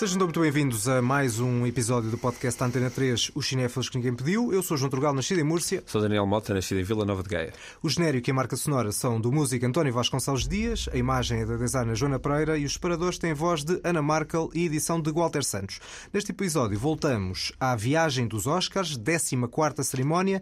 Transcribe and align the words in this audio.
Sejam 0.00 0.16
muito 0.16 0.40
bem-vindos 0.40 0.88
a 0.88 1.02
mais 1.02 1.40
um 1.40 1.66
episódio 1.66 2.10
do 2.10 2.16
podcast 2.16 2.64
Antena 2.64 2.88
3, 2.88 3.32
Os 3.34 3.46
Cinéfilos 3.46 3.90
que 3.90 3.98
Ninguém 3.98 4.14
Pediu. 4.14 4.50
Eu 4.50 4.62
sou 4.62 4.74
João 4.74 4.88
Trugal, 4.88 5.12
nascido 5.12 5.40
em 5.40 5.44
Múrcia. 5.44 5.82
Sou 5.84 6.00
Daniel 6.00 6.26
Mota, 6.26 6.54
nascido 6.54 6.80
em 6.80 6.82
Vila 6.82 7.04
Nova 7.04 7.22
de 7.22 7.28
Gaia. 7.28 7.52
O 7.82 7.88
genérico 7.90 8.30
e 8.30 8.32
a 8.32 8.34
marca 8.34 8.56
sonora 8.56 8.92
são 8.92 9.20
do 9.20 9.30
músico 9.30 9.66
António 9.66 9.92
Vasconcelos 9.92 10.48
Dias, 10.48 10.88
a 10.90 10.96
imagem 10.96 11.42
é 11.42 11.44
da 11.44 11.58
designer 11.58 11.94
Joana 11.94 12.18
Pereira 12.18 12.56
e 12.56 12.64
os 12.64 12.72
separadores 12.72 13.18
têm 13.18 13.34
voz 13.34 13.62
de 13.62 13.78
Ana 13.84 14.00
Markel 14.00 14.48
e 14.54 14.64
edição 14.64 15.02
de 15.02 15.12
Walter 15.12 15.44
Santos. 15.44 15.80
Neste 16.10 16.30
episódio 16.30 16.78
voltamos 16.78 17.52
à 17.60 17.76
viagem 17.76 18.26
dos 18.26 18.46
Oscars, 18.46 18.96
14ª 18.96 19.82
cerimónia, 19.82 20.40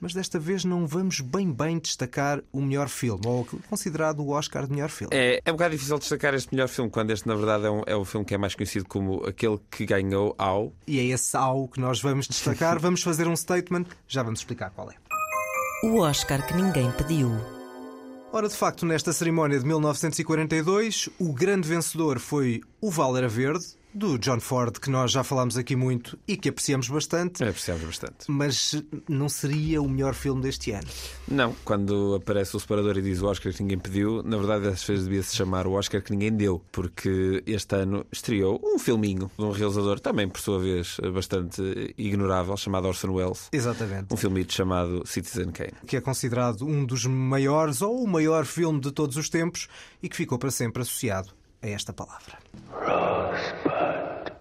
mas 0.00 0.14
desta 0.14 0.38
vez 0.38 0.64
não 0.64 0.86
vamos 0.86 1.20
bem 1.20 1.52
bem 1.52 1.78
destacar 1.78 2.42
o 2.52 2.60
melhor 2.60 2.88
filme, 2.88 3.22
ou 3.26 3.46
considerado 3.68 4.20
o 4.20 4.30
Oscar 4.30 4.66
de 4.66 4.72
melhor 4.72 4.88
filme. 4.88 5.14
É, 5.14 5.40
é 5.44 5.50
um 5.50 5.54
bocado 5.54 5.74
difícil 5.74 5.98
destacar 5.98 6.34
este 6.34 6.52
melhor 6.52 6.68
filme, 6.68 6.90
quando 6.90 7.10
este, 7.10 7.26
na 7.26 7.34
verdade, 7.34 7.66
é 7.66 7.70
um, 7.70 7.82
é 7.86 7.96
um 7.96 8.04
filme 8.04 8.24
que 8.24 8.34
é 8.34 8.38
mais 8.38 8.54
conhecido 8.54 8.86
como 8.86 9.24
aquele 9.24 9.58
que 9.70 9.84
ganhou 9.84 10.34
ao. 10.38 10.72
E 10.86 10.98
é 10.98 11.04
esse 11.04 11.36
ao 11.36 11.68
que 11.68 11.80
nós 11.80 12.00
vamos 12.00 12.26
destacar. 12.26 12.78
vamos 12.80 13.02
fazer 13.02 13.26
um 13.26 13.36
statement, 13.36 13.86
já 14.06 14.22
vamos 14.22 14.40
explicar 14.40 14.70
qual 14.70 14.90
é. 14.90 14.94
O 15.82 16.00
Oscar 16.00 16.44
que 16.46 16.54
ninguém 16.54 16.90
pediu. 16.92 17.30
Ora, 18.30 18.46
de 18.46 18.54
facto, 18.54 18.84
nesta 18.84 19.12
cerimónia 19.12 19.58
de 19.58 19.64
1942, 19.64 21.08
o 21.18 21.32
grande 21.32 21.66
vencedor 21.66 22.18
foi 22.18 22.60
O 22.78 22.90
Val 22.90 23.16
Era 23.16 23.28
Verde, 23.28 23.64
do 23.92 24.18
John 24.18 24.40
Ford, 24.40 24.78
que 24.78 24.90
nós 24.90 25.10
já 25.10 25.24
falámos 25.24 25.56
aqui 25.56 25.74
muito 25.74 26.18
e 26.26 26.36
que 26.36 26.48
apreciamos 26.48 26.88
bastante. 26.88 27.42
É, 27.42 27.48
apreciamos 27.48 27.84
bastante. 27.84 28.26
Mas 28.28 28.82
não 29.08 29.28
seria 29.28 29.80
o 29.82 29.88
melhor 29.88 30.14
filme 30.14 30.42
deste 30.42 30.70
ano? 30.72 30.86
Não, 31.26 31.54
quando 31.64 32.14
aparece 32.14 32.56
o 32.56 32.60
separador 32.60 32.98
e 32.98 33.02
diz 33.02 33.20
o 33.22 33.26
Oscar 33.26 33.52
que 33.52 33.62
ninguém 33.62 33.78
pediu, 33.78 34.22
na 34.22 34.36
verdade 34.36 34.64
dessas 34.64 34.84
vezes 34.84 35.04
devia-se 35.04 35.34
chamar 35.34 35.66
o 35.66 35.72
Oscar 35.72 36.02
que 36.02 36.10
ninguém 36.10 36.32
deu, 36.32 36.62
porque 36.70 37.42
este 37.46 37.74
ano 37.76 38.06
estreou 38.12 38.60
um 38.62 38.78
filminho 38.78 39.30
de 39.36 39.44
um 39.44 39.50
realizador 39.50 40.00
também, 40.00 40.28
por 40.28 40.40
sua 40.40 40.58
vez, 40.58 40.98
bastante 41.12 41.94
ignorável, 41.96 42.56
chamado 42.56 42.86
Orson 42.86 43.12
Welles. 43.12 43.48
Exatamente. 43.52 44.12
Um 44.12 44.16
filmito 44.16 44.52
chamado 44.52 45.02
Citizen 45.06 45.50
Kane. 45.50 45.72
Que 45.86 45.96
é 45.96 46.00
considerado 46.00 46.66
um 46.66 46.84
dos 46.84 47.06
maiores 47.06 47.82
ou 47.82 48.02
o 48.02 48.06
maior 48.06 48.44
filme 48.44 48.80
de 48.80 48.92
todos 48.92 49.16
os 49.16 49.28
tempos 49.28 49.68
e 50.02 50.08
que 50.08 50.16
ficou 50.16 50.38
para 50.38 50.50
sempre 50.50 50.82
associado 50.82 51.30
a 51.60 51.68
esta 51.68 51.92
palavra. 51.92 52.38
Rosebud. 52.70 53.57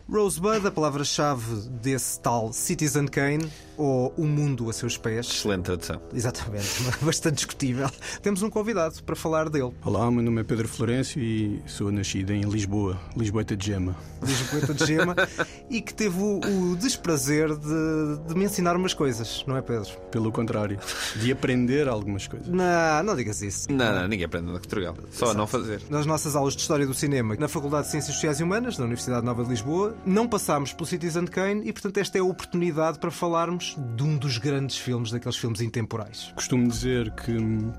Rosebud, 0.10 0.66
a 0.66 0.72
palavra-chave 0.72 1.70
desse 1.82 2.18
tal 2.22 2.54
Citizen 2.54 3.08
Kane, 3.08 3.46
ou 3.76 4.14
O 4.18 4.26
Mundo 4.26 4.70
a 4.70 4.74
Seus 4.74 4.98
Pés. 4.98 5.28
Excelente 5.28 5.66
tradução. 5.66 6.02
Exatamente, 6.14 6.66
bastante 7.04 7.36
discutível. 7.36 7.90
Temos 8.22 8.42
um 8.42 8.50
convidado 8.50 9.04
para 9.04 9.18
falar 9.18 9.50
dele. 9.50 9.74
Olá, 9.84 10.10
meu 10.10 10.24
nome 10.24 10.40
é 10.40 10.44
Pedro 10.46 10.66
Florencio 10.68 11.22
e 11.22 11.62
sou 11.68 11.92
nascido 11.92 12.32
em 12.32 12.42
Lisboa, 12.42 12.98
Lisboeta 13.18 13.56
de 13.56 13.66
Gema. 13.66 13.98
Lisboeta 14.24 14.74
de 14.74 14.86
Gema, 14.86 15.14
e 15.70 15.82
que 15.82 15.94
teve 15.94 16.18
o, 16.18 16.40
o 16.40 16.76
desprazer 16.78 17.50
de, 17.56 18.28
de, 18.28 18.34
me 18.34 18.46
ensinar 18.46 18.78
umas 18.78 18.94
coisas, 18.94 19.44
não 19.46 19.58
é, 19.58 19.62
Pedro? 19.62 19.92
Pelo 20.10 20.32
contrário, 20.32 20.80
de 21.18 21.34
aprender 21.34 21.90
algumas 21.90 22.28
coisas. 22.28 22.48
Não, 22.48 23.04
não 23.04 23.14
digas 23.14 23.42
isso. 23.42 23.70
Não, 23.70 23.94
não, 23.94 24.08
ninguém 24.08 24.26
aprende 24.26 24.48
na 24.48 24.54
Portugal. 24.54 24.96
Só 25.12 25.26
Exato. 25.26 25.38
não 25.38 25.46
fazer. 25.46 25.82
Nas 25.90 26.06
nossas 26.06 26.34
aulas 26.34 26.56
de 26.56 26.62
História 26.62 26.88
do 26.88 26.94
Cinema, 26.94 27.36
na 27.38 27.50
Faculdade 27.50 27.88
de 27.88 27.92
Ciências 27.92 28.16
Sociais 28.16 28.40
e 28.40 28.44
Humanas, 28.44 28.78
da 28.78 28.86
Universidade 28.86 29.26
Nova 29.26 29.44
de 29.44 29.50
Lisboa, 29.50 29.97
não 30.06 30.28
passámos 30.28 30.74
pelo 30.74 30.86
Citizen 30.86 31.26
Kane 31.26 31.68
e, 31.68 31.74
portanto, 31.74 31.98
esta 31.98 32.18
é 32.18 32.22
a 32.22 32.24
oportunidade 32.24 33.00
para 33.00 33.12
falarmos 33.12 33.78
de 33.96 34.04
um 34.04 34.18
dos 34.18 34.38
grandes 34.38 34.78
filmes, 34.78 35.12
daqueles 35.12 35.38
filmes 35.38 35.62
intemporais. 35.62 36.32
Costumo 36.36 36.68
dizer 36.68 37.12
que 37.12 37.36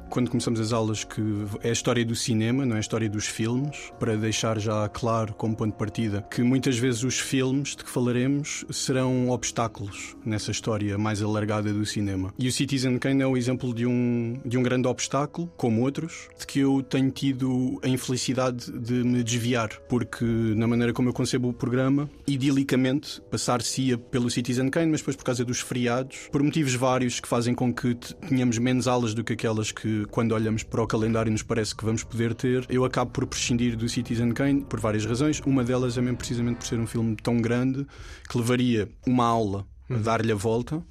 quando 0.09 0.31
começamos 0.31 0.61
as 0.61 0.73
aulas 0.73 1.05
que 1.05 1.23
é 1.63 1.71
a 1.71 1.73
história 1.73 2.05
do 2.05 2.15
cinema, 2.15 2.65
não 2.65 2.75
é 2.75 2.79
a 2.79 2.81
história 2.81 3.09
dos 3.09 3.27
filmes, 3.27 3.93
para 3.99 4.17
deixar 4.17 4.59
já 4.59 4.89
claro 4.89 5.35
como 5.35 5.57
ponto 5.57 5.73
de 5.73 5.79
partida 5.79 6.23
que 6.31 6.43
muitas 6.43 6.79
vezes 6.79 7.03
os 7.03 7.19
filmes 7.19 7.77
de 7.77 7.85
que 7.85 7.91
falaremos 7.91 8.65
serão 8.71 9.31
obstáculos 9.31 10.17
nessa 10.25 10.51
história 10.51 10.99
mais 10.99 11.23
alargada 11.23 11.73
do 11.73 11.85
cinema. 11.85 12.33
E 12.39 12.49
o 12.49 12.53
Citizen 12.53 12.99
Kane 12.99 13.23
é 13.23 13.27
o 13.27 13.37
exemplo 13.37 13.75
de 13.75 13.87
um, 13.87 14.41
de 14.45 14.59
um 14.59 14.63
grande 14.63 14.89
obstáculo, 14.89 15.51
como 15.57 15.83
outros, 15.83 16.29
de 16.39 16.47
que 16.47 16.61
eu 16.61 16.83
tenho 16.83 17.11
tido 17.11 17.81
a 17.83 17.89
infelicidade 17.89 18.71
de 18.71 19.05
me 19.05 19.23
desviar, 19.23 19.71
porque 19.89 20.25
na 20.25 20.67
maneira 20.67 20.93
como 20.93 21.09
eu 21.09 21.13
concebo 21.13 21.49
o 21.49 21.53
programa, 21.53 22.08
idilicamente 22.27 23.21
passar-se-ia 23.31 23.97
pelo 23.97 24.31
Citizen 24.31 24.69
Kane, 24.69 24.91
mas 24.91 25.01
depois 25.01 25.17
por 25.17 25.25
causa 25.25 25.45
dos 25.45 25.61
feriados, 25.61 26.29
por 26.31 26.43
motivos 26.43 26.75
vários 26.75 27.21
que 27.21 27.29
fazem 27.29 27.55
com 27.55 27.73
que 27.73 27.95
tenhamos 28.29 28.59
menos 28.59 28.87
aulas 28.87 29.15
do 29.15 29.25
que 29.25 29.33
aquelas 29.33 29.73
que, 29.73 30.05
quando 30.07 30.33
olhamos 30.33 30.63
para 30.63 30.83
o 30.83 30.87
calendário, 30.87 31.31
nos 31.31 31.43
parece 31.43 31.75
que 31.75 31.85
vamos 31.85 32.05
poder 32.05 32.35
ter, 32.35 32.67
eu 32.69 32.85
acabo 32.85 33.11
por 33.11 33.27
prescindir 33.27 33.77
do 33.77 33.89
Citizen 33.89 34.33
Kane 34.33 34.63
por 34.63 34.81
várias 34.81 35.05
razões. 35.05 35.41
Uma 35.47 35.65
delas 35.65 35.97
é 35.97 36.01
mesmo 36.01 36.17
precisamente 36.17 36.57
por 36.59 36.67
ser 36.67 36.79
um 36.79 36.87
filme 36.87 37.17
tão 37.17 37.41
grande 37.41 37.87
que 38.29 38.37
levaria 38.37 38.89
uma 39.07 39.25
aula 39.25 39.67
a 39.89 39.95
uhum. 39.95 40.03
dar-lhe 40.03 40.33
a 40.33 40.37
volta. 40.37 40.83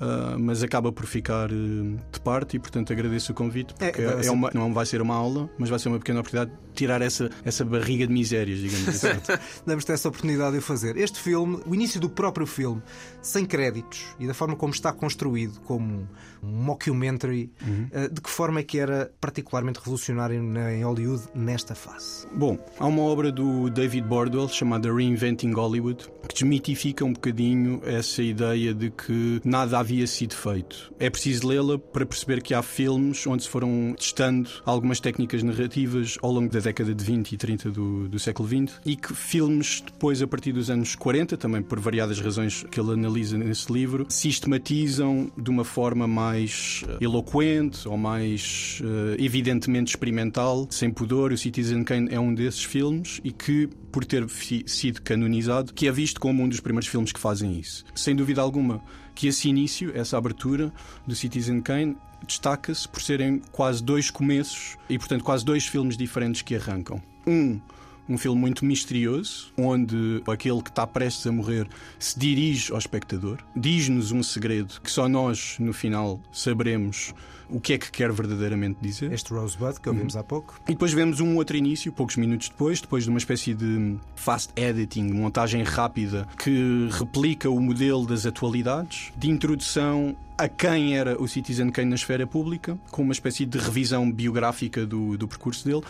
Uh, 0.00 0.36
mas 0.36 0.64
acaba 0.64 0.90
por 0.90 1.06
ficar 1.06 1.52
uh, 1.52 1.98
de 2.10 2.20
parte 2.24 2.56
e, 2.56 2.58
portanto, 2.58 2.92
agradeço 2.92 3.30
o 3.30 3.34
convite, 3.36 3.72
porque 3.72 4.02
é, 4.02 4.26
é 4.26 4.30
uma, 4.32 4.50
não 4.52 4.74
vai 4.74 4.84
ser 4.84 5.00
uma 5.00 5.14
aula, 5.14 5.48
mas 5.56 5.70
vai 5.70 5.78
ser 5.78 5.90
uma 5.90 5.98
pequena 6.00 6.18
oportunidade 6.18 6.50
tirar 6.72 7.02
essa, 7.02 7.30
essa 7.44 7.64
barriga 7.64 8.06
de 8.06 8.12
misérias, 8.12 8.58
digamos 8.58 8.88
assim. 8.88 9.08
Damos 9.66 9.84
ter 9.84 9.92
essa 9.92 10.08
oportunidade 10.08 10.52
de 10.52 10.58
o 10.58 10.62
fazer. 10.62 10.96
Este 10.96 11.18
filme, 11.18 11.60
o 11.66 11.74
início 11.74 12.00
do 12.00 12.08
próprio 12.08 12.46
filme, 12.46 12.82
sem 13.20 13.44
créditos 13.44 14.06
e 14.18 14.26
da 14.26 14.34
forma 14.34 14.56
como 14.56 14.72
está 14.72 14.92
construído, 14.92 15.60
como 15.60 16.08
um 16.42 16.48
mockumentary, 16.48 17.50
uhum. 17.64 17.88
Eh, 17.92 18.08
de 18.08 18.20
que 18.20 18.30
forma 18.30 18.60
é 18.60 18.62
que 18.62 18.78
era 18.78 19.12
particularmente 19.20 19.78
revolucionário 19.78 20.36
em 20.36 20.84
Hollywood 20.84 21.24
nesta 21.34 21.74
fase? 21.74 22.26
Bom, 22.34 22.58
há 22.78 22.86
uma 22.86 23.02
obra 23.02 23.30
do 23.30 23.70
David 23.70 24.06
Bordwell 24.06 24.48
chamada 24.48 24.92
Reinventing 24.92 25.52
Hollywood 25.52 26.08
que 26.28 26.34
desmitifica 26.34 27.04
um 27.04 27.12
bocadinho 27.12 27.80
essa 27.84 28.22
ideia 28.22 28.72
de 28.74 28.90
que 28.90 29.40
nada 29.44 29.78
havia 29.78 30.06
sido 30.06 30.34
feito. 30.34 30.92
É 30.98 31.10
preciso 31.10 31.46
lê-la 31.46 31.78
para 31.78 32.06
perceber 32.06 32.42
que 32.42 32.54
há 32.54 32.62
filmes 32.62 33.26
onde 33.26 33.42
se 33.42 33.48
foram 33.48 33.94
testando 33.96 34.48
algumas 34.64 35.00
técnicas 35.00 35.42
narrativas 35.42 36.16
ao 36.22 36.32
longo 36.32 36.50
da 36.50 36.60
década 36.62 36.94
de 36.94 37.04
20 37.04 37.32
e 37.32 37.36
30 37.36 37.70
do, 37.70 38.08
do 38.08 38.18
século 38.18 38.48
XX 38.48 38.80
e 38.84 38.96
que 38.96 39.14
filmes 39.14 39.82
depois, 39.84 40.22
a 40.22 40.26
partir 40.26 40.52
dos 40.52 40.70
anos 40.70 40.94
40, 40.94 41.36
também 41.36 41.62
por 41.62 41.78
variadas 41.78 42.20
razões 42.20 42.64
que 42.70 42.80
ele 42.80 42.92
analisa 42.92 43.36
nesse 43.36 43.72
livro, 43.72 44.06
sistematizam 44.08 45.30
de 45.36 45.50
uma 45.50 45.64
forma 45.64 46.06
mais 46.06 46.82
uh, 46.84 47.02
eloquente 47.02 47.86
ou 47.86 47.96
mais 47.96 48.80
uh, 48.82 49.16
evidentemente 49.18 49.90
experimental, 49.90 50.66
sem 50.70 50.90
pudor. 50.90 51.32
O 51.32 51.38
Citizen 51.38 51.84
Kane 51.84 52.08
é 52.10 52.18
um 52.18 52.34
desses 52.34 52.64
filmes 52.64 53.20
e 53.24 53.32
que, 53.32 53.68
por 53.90 54.04
ter 54.04 54.26
sido 54.66 55.02
canonizado, 55.02 55.72
que 55.72 55.86
é 55.86 55.92
visto 55.92 56.20
como 56.20 56.42
um 56.42 56.48
dos 56.48 56.60
primeiros 56.60 56.88
filmes 56.88 57.12
que 57.12 57.20
fazem 57.20 57.58
isso. 57.58 57.84
Sem 57.94 58.14
dúvida 58.14 58.40
alguma 58.40 58.82
que 59.14 59.26
esse 59.26 59.48
início, 59.48 59.92
essa 59.94 60.16
abertura 60.16 60.72
do 61.06 61.14
Citizen 61.14 61.60
Kane 61.60 61.96
destaca-se 62.26 62.88
por 62.88 63.02
serem 63.02 63.40
quase 63.52 63.82
dois 63.82 64.10
começos 64.10 64.76
e, 64.88 64.98
portanto, 64.98 65.24
quase 65.24 65.44
dois 65.44 65.66
filmes 65.66 65.96
diferentes 65.96 66.42
que 66.42 66.54
arrancam. 66.56 67.02
Um 67.26 67.60
um 68.08 68.18
filme 68.18 68.40
muito 68.40 68.64
misterioso, 68.64 69.52
onde 69.56 70.22
aquele 70.26 70.62
que 70.62 70.70
está 70.70 70.86
prestes 70.86 71.26
a 71.26 71.32
morrer 71.32 71.68
se 71.98 72.18
dirige 72.18 72.72
ao 72.72 72.78
espectador, 72.78 73.38
diz-nos 73.54 74.12
um 74.12 74.22
segredo 74.22 74.80
que 74.82 74.90
só 74.90 75.08
nós, 75.08 75.56
no 75.58 75.72
final, 75.72 76.20
saberemos 76.32 77.14
o 77.52 77.60
que 77.60 77.74
é 77.74 77.78
que 77.78 77.90
quer 77.90 78.10
verdadeiramente 78.10 78.78
dizer. 78.80 79.12
Este 79.12 79.32
Rosebud 79.32 79.78
que 79.78 79.88
ouvimos 79.88 80.14
uhum. 80.14 80.20
há 80.20 80.24
pouco. 80.24 80.58
E 80.66 80.72
depois 80.72 80.92
vemos 80.92 81.20
um 81.20 81.36
outro 81.36 81.56
início, 81.56 81.92
poucos 81.92 82.16
minutos 82.16 82.48
depois, 82.48 82.80
depois 82.80 83.04
de 83.04 83.10
uma 83.10 83.18
espécie 83.18 83.52
de 83.52 83.96
fast 84.16 84.52
editing, 84.56 85.12
montagem 85.12 85.62
rápida, 85.62 86.26
que 86.38 86.88
replica 86.90 87.50
o 87.50 87.60
modelo 87.60 88.06
das 88.06 88.24
atualidades, 88.24 89.12
de 89.16 89.30
introdução 89.30 90.16
a 90.38 90.48
quem 90.48 90.96
era 90.96 91.20
o 91.20 91.28
Citizen 91.28 91.70
Kane 91.70 91.90
na 91.90 91.94
esfera 91.94 92.26
pública, 92.26 92.78
com 92.90 93.02
uma 93.02 93.12
espécie 93.12 93.44
de 93.44 93.58
revisão 93.58 94.10
biográfica 94.10 94.86
do, 94.86 95.16
do 95.16 95.28
percurso 95.28 95.64
dele, 95.64 95.82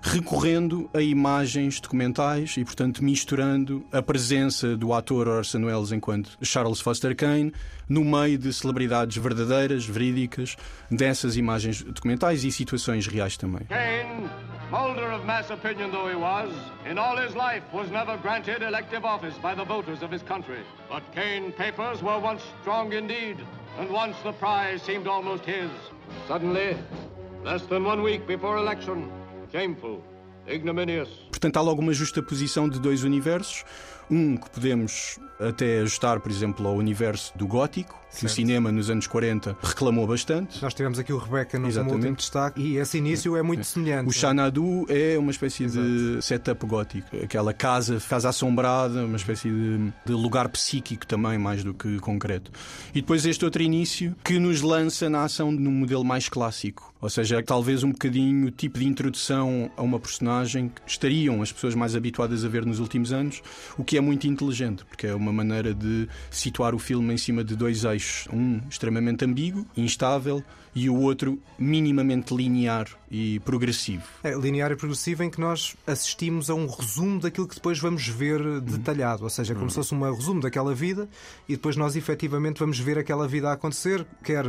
recorrendo 0.00 0.88
a 0.94 1.02
imagens 1.02 1.80
documentais 1.80 2.56
e, 2.56 2.64
portanto, 2.64 3.02
misturando 3.02 3.84
a 3.92 4.00
presença 4.00 4.76
do 4.76 4.92
ator 4.92 5.28
Orson 5.28 5.64
Welles 5.64 5.92
enquanto 5.92 6.30
Charles 6.42 6.80
Foster 6.80 7.14
Kane 7.14 7.52
no 7.88 8.04
meio 8.04 8.38
de 8.38 8.52
celebridades 8.52 9.16
verdadeiras, 9.16 9.84
verídicas, 9.84 10.56
dessas 10.90 11.36
imagens 11.36 11.82
documentais 11.82 12.44
e 12.44 12.52
situações 12.52 13.06
reais 13.06 13.36
também. 13.36 13.66
Kane, 13.68 14.28
holder 14.70 15.10
of 15.12 15.24
mass 15.24 15.50
opinion 15.50 15.90
though 15.90 16.08
he 16.08 16.16
was, 16.16 16.52
in 16.88 16.98
all 16.98 17.16
his 17.16 17.34
life 17.34 17.62
was 17.72 17.90
never 17.90 18.16
granted 18.18 18.62
elective 18.62 19.04
office 19.04 19.36
by 19.42 19.54
the 19.54 19.64
voters 19.64 20.02
of 20.02 20.12
his 20.12 20.22
country. 20.22 20.62
But 20.88 21.02
Kane 21.12 21.52
papers 21.52 22.02
were 22.02 22.20
once 22.20 22.42
strong 22.60 22.92
indeed, 22.92 23.36
and 23.78 23.90
once 23.90 24.16
the 24.22 24.32
prize 24.32 24.82
seemed 24.82 25.06
almost 25.06 25.44
his. 25.44 25.70
Suddenly, 26.26 26.76
less 27.44 27.62
than 27.66 27.84
one 27.84 28.02
week 28.02 28.26
before 28.26 28.58
election. 28.58 29.10
Portanto, 31.30 31.56
há 31.56 31.60
logo 31.60 31.80
uma 31.80 31.92
justa 31.92 32.22
posição 32.22 32.68
de 32.68 32.80
dois 32.80 33.04
universos. 33.04 33.64
Um 34.10 34.36
que 34.36 34.48
podemos 34.48 35.18
até 35.38 35.80
ajustar, 35.80 36.20
por 36.20 36.30
exemplo, 36.30 36.66
ao 36.66 36.74
universo 36.74 37.36
do 37.36 37.46
gótico, 37.46 38.00
que 38.16 38.26
o 38.26 38.28
cinema 38.28 38.72
nos 38.72 38.90
anos 38.90 39.06
40 39.06 39.56
reclamou 39.62 40.06
bastante. 40.06 40.60
Nós 40.62 40.74
tivemos 40.74 40.98
aqui 40.98 41.12
o 41.12 41.18
Rebecca 41.18 41.58
no 41.58 41.68
último 41.68 42.16
destaque 42.16 42.60
e 42.60 42.76
esse 42.76 42.98
início 42.98 43.36
é 43.36 43.42
muito 43.42 43.64
semelhante. 43.64 44.08
O 44.08 44.12
Xanadu 44.12 44.86
é 44.88 45.18
uma 45.18 45.30
espécie 45.30 45.66
de 45.66 46.18
setup 46.22 46.66
gótico. 46.66 47.08
Aquela 47.22 47.52
casa, 47.52 47.98
casa 48.08 48.28
assombrada, 48.28 49.04
uma 49.04 49.16
espécie 49.16 49.48
de, 49.48 49.92
de 50.04 50.12
lugar 50.12 50.48
psíquico 50.48 51.06
também, 51.06 51.38
mais 51.38 51.62
do 51.62 51.74
que 51.74 51.98
concreto. 51.98 52.50
E 52.94 53.00
depois 53.00 53.24
este 53.26 53.44
outro 53.44 53.62
início 53.62 54.14
que 54.24 54.38
nos 54.38 54.62
lança 54.62 55.08
na 55.08 55.24
ação 55.24 55.52
num 55.52 55.70
modelo 55.70 56.04
mais 56.04 56.28
clássico. 56.28 56.92
Ou 57.00 57.08
seja, 57.08 57.40
talvez 57.42 57.84
um 57.84 57.92
bocadinho 57.92 58.48
o 58.48 58.50
tipo 58.50 58.78
de 58.78 58.86
introdução 58.86 59.70
a 59.76 59.82
uma 59.82 60.00
personagem 60.00 60.68
que 60.68 60.80
estariam 60.84 61.40
as 61.40 61.52
pessoas 61.52 61.74
mais 61.74 61.94
habituadas 61.94 62.44
a 62.44 62.48
ver 62.48 62.66
nos 62.66 62.80
últimos 62.80 63.12
anos, 63.12 63.40
o 63.76 63.84
que 63.84 63.96
é 63.96 64.00
muito 64.00 64.26
inteligente, 64.26 64.84
porque 64.84 65.06
é 65.06 65.14
uma 65.14 65.32
maneira 65.32 65.72
de 65.72 66.08
situar 66.28 66.74
o 66.74 66.78
filme 66.78 67.14
em 67.14 67.16
cima 67.16 67.44
de 67.44 67.54
dois 67.54 67.84
eixos. 67.84 67.97
Um 68.32 68.60
extremamente 68.68 69.24
ambíguo, 69.24 69.66
instável, 69.76 70.42
e 70.74 70.88
o 70.88 70.96
outro 71.00 71.38
minimamente 71.58 72.34
linear 72.34 72.88
e 73.10 73.40
progressivo. 73.40 74.02
É, 74.22 74.34
linear 74.34 74.70
e 74.72 74.76
progressivo 74.76 75.22
em 75.22 75.30
que 75.30 75.40
nós 75.40 75.74
assistimos 75.86 76.50
a 76.50 76.54
um 76.54 76.66
resumo 76.66 77.20
daquilo 77.20 77.48
que 77.48 77.54
depois 77.54 77.78
vamos 77.78 78.06
ver 78.06 78.60
detalhado, 78.60 79.24
ou 79.24 79.30
seja, 79.30 79.54
como 79.54 79.70
se 79.70 79.76
fosse 79.76 79.94
um 79.94 80.14
resumo 80.14 80.40
daquela 80.40 80.74
vida 80.74 81.08
e 81.48 81.52
depois 81.52 81.76
nós 81.76 81.96
efetivamente 81.96 82.58
vamos 82.58 82.78
ver 82.78 82.98
aquela 82.98 83.26
vida 83.26 83.48
a 83.48 83.52
acontecer, 83.52 84.06
quer 84.22 84.44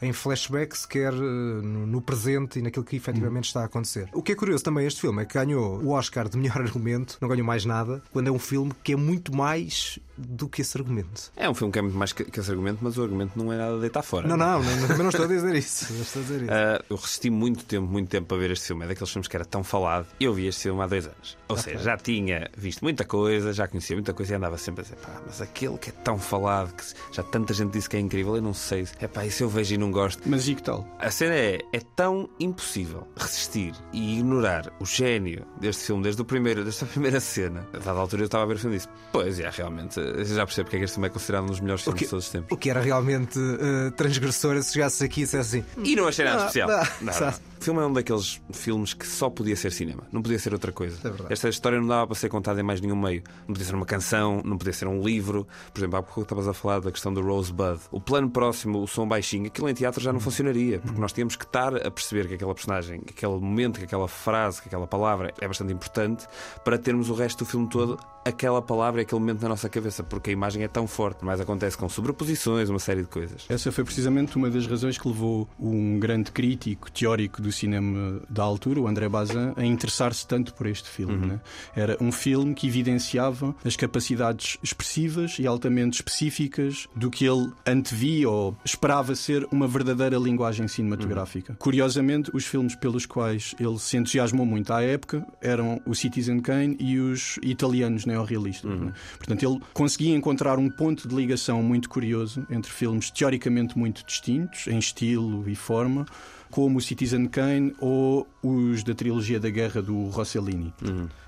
em 0.00 0.12
flashbacks, 0.12 0.84
quer 0.84 1.12
eh, 1.12 1.16
no, 1.16 2.00
presente 2.00 2.58
e 2.58 2.62
naquilo 2.62 2.84
que 2.84 2.96
efetivamente 2.96 3.44
está 3.44 3.62
a 3.62 3.64
acontecer. 3.64 4.08
O 4.12 4.22
que 4.22 4.32
é 4.32 4.34
curioso 4.34 4.62
também 4.62 4.86
este 4.86 5.00
filme 5.00 5.22
é 5.22 5.24
que 5.24 5.34
ganhou 5.34 5.82
o 5.82 5.90
Oscar 5.90 6.28
de 6.28 6.36
melhor 6.36 6.58
argumento, 6.60 7.16
não 7.20 7.28
ganhou 7.28 7.46
mais 7.46 7.64
nada, 7.64 8.02
quando 8.12 8.28
é 8.28 8.30
um 8.30 8.38
filme 8.38 8.72
que 8.82 8.92
é 8.92 8.96
muito 8.96 9.34
mais 9.34 9.98
do 10.16 10.48
que 10.48 10.60
esse 10.60 10.76
argumento. 10.76 11.32
É 11.36 11.48
um 11.48 11.54
filme 11.54 11.72
que 11.72 11.78
é 11.78 11.82
muito 11.82 11.96
mais 11.96 12.12
que, 12.12 12.24
que 12.24 12.38
esse 12.38 12.50
argumento, 12.50 12.78
mas 12.82 12.98
o 12.98 13.02
argumento 13.02 13.32
não 13.36 13.52
é 13.52 13.56
nada 13.56 13.74
de 13.74 13.80
deitar 13.80 14.02
fora. 14.02 14.28
Não, 14.28 14.36
não, 14.36 14.62
não, 14.62 14.88
também 14.88 14.98
não 14.98 15.08
estou 15.08 15.24
a 15.24 15.28
dizer 15.28 15.54
isso. 15.54 15.71
Dizer 15.80 16.42
isso. 16.42 16.50
Ah, 16.52 16.82
eu 16.88 16.96
resisti 16.96 17.30
muito 17.30 17.64
tempo, 17.64 17.86
muito 17.86 18.08
tempo 18.08 18.26
para 18.26 18.36
ver 18.36 18.50
este 18.50 18.66
filme. 18.68 18.84
É 18.84 18.88
daqueles 18.88 19.10
filmes 19.10 19.28
que 19.28 19.36
era 19.36 19.44
tão 19.44 19.64
falado. 19.64 20.06
Eu 20.20 20.32
vi 20.34 20.46
este 20.46 20.62
filme 20.64 20.80
há 20.82 20.86
dois 20.86 21.06
anos. 21.06 21.36
Ou 21.48 21.56
seja, 21.56 21.78
já 21.78 21.96
tinha 21.96 22.50
visto 22.56 22.82
muita 22.82 23.04
coisa, 23.04 23.52
já 23.52 23.66
conhecia 23.68 23.96
muita 23.96 24.12
coisa 24.14 24.32
e 24.32 24.36
andava 24.36 24.56
sempre 24.58 24.80
a 24.80 24.84
dizer, 24.84 24.96
pá, 24.96 25.20
mas 25.26 25.40
aquele 25.40 25.76
que 25.78 25.90
é 25.90 25.92
tão 25.92 26.18
falado, 26.18 26.74
que 26.74 26.84
já 27.12 27.22
tanta 27.22 27.52
gente 27.54 27.72
disse 27.72 27.88
que 27.88 27.96
é 27.96 28.00
incrível, 28.00 28.36
eu 28.36 28.42
não 28.42 28.54
sei. 28.54 28.86
É 29.00 29.06
pá, 29.06 29.24
isso 29.26 29.42
eu 29.42 29.48
vejo 29.48 29.74
e 29.74 29.78
não 29.78 29.90
gosto. 29.90 30.22
Mas 30.26 30.48
e 30.48 30.54
que 30.54 30.62
tal? 30.62 30.86
A 30.98 31.10
cena 31.10 31.34
é, 31.34 31.58
é 31.72 31.80
tão 31.94 32.28
impossível 32.40 33.06
resistir 33.16 33.74
e 33.92 34.18
ignorar 34.18 34.72
o 34.80 34.86
gênio 34.86 35.44
deste 35.60 35.84
filme, 35.84 36.02
desde 36.02 36.20
o 36.22 36.24
primeiro, 36.24 36.62
desde 36.64 36.84
a 36.84 36.86
primeira 36.88 37.20
cena. 37.20 37.66
A 37.72 37.78
dada 37.78 37.98
altura 37.98 38.22
eu 38.22 38.26
estava 38.26 38.44
a 38.44 38.46
ver 38.46 38.56
o 38.56 38.58
filme 38.58 38.76
e 38.76 38.78
disse, 38.78 38.88
pois 39.12 39.38
é, 39.38 39.48
realmente, 39.50 40.00
já 40.24 40.44
percebo 40.46 40.64
porque 40.66 40.76
é 40.76 40.78
que 40.80 40.84
este 40.84 40.94
filme 40.94 41.06
é 41.08 41.10
considerado 41.10 41.44
um 41.44 41.48
dos 41.48 41.60
melhores 41.60 41.82
filmes 41.82 41.98
que- 41.98 42.04
de 42.06 42.10
todos 42.10 42.26
os 42.26 42.30
tempos. 42.32 42.48
O 42.52 42.56
que 42.56 42.70
era 42.70 42.80
realmente 42.80 43.38
eh, 43.38 43.90
transgressor 43.90 44.62
se 44.62 44.72
chegasse 44.72 45.04
aqui 45.04 45.20
e 45.20 45.24
dissesse 45.24 45.51
assim. 45.52 45.64
E 45.82 45.94
não 45.96 46.06
achei 46.08 46.24
nada 46.24 46.38
Não, 46.38 46.46
especial. 46.46 46.68
não, 46.68 47.12
Não, 47.12 47.20
não. 47.20 47.52
O 47.62 47.64
filme 47.64 47.80
é 47.80 47.86
um 47.86 47.92
daqueles 47.92 48.40
filmes 48.52 48.92
que 48.92 49.06
só 49.06 49.30
podia 49.30 49.54
ser 49.54 49.70
cinema, 49.70 50.02
não 50.10 50.20
podia 50.20 50.36
ser 50.36 50.52
outra 50.52 50.72
coisa. 50.72 50.98
É. 51.28 51.32
Esta 51.32 51.48
história 51.48 51.78
não 51.80 51.86
dava 51.86 52.08
para 52.08 52.16
ser 52.16 52.28
contada 52.28 52.58
em 52.58 52.62
mais 52.64 52.80
nenhum 52.80 52.96
meio. 52.96 53.22
Não 53.46 53.54
podia 53.54 53.64
ser 53.64 53.74
uma 53.76 53.86
canção, 53.86 54.42
não 54.44 54.58
podia 54.58 54.72
ser 54.72 54.88
um 54.88 55.00
livro. 55.00 55.46
Por 55.72 55.78
exemplo, 55.78 55.96
há 55.96 56.02
pouco 56.02 56.22
estavas 56.22 56.48
a 56.48 56.52
falar 56.52 56.80
da 56.80 56.90
questão 56.90 57.14
do 57.14 57.20
Rosebud. 57.22 57.78
O 57.92 58.00
plano 58.00 58.28
próximo, 58.28 58.82
o 58.82 58.88
som 58.88 59.06
baixinho, 59.06 59.46
aquilo 59.46 59.68
em 59.68 59.74
teatro 59.74 60.02
já 60.02 60.12
não 60.12 60.18
funcionaria, 60.18 60.80
porque 60.80 61.00
nós 61.00 61.12
tínhamos 61.12 61.36
que 61.36 61.44
estar 61.44 61.76
a 61.76 61.88
perceber 61.88 62.26
que 62.26 62.34
aquela 62.34 62.52
personagem, 62.52 62.98
que 63.00 63.12
aquele 63.12 63.38
momento, 63.40 63.78
que 63.78 63.84
aquela 63.84 64.08
frase, 64.08 64.60
que 64.60 64.66
aquela 64.66 64.88
palavra 64.88 65.32
é 65.40 65.46
bastante 65.46 65.72
importante 65.72 66.26
para 66.64 66.76
termos 66.76 67.10
o 67.10 67.14
resto 67.14 67.44
do 67.44 67.48
filme 67.48 67.68
todo 67.68 67.96
aquela 68.24 68.62
palavra 68.62 69.00
e 69.00 69.02
aquele 69.02 69.20
momento 69.20 69.42
na 69.42 69.48
nossa 69.48 69.68
cabeça, 69.68 70.02
porque 70.02 70.30
a 70.30 70.32
imagem 70.32 70.62
é 70.62 70.68
tão 70.68 70.86
forte. 70.86 71.24
Mas 71.24 71.40
acontece 71.40 71.76
com 71.76 71.88
sobreposições, 71.88 72.68
uma 72.68 72.78
série 72.78 73.02
de 73.02 73.08
coisas. 73.08 73.44
Essa 73.48 73.72
foi 73.72 73.84
precisamente 73.84 74.36
uma 74.36 74.48
das 74.50 74.66
razões 74.66 74.96
que 74.98 75.06
levou 75.08 75.41
um 75.58 75.98
grande 75.98 76.30
crítico 76.30 76.90
teórico 76.90 77.40
do 77.42 77.50
cinema 77.52 78.20
da 78.28 78.42
altura, 78.42 78.80
o 78.80 78.86
André 78.88 79.08
Bazin, 79.08 79.52
a 79.56 79.64
interessar-se 79.64 80.26
tanto 80.26 80.54
por 80.54 80.66
este 80.66 80.88
filme. 80.88 81.26
né? 81.26 81.40
Era 81.74 81.96
um 82.00 82.10
filme 82.12 82.54
que 82.54 82.66
evidenciava 82.66 83.54
as 83.64 83.76
capacidades 83.76 84.58
expressivas 84.62 85.38
e 85.38 85.46
altamente 85.46 85.96
específicas 85.96 86.88
do 86.94 87.10
que 87.10 87.24
ele 87.24 87.50
antevia 87.66 88.28
ou 88.28 88.56
esperava 88.64 89.14
ser 89.14 89.46
uma 89.50 89.66
verdadeira 89.66 90.16
linguagem 90.16 90.66
cinematográfica. 90.68 91.54
Curiosamente, 91.58 92.30
os 92.34 92.44
filmes 92.44 92.74
pelos 92.74 93.06
quais 93.06 93.54
ele 93.58 93.78
se 93.78 93.96
entusiasmou 93.96 94.46
muito 94.46 94.72
à 94.72 94.82
época 94.82 95.26
eram 95.40 95.80
o 95.86 95.94
Citizen 95.94 96.40
Kane 96.40 96.76
e 96.78 96.98
os 96.98 97.38
italianos 97.42 98.06
neorrealistas. 98.06 98.70
né? 98.78 98.92
Portanto, 99.18 99.42
ele 99.44 99.60
conseguia 99.72 100.14
encontrar 100.14 100.58
um 100.58 100.68
ponto 100.70 101.08
de 101.08 101.14
ligação 101.14 101.62
muito 101.62 101.88
curioso 101.88 102.46
entre 102.50 102.70
filmes 102.70 103.10
teoricamente 103.10 103.76
muito 103.78 104.04
distintos, 104.04 104.66
em 104.66 104.78
estilo 104.78 105.31
e 105.46 105.54
forma, 105.54 106.06
como 106.50 106.78
o 106.78 106.80
Citizen 106.80 107.26
Kane 107.26 107.74
ou 107.80 108.26
os 108.42 108.82
da 108.84 108.94
trilogia 108.94 109.40
da 109.40 109.48
guerra 109.48 109.80
do 109.80 110.06
Rossellini. 110.08 110.72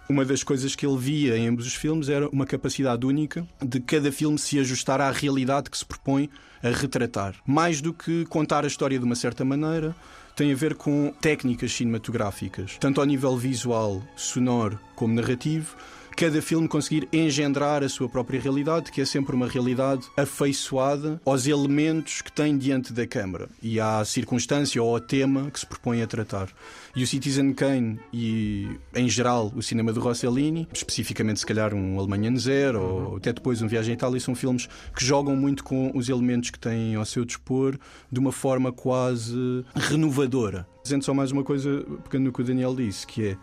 Uma 0.09 0.25
das 0.25 0.43
coisas 0.43 0.77
que 0.77 0.87
ele 0.87 0.99
via 0.99 1.37
em 1.37 1.49
ambos 1.49 1.67
os 1.67 1.75
filmes 1.75 2.11
era 2.11 2.29
uma 2.29 2.45
capacidade 2.45 3.07
única 3.07 3.47
de 3.63 3.81
cada 3.81 4.13
filme 4.13 4.39
se 4.39 4.59
ajustar 4.59 5.01
à 5.01 5.11
realidade 5.11 5.71
que 5.71 5.79
se 5.79 5.85
propõe 5.85 6.29
a 6.63 6.69
retratar. 6.69 7.35
Mais 7.47 7.81
do 7.81 7.93
que 7.93 8.27
contar 8.27 8.65
a 8.65 8.67
história 8.67 8.99
de 8.99 9.05
uma 9.05 9.15
certa 9.15 9.45
maneira, 9.45 9.97
tem 10.37 10.53
a 10.53 10.55
ver 10.55 10.75
com 10.75 11.13
técnicas 11.21 11.73
cinematográficas, 11.73 12.77
tanto 12.79 13.01
ao 13.01 13.07
nível 13.07 13.37
visual, 13.37 14.03
sonoro 14.17 14.79
como 14.95 15.15
narrativo. 15.15 15.77
Cada 16.17 16.41
filme 16.41 16.69
conseguir 16.69 17.09
engendrar 17.13 17.83
a 17.83 17.89
sua 17.89 18.09
própria 18.09 18.41
realidade, 18.41 18.93
que 18.93 19.01
é 19.01 19.05
sempre 19.05 19.35
uma 19.35 19.49
realidade 19.49 20.07
afeiçoada 20.17 21.21
aos 21.25 21.49
elementos 21.49 22.23
que 22.23 22.31
tem 22.31 22.57
diante 22.57 22.93
da 22.93 23.05
câmara 23.05 23.49
e 23.61 23.81
à 23.81 24.05
circunstância 24.05 24.81
ou 24.81 24.95
ao 24.95 25.01
tema 25.01 25.51
que 25.51 25.59
se 25.59 25.67
propõe 25.67 26.03
a 26.03 26.07
tratar. 26.07 26.49
E 26.95 27.03
o 27.03 27.07
Citizen 27.07 27.53
Kane 27.53 27.99
e, 28.13 28.69
em 28.95 29.09
geral, 29.09 29.53
o 29.57 29.63
cinema 29.63 29.93
de 29.93 29.99
Rossellini, 29.99 30.69
especificamente, 30.73 31.41
se 31.41 31.47
calhar, 31.47 31.75
um 31.75 31.99
Alemanha 31.99 32.31
em 32.31 32.39
Zero 32.39 32.81
ou 32.81 33.17
até 33.17 33.33
depois 33.33 33.61
um 33.61 33.67
Viagem 33.67 33.93
à 33.93 33.95
Itália, 33.95 34.21
são 34.21 34.37
filmes 34.37 34.69
que 34.95 35.05
jogam 35.05 35.35
muito 35.35 35.65
com 35.65 35.91
os 35.97 36.09
elementos 36.09 36.51
que 36.51 36.59
têm 36.61 36.95
ao 36.95 37.05
seu 37.05 37.25
dispor 37.25 37.77
de 38.11 38.21
uma 38.21 38.31
forma 38.31 38.71
quase 38.71 39.65
renovadora. 39.75 40.65
Dizendo 40.85 41.05
só 41.05 41.13
mais 41.13 41.33
uma 41.33 41.43
coisa, 41.43 41.85
pegando 42.05 42.27
no 42.27 42.33
que 42.33 42.41
o 42.41 42.45
Daniel 42.45 42.75
disse, 42.77 43.05
que 43.05 43.29
é 43.31 43.37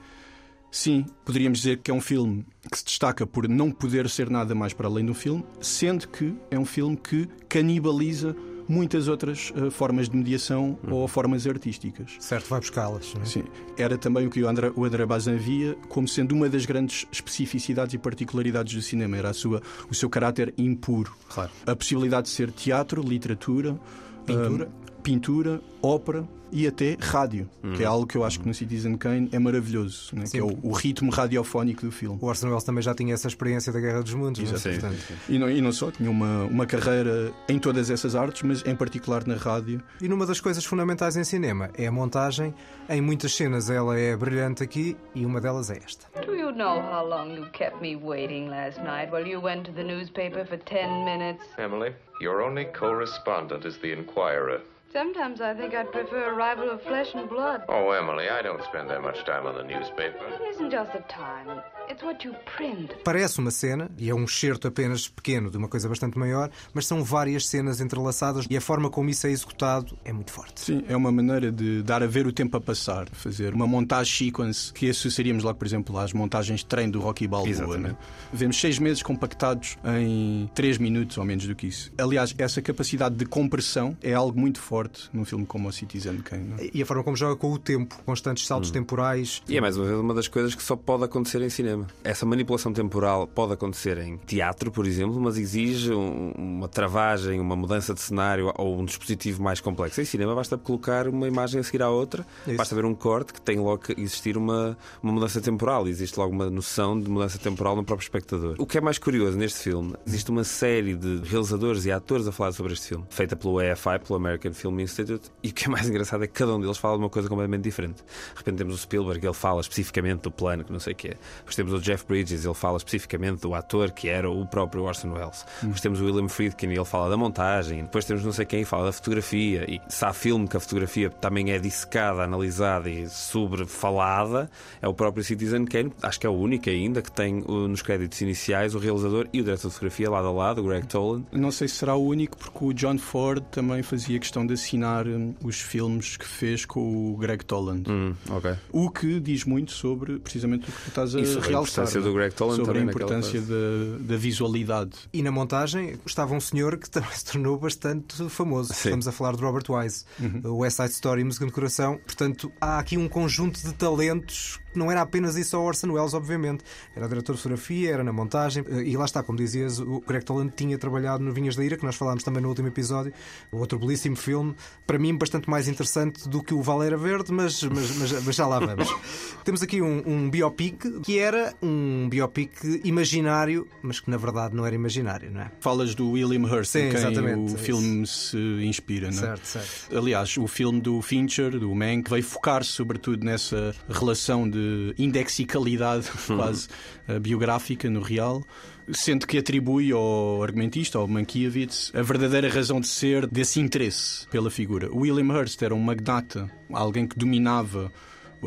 Sim, 0.71 1.05
poderíamos 1.25 1.59
dizer 1.59 1.79
que 1.79 1.91
é 1.91 1.93
um 1.93 1.99
filme 1.99 2.45
que 2.71 2.77
se 2.77 2.85
destaca 2.85 3.27
por 3.27 3.47
não 3.47 3.69
poder 3.69 4.09
ser 4.09 4.29
nada 4.29 4.55
mais 4.55 4.71
para 4.71 4.87
além 4.87 5.03
de 5.03 5.11
um 5.11 5.13
filme, 5.13 5.43
sendo 5.59 6.07
que 6.07 6.33
é 6.49 6.57
um 6.57 6.65
filme 6.65 6.95
que 6.95 7.27
canibaliza 7.49 8.33
muitas 8.69 9.09
outras 9.09 9.51
eh, 9.53 9.69
formas 9.69 10.07
de 10.07 10.15
mediação 10.15 10.79
ou 10.89 11.05
formas 11.07 11.45
artísticas. 11.45 12.11
Certo, 12.19 12.47
vai 12.47 12.61
buscá-las. 12.61 13.13
é? 13.21 13.25
Sim, 13.25 13.43
era 13.77 13.97
também 13.97 14.25
o 14.25 14.29
que 14.29 14.41
o 14.41 14.47
André, 14.47 14.71
o 14.73 14.85
André 14.85 15.05
Bazin 15.05 15.35
via 15.35 15.75
como 15.89 16.07
sendo 16.07 16.33
uma 16.33 16.47
das 16.47 16.65
grandes 16.65 17.05
especificidades 17.11 17.93
e 17.93 17.97
particularidades 17.97 18.73
do 18.73 18.81
cinema, 18.81 19.17
era 19.17 19.31
a 19.31 19.33
sua, 19.33 19.61
o 19.89 19.93
seu 19.93 20.09
caráter 20.09 20.53
impuro. 20.57 21.13
Claro. 21.27 21.51
A 21.65 21.75
possibilidade 21.75 22.27
de 22.27 22.33
ser 22.33 22.49
teatro, 22.49 23.01
literatura, 23.01 23.77
Pintura. 24.25 24.69
ah, 24.71 24.80
pintura, 25.01 25.61
ópera 25.81 26.27
e 26.51 26.67
até 26.67 26.97
rádio, 26.99 27.49
que 27.75 27.83
é 27.83 27.85
algo 27.85 28.05
que 28.05 28.17
eu 28.17 28.23
acho 28.25 28.39
que 28.39 28.47
no 28.47 28.53
Citizen 28.53 28.97
Kane 28.97 29.29
é 29.31 29.39
maravilhoso, 29.39 30.13
né? 30.13 30.25
que 30.29 30.37
é 30.37 30.43
o, 30.43 30.57
o 30.61 30.73
ritmo 30.73 31.09
radiofónico 31.09 31.85
do 31.85 31.91
filme. 31.91 32.19
O 32.21 32.25
Orson 32.25 32.47
Welles 32.47 32.63
também 32.63 32.81
já 32.81 32.93
tinha 32.93 33.13
essa 33.13 33.27
experiência 33.27 33.71
da 33.71 33.79
Guerra 33.79 34.01
dos 34.01 34.13
Mundos. 34.13 34.41
é? 34.41 34.57
Sim, 34.57 34.71
Portanto, 34.71 34.99
sim. 34.99 35.13
E 35.29 35.39
não, 35.39 35.49
e 35.49 35.61
não 35.61 35.71
só, 35.71 35.89
tinha 35.91 36.11
uma, 36.11 36.43
uma 36.43 36.65
carreira 36.65 37.31
em 37.47 37.57
todas 37.57 37.89
essas 37.89 38.15
artes, 38.15 38.41
mas 38.43 38.65
em 38.65 38.75
particular 38.75 39.25
na 39.25 39.35
rádio. 39.35 39.81
E 40.01 40.09
numa 40.09 40.25
das 40.25 40.41
coisas 40.41 40.65
fundamentais 40.65 41.15
em 41.15 41.23
cinema 41.23 41.69
é 41.77 41.87
a 41.87 41.91
montagem. 41.91 42.53
Em 42.89 42.99
muitas 42.99 43.33
cenas 43.33 43.69
ela 43.69 43.97
é 43.97 44.15
brilhante 44.17 44.61
aqui 44.61 44.97
e 45.15 45.25
uma 45.25 45.39
delas 45.39 45.69
é 45.69 45.77
esta. 45.77 46.07
Do 46.25 46.35
you 46.35 46.51
know 46.51 46.81
how 46.81 47.07
long 47.07 47.33
you 47.33 47.45
kept 47.53 47.81
me 47.81 47.95
waiting 47.95 48.49
last 48.49 48.77
night 48.81 49.09
while 49.11 49.25
you 49.25 49.41
went 49.41 49.63
to 49.63 49.71
the 49.71 49.83
newspaper 49.83 50.45
for 50.45 50.57
10 50.57 51.05
minutes? 51.05 51.45
Emily, 51.57 51.93
your 52.19 52.41
only 52.41 52.65
correspondent 52.65 53.65
is 53.65 53.77
the 53.77 53.93
Inquirer. 53.93 54.61
Sometimes 54.93 55.39
I 55.39 55.53
think 55.53 55.73
I'd 55.73 55.89
prefer 55.89 56.31
a 56.31 56.33
rival 56.33 56.69
of 56.69 56.81
flesh 56.83 57.15
and 57.15 57.29
blood. 57.29 57.63
Oh, 57.69 57.91
Emily, 57.91 58.27
I 58.27 58.43
don't 58.43 58.61
spend 58.63 58.89
that 58.89 59.01
much 59.01 59.23
time 59.23 59.47
on 59.47 59.55
the 59.55 59.63
newspaper. 59.63 60.25
It 60.27 60.41
isn't 60.53 60.69
just 60.69 60.91
the 60.91 61.01
time. 61.07 61.63
It's 61.89 62.03
what 62.03 62.25
you 62.27 62.35
print. 62.57 62.93
Parece 63.03 63.39
uma 63.39 63.51
cena, 63.51 63.89
e 63.97 64.09
é 64.09 64.13
um 64.13 64.25
excerto 64.25 64.67
apenas 64.67 65.07
pequeno 65.07 65.49
de 65.49 65.57
uma 65.57 65.69
coisa 65.69 65.87
bastante 65.87 66.19
maior, 66.19 66.49
mas 66.73 66.85
são 66.85 67.03
várias 67.03 67.47
cenas 67.47 67.79
entrelaçadas 67.79 68.45
e 68.49 68.57
a 68.57 68.61
forma 68.61 68.89
como 68.89 69.09
isso 69.09 69.27
é 69.27 69.31
executado 69.31 69.97
é 70.03 70.11
muito 70.11 70.31
forte. 70.31 70.59
Sim, 70.59 70.83
é 70.89 70.95
uma 70.95 71.11
maneira 71.11 71.51
de 71.51 71.81
dar 71.83 72.03
a 72.03 72.07
ver 72.07 72.27
o 72.27 72.33
tempo 72.33 72.57
a 72.57 72.61
passar, 72.61 73.07
fazer 73.13 73.53
uma 73.53 73.67
montagem 73.67 74.27
sequence 74.27 74.73
que 74.73 74.89
associaríamos 74.89 75.43
logo, 75.43 75.57
por 75.57 75.65
exemplo, 75.65 75.97
às 75.97 76.11
montagens 76.11 76.61
de 76.61 76.65
treino 76.65 76.91
do 76.91 76.99
Rocky 76.99 77.27
Balboa. 77.27 77.49
Exatamente. 77.49 77.93
Né? 77.93 77.97
Vemos 78.33 78.59
seis 78.59 78.77
meses 78.77 79.01
compactados 79.01 79.77
em 80.01 80.49
três 80.53 80.77
minutos 80.77 81.17
ou 81.17 81.23
menos 81.23 81.47
do 81.47 81.55
que 81.55 81.67
isso. 81.67 81.91
Aliás, 81.97 82.35
essa 82.37 82.61
capacidade 82.61 83.15
de 83.15 83.25
compressão 83.25 83.97
é 84.01 84.13
algo 84.13 84.37
muito 84.37 84.59
forte 84.59 84.80
num 85.13 85.25
filme 85.25 85.45
como 85.45 85.69
o 85.69 85.71
Citizen 85.71 86.17
Kane. 86.17 86.43
não 86.49 86.57
é? 86.57 86.69
E 86.73 86.81
a 86.81 86.85
forma 86.85 87.03
como 87.03 87.15
joga 87.17 87.35
com 87.35 87.51
o 87.51 87.57
tempo, 87.59 87.95
constantes 88.05 88.45
saltos 88.47 88.71
temporais. 88.71 89.41
E 89.47 89.57
é 89.57 89.61
mais 89.61 89.77
uma 89.77 89.85
vez 89.85 89.97
uma 89.99 90.13
das 90.13 90.27
coisas 90.27 90.55
que 90.55 90.63
só 90.63 90.75
pode 90.75 91.03
acontecer 91.03 91.41
em 91.41 91.49
cinema. 91.49 91.87
Essa 92.03 92.25
manipulação 92.25 92.73
temporal 92.73 93.27
pode 93.27 93.53
acontecer 93.53 93.97
em 93.97 94.17
teatro, 94.17 94.71
por 94.71 94.85
exemplo, 94.85 95.19
mas 95.19 95.37
exige 95.37 95.91
um- 95.93 96.31
uma 96.37 96.67
travagem, 96.67 97.39
uma 97.39 97.55
mudança 97.55 97.93
de 97.93 98.01
cenário 98.01 98.51
ou 98.57 98.79
um 98.79 98.85
dispositivo 98.85 99.41
mais 99.41 99.59
complexo. 99.59 100.01
Em 100.01 100.05
cinema 100.05 100.33
basta 100.35 100.57
colocar 100.57 101.07
uma 101.07 101.27
imagem 101.27 101.59
a 101.59 101.63
seguir 101.63 101.81
à 101.83 101.89
outra, 101.89 102.25
Isso. 102.47 102.57
basta 102.57 102.75
ver 102.75 102.85
um 102.85 102.93
corte 102.95 103.33
que 103.33 103.41
tem 103.41 103.59
logo 103.59 103.79
que 103.83 103.99
existir 103.99 104.37
uma, 104.37 104.77
uma 105.01 105.11
mudança 105.13 105.39
temporal. 105.41 105.87
Existe 105.87 106.17
logo 106.19 106.33
uma 106.33 106.49
noção 106.49 106.99
de 106.99 107.09
mudança 107.09 107.37
temporal 107.37 107.75
no 107.75 107.83
próprio 107.83 108.05
espectador. 108.05 108.55
O 108.57 108.65
que 108.65 108.77
é 108.77 108.81
mais 108.81 108.97
curioso 108.97 109.37
neste 109.37 109.59
filme, 109.59 109.93
existe 110.05 110.29
uma 110.31 110.43
série 110.43 110.95
de 110.95 111.21
realizadores 111.25 111.85
e 111.85 111.91
atores 111.91 112.27
a 112.27 112.31
falar 112.31 112.51
sobre 112.51 112.73
este 112.73 112.87
filme, 112.89 113.05
feita 113.09 113.35
pelo 113.35 113.59
EFI, 113.61 113.99
pelo 114.05 114.15
American 114.15 114.53
Film 114.53 114.70
Institute, 114.79 115.29
e 115.43 115.49
o 115.49 115.53
que 115.53 115.65
é 115.65 115.67
mais 115.67 115.89
engraçado 115.89 116.23
é 116.23 116.27
que 116.27 116.33
cada 116.33 116.55
um 116.55 116.61
deles 116.61 116.77
fala 116.77 116.95
de 116.97 117.03
uma 117.03 117.09
coisa 117.09 117.27
completamente 117.27 117.63
diferente. 117.63 118.03
De 118.03 118.37
repente 118.37 118.57
temos 118.57 118.75
o 118.75 118.77
Spielberg, 118.77 119.25
ele 119.25 119.33
fala 119.33 119.61
especificamente 119.61 120.21
do 120.21 120.31
plano, 120.31 120.63
que 120.63 120.71
não 120.71 120.79
sei 120.79 120.93
o 120.93 120.95
que 120.95 121.09
é. 121.09 121.17
Depois 121.37 121.55
temos 121.55 121.73
o 121.73 121.79
Jeff 121.79 122.05
Bridges, 122.07 122.45
ele 122.45 122.53
fala 122.53 122.77
especificamente 122.77 123.41
do 123.41 123.53
ator 123.53 123.91
que 123.91 124.07
era 124.07 124.29
o 124.29 124.45
próprio 124.45 124.83
Orson 124.83 125.11
Welles. 125.13 125.45
Depois 125.61 125.81
temos 125.81 125.99
o 125.99 126.05
William 126.05 126.29
Friedkin, 126.29 126.67
ele 126.67 126.85
fala 126.85 127.09
da 127.09 127.17
montagem. 127.17 127.83
Depois 127.83 128.05
temos 128.05 128.23
não 128.23 128.31
sei 128.31 128.45
quem, 128.45 128.63
fala 128.63 128.85
da 128.85 128.91
fotografia. 128.91 129.65
E 129.69 129.81
se 129.89 130.05
há 130.05 130.13
filme 130.13 130.47
que 130.47 130.57
a 130.57 130.59
fotografia 130.59 131.09
também 131.09 131.51
é 131.51 131.59
dissecada, 131.59 132.23
analisada 132.23 132.89
e 132.89 133.09
sobrefalada, 133.09 134.49
é 134.81 134.87
o 134.87 134.93
próprio 134.93 135.23
Citizen 135.23 135.65
Kane. 135.65 135.91
Acho 136.01 136.19
que 136.19 136.27
é 136.27 136.29
o 136.29 136.33
único 136.33 136.69
ainda 136.69 137.01
que 137.01 137.11
tem 137.11 137.43
nos 137.47 137.81
créditos 137.81 138.21
iniciais 138.21 138.75
o 138.75 138.79
realizador 138.79 139.27
e 139.33 139.41
o 139.41 139.43
diretor 139.43 139.67
de 139.67 139.73
fotografia 139.73 140.09
lado 140.09 140.27
a 140.27 140.31
lado, 140.31 140.61
o 140.61 140.63
Greg 140.65 140.87
Toland. 140.87 141.25
Não 141.31 141.51
sei 141.51 141.67
se 141.67 141.75
será 141.75 141.95
o 141.95 142.05
único, 142.05 142.37
porque 142.37 142.65
o 142.65 142.73
John 142.73 142.97
Ford 142.97 143.43
também 143.51 143.81
fazia 143.81 144.19
questão 144.19 144.45
de 144.45 144.53
assinar 144.61 145.07
hum, 145.07 145.33
os 145.43 145.59
filmes 145.59 146.15
que 146.15 146.25
fez 146.25 146.65
com 146.65 147.11
o 147.13 147.17
Greg 147.17 147.43
Toland. 147.43 147.89
Hum, 147.89 148.13
ok. 148.29 148.55
O 148.71 148.89
que 148.89 149.19
diz 149.19 149.43
muito 149.43 149.71
sobre 149.71 150.19
precisamente 150.19 150.69
o 150.69 150.71
que 150.71 150.81
tu 150.83 150.87
estás 150.89 151.15
a 151.15 151.19
E 151.19 151.25
sobre 151.25 151.47
a 151.47 151.49
realçar. 151.49 151.83
importância 151.83 151.99
é? 151.99 152.01
do 152.01 152.13
Greg 152.13 152.35
Toland 152.35 152.55
Sobre 152.63 152.79
a 152.79 152.83
importância 152.83 153.41
da, 153.41 153.97
da 153.99 154.17
visualidade. 154.17 154.91
E 155.11 155.21
na 155.21 155.31
montagem 155.31 155.97
estava 156.05 156.33
um 156.33 156.39
senhor 156.39 156.77
que 156.77 156.89
também 156.89 157.11
se 157.13 157.25
tornou 157.25 157.57
bastante 157.57 158.29
famoso. 158.29 158.73
Sim. 158.73 158.89
Estamos 158.89 159.07
a 159.07 159.11
falar 159.11 159.35
de 159.35 159.41
Robert 159.41 159.65
Wise, 159.69 160.05
o 160.43 160.57
West 160.59 160.77
Side 160.77 160.91
Story, 160.91 161.23
Música 161.23 161.45
no 161.45 161.51
Coração. 161.51 161.99
Portanto, 162.05 162.51
há 162.61 162.79
aqui 162.79 162.97
um 162.97 163.07
conjunto 163.09 163.61
de 163.61 163.73
talentos 163.73 164.59
não 164.75 164.91
era 164.91 165.01
apenas 165.01 165.35
isso 165.35 165.55
ao 165.55 165.63
Orson 165.63 165.91
Welles, 165.91 166.13
obviamente. 166.13 166.63
Era 166.95 167.07
diretor 167.07 167.33
de 167.33 167.41
fotografia, 167.41 167.93
era 167.93 168.03
na 168.03 168.13
montagem. 168.13 168.63
E 168.85 168.95
lá 168.97 169.05
está, 169.05 169.23
como 169.23 169.37
dizias, 169.37 169.79
o 169.79 170.01
Greg 170.01 170.25
Toland 170.25 170.53
tinha 170.55 170.77
trabalhado 170.77 171.23
no 171.23 171.33
Vinhas 171.33 171.55
da 171.55 171.63
Ira, 171.63 171.77
que 171.77 171.85
nós 171.85 171.95
falámos 171.95 172.23
também 172.23 172.41
no 172.41 172.49
último 172.49 172.67
episódio. 172.67 173.13
Outro 173.51 173.79
belíssimo 173.79 174.15
filme, 174.15 174.55
para 174.85 174.97
mim 174.99 175.15
bastante 175.15 175.49
mais 175.49 175.67
interessante 175.67 176.27
do 176.27 176.41
que 176.41 176.53
o 176.53 176.61
Valera 176.61 176.97
Verde, 176.97 177.31
mas, 177.31 177.63
mas, 177.63 177.97
mas, 177.97 178.23
mas 178.23 178.35
já 178.35 178.47
lá 178.47 178.59
vamos. 178.59 178.93
Temos 179.43 179.61
aqui 179.61 179.81
um, 179.81 180.03
um 180.05 180.29
biopic 180.29 181.01
que 181.03 181.19
era 181.19 181.53
um 181.61 182.07
biopic 182.09 182.51
imaginário, 182.83 183.67
mas 183.81 183.99
que 183.99 184.09
na 184.09 184.17
verdade 184.17 184.55
não 184.55 184.65
era 184.65 184.75
imaginário, 184.75 185.31
não 185.31 185.41
é? 185.41 185.51
Falas 185.59 185.95
do 185.95 186.11
William 186.11 186.45
Hurst, 186.45 186.71
Sim, 186.71 186.79
em 186.79 186.91
quem 186.91 187.35
o 187.35 187.45
é 187.45 187.57
filme 187.57 188.05
se 188.05 188.37
inspira, 188.63 189.09
não 189.09 189.17
é? 189.17 189.21
Certo, 189.21 189.45
certo. 189.45 189.97
Aliás, 189.97 190.37
o 190.37 190.47
filme 190.47 190.79
do 190.79 191.01
Fincher, 191.01 191.57
do 191.57 191.73
Mank, 191.73 192.09
veio 192.09 192.23
focar-se 192.23 192.71
sobretudo 192.71 193.25
nessa 193.25 193.75
relação 193.89 194.49
de 194.49 194.60
indexicalidade 194.97 196.09
quase 196.27 196.67
eh, 197.07 197.19
biográfica 197.19 197.89
no 197.89 198.01
real, 198.01 198.43
sendo 198.91 199.27
que 199.27 199.37
atribui 199.37 199.91
ao 199.91 200.43
argumentista, 200.43 200.97
ao 200.97 201.07
Mankiewicz, 201.07 201.91
a 201.93 202.01
verdadeira 202.01 202.49
razão 202.49 202.79
de 202.79 202.87
ser 202.87 203.27
desse 203.27 203.59
interesse 203.59 204.27
pela 204.27 204.49
figura. 204.49 204.89
William 204.93 205.33
Hurst 205.33 205.61
era 205.61 205.75
um 205.75 205.79
magnata, 205.79 206.49
alguém 206.71 207.07
que 207.07 207.17
dominava 207.17 207.91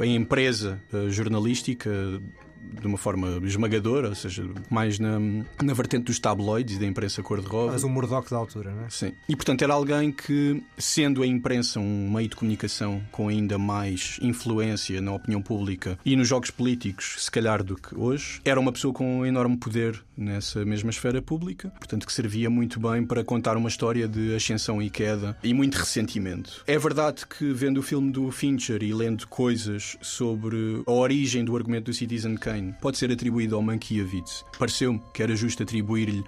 a 0.00 0.06
empresa 0.06 0.80
eh, 0.92 1.08
jornalística 1.10 1.90
de 2.80 2.86
uma 2.86 2.98
forma 2.98 3.40
esmagadora, 3.44 4.08
ou 4.08 4.14
seja, 4.14 4.44
mais 4.70 4.98
na, 4.98 5.18
na 5.18 5.72
vertente 5.72 6.04
dos 6.04 6.18
tabloides 6.18 6.76
e 6.76 6.80
da 6.80 6.86
imprensa 6.86 7.22
cor-de-rosa. 7.22 7.72
Mas 7.72 7.84
o 7.84 7.88
Murdoch 7.88 8.30
da 8.30 8.36
altura, 8.36 8.72
não 8.72 8.84
é? 8.84 8.90
Sim. 8.90 9.12
E 9.28 9.36
portanto 9.36 9.62
era 9.62 9.74
alguém 9.74 10.12
que, 10.12 10.62
sendo 10.78 11.22
a 11.22 11.26
imprensa 11.26 11.80
um 11.80 12.10
meio 12.10 12.28
de 12.28 12.36
comunicação 12.36 13.02
com 13.10 13.28
ainda 13.28 13.58
mais 13.58 14.18
influência 14.22 15.00
na 15.00 15.12
opinião 15.12 15.42
pública 15.42 15.98
e 16.04 16.16
nos 16.16 16.28
jogos 16.28 16.50
políticos, 16.50 17.16
se 17.18 17.30
calhar 17.30 17.62
do 17.62 17.76
que 17.76 17.94
hoje, 17.96 18.40
era 18.44 18.58
uma 18.58 18.72
pessoa 18.72 18.92
com 18.92 19.20
um 19.20 19.26
enorme 19.26 19.56
poder 19.56 20.02
nessa 20.16 20.64
mesma 20.64 20.90
esfera 20.90 21.20
pública, 21.20 21.70
portanto 21.78 22.06
que 22.06 22.12
servia 22.12 22.48
muito 22.48 22.78
bem 22.80 23.04
para 23.04 23.24
contar 23.24 23.56
uma 23.56 23.68
história 23.68 24.06
de 24.06 24.34
ascensão 24.34 24.80
e 24.80 24.88
queda 24.88 25.36
e 25.42 25.52
muito 25.52 25.76
ressentimento. 25.76 26.62
É 26.66 26.78
verdade 26.78 27.26
que 27.26 27.52
vendo 27.52 27.78
o 27.78 27.82
filme 27.82 28.10
do 28.12 28.30
Fincher 28.30 28.82
e 28.82 28.92
lendo 28.92 29.26
coisas 29.26 29.96
sobre 30.00 30.82
a 30.86 30.92
origem 30.92 31.44
do 31.44 31.56
argumento 31.56 31.86
do 31.86 31.92
Citizen 31.94 32.36
Kane, 32.36 32.53
pode 32.80 32.98
ser 32.98 33.10
atribuído 33.10 33.56
ao 33.56 33.62
Mankiewicz. 33.62 34.44
Pareceu-me 34.58 35.00
que 35.12 35.22
era 35.22 35.34
justo 35.34 35.62
atribuir-lhe 35.62 36.24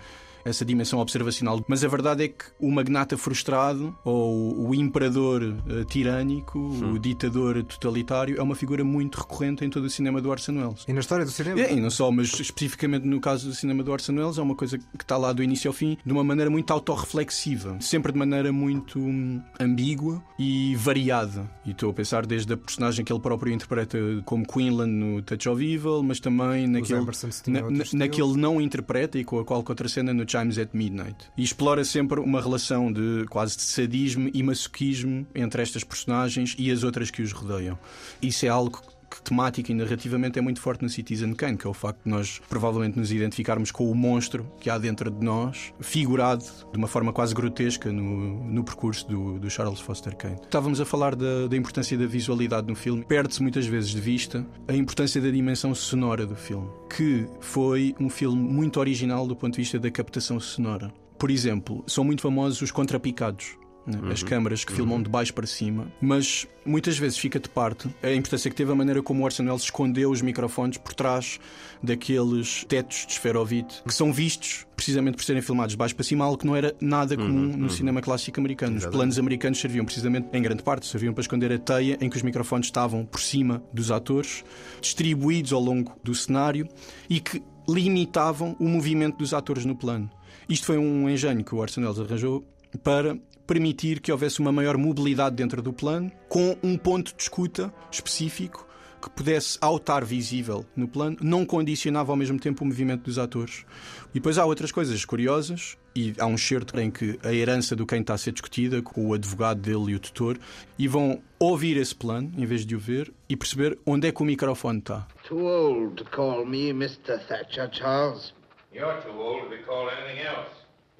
essa 0.48 0.64
dimensão 0.64 0.98
observacional. 1.00 1.64
Mas 1.68 1.84
a 1.84 1.88
verdade 1.88 2.24
é 2.24 2.28
que 2.28 2.44
o 2.60 2.70
magnata 2.70 3.16
frustrado 3.16 3.96
ou 4.04 4.68
o 4.68 4.74
imperador 4.74 5.42
eh, 5.42 5.84
tirânico, 5.84 6.58
o 6.58 6.98
ditador 6.98 7.62
totalitário, 7.64 8.38
é 8.38 8.42
uma 8.42 8.54
figura 8.54 8.84
muito 8.84 9.16
recorrente 9.16 9.64
em 9.64 9.70
todo 9.70 9.84
o 9.84 9.90
cinema 9.90 10.20
do 10.20 10.30
Orson 10.30 10.52
Welles. 10.52 10.84
E 10.86 10.92
na 10.92 11.00
história 11.00 11.24
do 11.24 11.30
cinema? 11.30 11.60
É, 11.60 11.72
e 11.72 11.80
não 11.80 11.90
só, 11.90 12.10
mas 12.10 12.32
especificamente 12.38 13.06
no 13.06 13.20
caso 13.20 13.48
do 13.48 13.54
cinema 13.54 13.82
do 13.82 13.90
Orson 13.90 14.12
Welles, 14.12 14.38
é 14.38 14.42
uma 14.42 14.54
coisa 14.54 14.78
que 14.78 14.84
está 15.00 15.16
lá 15.16 15.32
do 15.32 15.42
início 15.42 15.68
ao 15.68 15.74
fim 15.74 15.98
de 16.04 16.12
uma 16.12 16.22
maneira 16.22 16.50
muito 16.50 16.70
autorreflexiva, 16.72 17.76
sempre 17.80 18.12
de 18.12 18.18
maneira 18.18 18.52
muito 18.52 18.98
hum, 18.98 19.42
ambígua 19.58 20.22
e 20.38 20.76
variada. 20.76 21.50
E 21.64 21.72
estou 21.72 21.90
a 21.90 21.92
pensar 21.92 22.24
desde 22.24 22.52
a 22.52 22.56
personagem 22.56 23.04
que 23.04 23.12
ele 23.12 23.20
próprio 23.20 23.52
interpreta 23.52 23.98
como 24.24 24.46
Quinlan 24.46 24.86
no 24.86 25.22
Touch 25.22 25.48
of 25.48 25.64
Evil, 25.64 26.02
mas 26.02 26.20
também 26.20 26.66
naquele, 26.66 27.00
na, 27.00 27.62
outro 27.62 27.96
na, 27.96 28.04
naquele 28.04 28.36
não 28.36 28.60
interpreta 28.60 29.18
e 29.18 29.24
com 29.24 29.38
a 29.38 29.44
qual 29.44 29.62
contracena 29.62 30.14
no 30.14 30.24
Chimes 30.36 30.58
at 30.58 30.68
Midnight. 30.72 31.16
E 31.36 31.42
explora 31.42 31.84
sempre 31.84 32.20
uma 32.20 32.40
relação 32.40 32.92
de 32.92 33.24
quase 33.30 33.56
de 33.56 33.62
sadismo 33.62 34.30
e 34.32 34.42
masoquismo 34.42 35.26
entre 35.34 35.62
estas 35.62 35.82
personagens 35.82 36.54
e 36.58 36.70
as 36.70 36.82
outras 36.82 37.10
que 37.10 37.22
os 37.22 37.32
rodeiam. 37.32 37.78
Isso 38.20 38.44
é 38.44 38.48
algo 38.48 38.78
que 38.78 38.95
temática 39.22 39.72
e 39.72 39.75
narrativamente 39.75 40.38
é 40.38 40.42
muito 40.42 40.60
forte 40.60 40.82
no 40.82 40.88
Citizen 40.88 41.34
Kane, 41.34 41.56
que 41.56 41.66
é 41.66 41.70
o 41.70 41.75
facto 41.75 42.04
de 42.04 42.10
nós 42.10 42.40
provavelmente 42.48 42.98
nos 42.98 43.12
identificarmos 43.12 43.70
com 43.70 43.90
o 43.90 43.94
monstro 43.94 44.50
que 44.60 44.70
há 44.70 44.78
dentro 44.78 45.10
de 45.10 45.25
nós, 45.25 45.72
figurado 45.80 46.44
de 46.44 46.78
uma 46.78 46.88
forma 46.88 47.12
quase 47.12 47.34
grotesca 47.34 47.92
no, 47.92 48.44
no 48.44 48.64
percurso 48.64 49.06
do, 49.08 49.38
do 49.38 49.50
Charles 49.50 49.80
Foster 49.80 50.16
Kane. 50.16 50.36
Estávamos 50.42 50.80
a 50.80 50.84
falar 50.84 51.14
da, 51.14 51.46
da 51.46 51.56
importância 51.56 51.96
da 51.96 52.06
visualidade 52.06 52.66
no 52.66 52.75
filme. 52.75 53.04
Perde-se 53.04 53.42
muitas 53.42 53.66
vezes 53.66 53.90
de 53.90 54.00
vista 54.00 54.46
a 54.68 54.75
importância 54.75 55.20
da 55.20 55.30
dimensão 55.30 55.75
sonora 55.75 56.26
do 56.26 56.36
filme, 56.36 56.68
que 56.94 57.26
foi 57.40 57.94
um 58.00 58.08
filme 58.08 58.40
muito 58.40 58.80
original 58.80 59.26
do 59.26 59.36
ponto 59.36 59.54
de 59.54 59.60
vista 59.60 59.78
da 59.78 59.90
captação 59.90 60.38
sonora. 60.40 60.92
Por 61.18 61.30
exemplo, 61.30 61.82
são 61.86 62.04
muito 62.04 62.22
famosos 62.22 62.60
os 62.60 62.70
contrapicados. 62.70 63.56
Né? 63.86 64.00
As 64.10 64.22
câmaras 64.22 64.64
que 64.64 64.72
filmam 64.72 65.02
de 65.02 65.08
baixo 65.08 65.32
para 65.32 65.46
cima, 65.46 65.90
mas 66.00 66.46
muitas 66.64 66.98
vezes 66.98 67.16
fica 67.16 67.38
de 67.38 67.48
parte 67.48 67.88
a 68.02 68.12
importância 68.12 68.50
que 68.50 68.56
teve 68.56 68.72
a 68.72 68.74
maneira 68.74 69.02
como 69.02 69.22
o 69.22 69.24
Orson 69.24 69.44
Welles 69.44 69.62
escondeu 69.62 70.10
os 70.10 70.20
microfones 70.20 70.78
por 70.78 70.92
trás 70.92 71.38
daqueles 71.82 72.64
tetos 72.64 73.06
de 73.06 73.12
esferovite 73.12 73.82
que 73.86 73.94
são 73.94 74.12
vistos 74.12 74.66
precisamente 74.74 75.16
por 75.16 75.24
serem 75.24 75.40
filmados 75.40 75.72
de 75.72 75.76
baixo 75.76 75.94
para 75.94 76.04
cima, 76.04 76.24
algo 76.24 76.36
que 76.36 76.46
não 76.46 76.56
era 76.56 76.74
nada 76.80 77.16
comum 77.16 77.56
no 77.56 77.70
cinema 77.70 78.02
clássico 78.02 78.40
americano. 78.40 78.76
Os 78.76 78.86
planos 78.86 79.18
americanos 79.18 79.58
serviam 79.58 79.84
precisamente, 79.84 80.28
em 80.32 80.42
grande 80.42 80.62
parte, 80.62 80.86
serviam 80.86 81.14
para 81.14 81.22
esconder 81.22 81.52
a 81.52 81.58
teia 81.58 81.96
em 82.00 82.10
que 82.10 82.16
os 82.16 82.22
microfones 82.22 82.66
estavam 82.66 83.04
por 83.04 83.20
cima 83.20 83.62
dos 83.72 83.90
atores, 83.90 84.44
distribuídos 84.80 85.52
ao 85.52 85.60
longo 85.60 85.96
do 86.02 86.14
cenário 86.14 86.68
e 87.08 87.20
que 87.20 87.42
limitavam 87.68 88.56
o 88.58 88.68
movimento 88.68 89.18
dos 89.18 89.32
atores 89.32 89.64
no 89.64 89.74
plano. 89.74 90.10
Isto 90.48 90.66
foi 90.66 90.78
um 90.78 91.08
engenho 91.08 91.42
que 91.42 91.54
o 91.54 91.58
Orson 91.58 91.80
Welles 91.80 91.98
arranjou 91.98 92.44
para 92.82 93.18
permitir 93.46 94.00
que 94.00 94.10
houvesse 94.10 94.40
uma 94.40 94.52
maior 94.52 94.76
mobilidade 94.76 95.36
dentro 95.36 95.62
do 95.62 95.72
plano, 95.72 96.10
com 96.28 96.56
um 96.62 96.76
ponto 96.76 97.14
de 97.14 97.22
escuta 97.22 97.72
específico 97.90 98.66
que 99.00 99.10
pudesse, 99.10 99.56
ao 99.60 99.76
estar 99.76 100.04
visível 100.04 100.64
no 100.74 100.88
plano, 100.88 101.16
não 101.20 101.44
condicionava 101.44 102.12
ao 102.12 102.16
mesmo 102.16 102.40
tempo 102.40 102.64
o 102.64 102.66
movimento 102.66 103.04
dos 103.04 103.18
atores. 103.18 103.64
E 104.10 104.14
depois 104.14 104.38
há 104.38 104.44
outras 104.44 104.72
coisas 104.72 105.04
curiosas, 105.04 105.76
e 105.94 106.12
há 106.18 106.26
um 106.26 106.36
certo 106.36 106.78
em 106.80 106.90
que 106.90 107.18
a 107.22 107.32
herança 107.32 107.76
do 107.76 107.86
quem 107.86 108.00
está 108.00 108.14
a 108.14 108.18
ser 108.18 108.32
discutida, 108.32 108.82
com 108.82 109.06
o 109.06 109.14
advogado 109.14 109.60
dele 109.60 109.92
e 109.92 109.94
o 109.94 110.00
tutor, 110.00 110.38
e 110.78 110.88
vão 110.88 111.22
ouvir 111.38 111.76
esse 111.76 111.94
plano, 111.94 112.32
em 112.36 112.44
vez 112.44 112.66
de 112.66 112.74
o 112.74 112.78
ver, 112.78 113.12
e 113.28 113.36
perceber 113.36 113.78
onde 113.86 114.08
é 114.08 114.12
que 114.12 114.22
o 114.22 114.24
microfone 114.24 114.80
está. 114.80 115.06
Too 115.28 115.44
old 115.44 116.02
to 116.02 116.10
call 116.10 116.44
me 116.44 116.70
Mr. 116.70 117.18
Thatcher, 117.28 117.70
Charles. 117.72 118.34
You're 118.72 119.00
too 119.02 119.18
old 119.18 119.44
to 119.44 119.50
be 119.50 119.62
called 119.62 119.90
anything 119.92 120.20
else. 120.26 120.50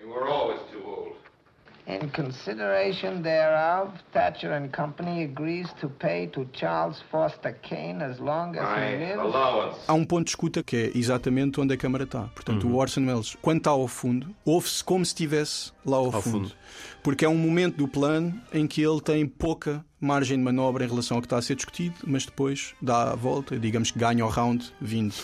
You 0.01 0.09
were 0.09 0.29
always 0.29 0.61
too 0.71 0.83
old. 0.87 1.26
In 1.89 2.11
consideration 2.11 3.23
thereof, 3.23 3.91
Thatcher 4.13 4.53
and 4.53 4.71
Company 4.71 5.23
agrees 5.23 5.73
to 5.81 5.89
pay 5.89 6.27
to 6.33 6.45
Charles 6.53 7.01
Foster 7.13 7.57
Kane 7.63 8.03
as 8.03 8.19
long 8.19 8.57
as 8.59 8.67
he 8.77 8.97
lives. 8.97 9.21
allowance. 9.21 9.79
Há 9.87 9.95
um 9.95 10.05
ponto 10.05 10.25
de 10.25 10.31
escuta 10.31 10.65
que 10.65 10.77
é 10.77 10.99
exatamente 10.99 11.61
onde 11.61 11.75
a 11.75 11.77
câmara 11.77 12.03
está. 12.03 12.25
Portanto, 12.35 12.67
o 12.67 12.75
Orson 12.77 13.07
Welles, 13.07 13.37
quando 13.41 13.59
está 13.59 13.71
ao 13.71 13.87
fundo, 13.87 14.35
ouve-se 14.45 14.83
como 14.83 15.05
se 15.05 15.11
estivesse 15.11 15.73
lá 15.87 15.97
ao, 15.99 16.07
Ao 16.15 16.21
fundo. 16.23 16.49
fundo. 16.49 16.53
Porque 17.03 17.25
é 17.25 17.29
um 17.29 17.37
momento 17.39 17.77
do 17.77 17.87
plano 17.87 18.35
em 18.53 18.67
que 18.67 18.83
ele 18.83 19.01
tem 19.01 19.25
pouca 19.27 19.85
margem 20.01 20.37
de 20.37 20.43
manobra 20.45 20.85
em 20.85 20.89
relação 20.89 21.17
ao 21.17 21.21
que 21.23 21.27
está 21.27 21.39
a 21.39 21.43
ser 21.43 21.55
discutido, 21.55 21.95
mas 22.07 22.27
depois 22.27 22.75
dá 22.83 23.13
a 23.13 23.15
volta, 23.15 23.59
digamos 23.59 23.91
que 23.91 23.99
ganha 23.99 24.25
o 24.27 24.29
round 24.29 24.73
vindo 24.81 25.15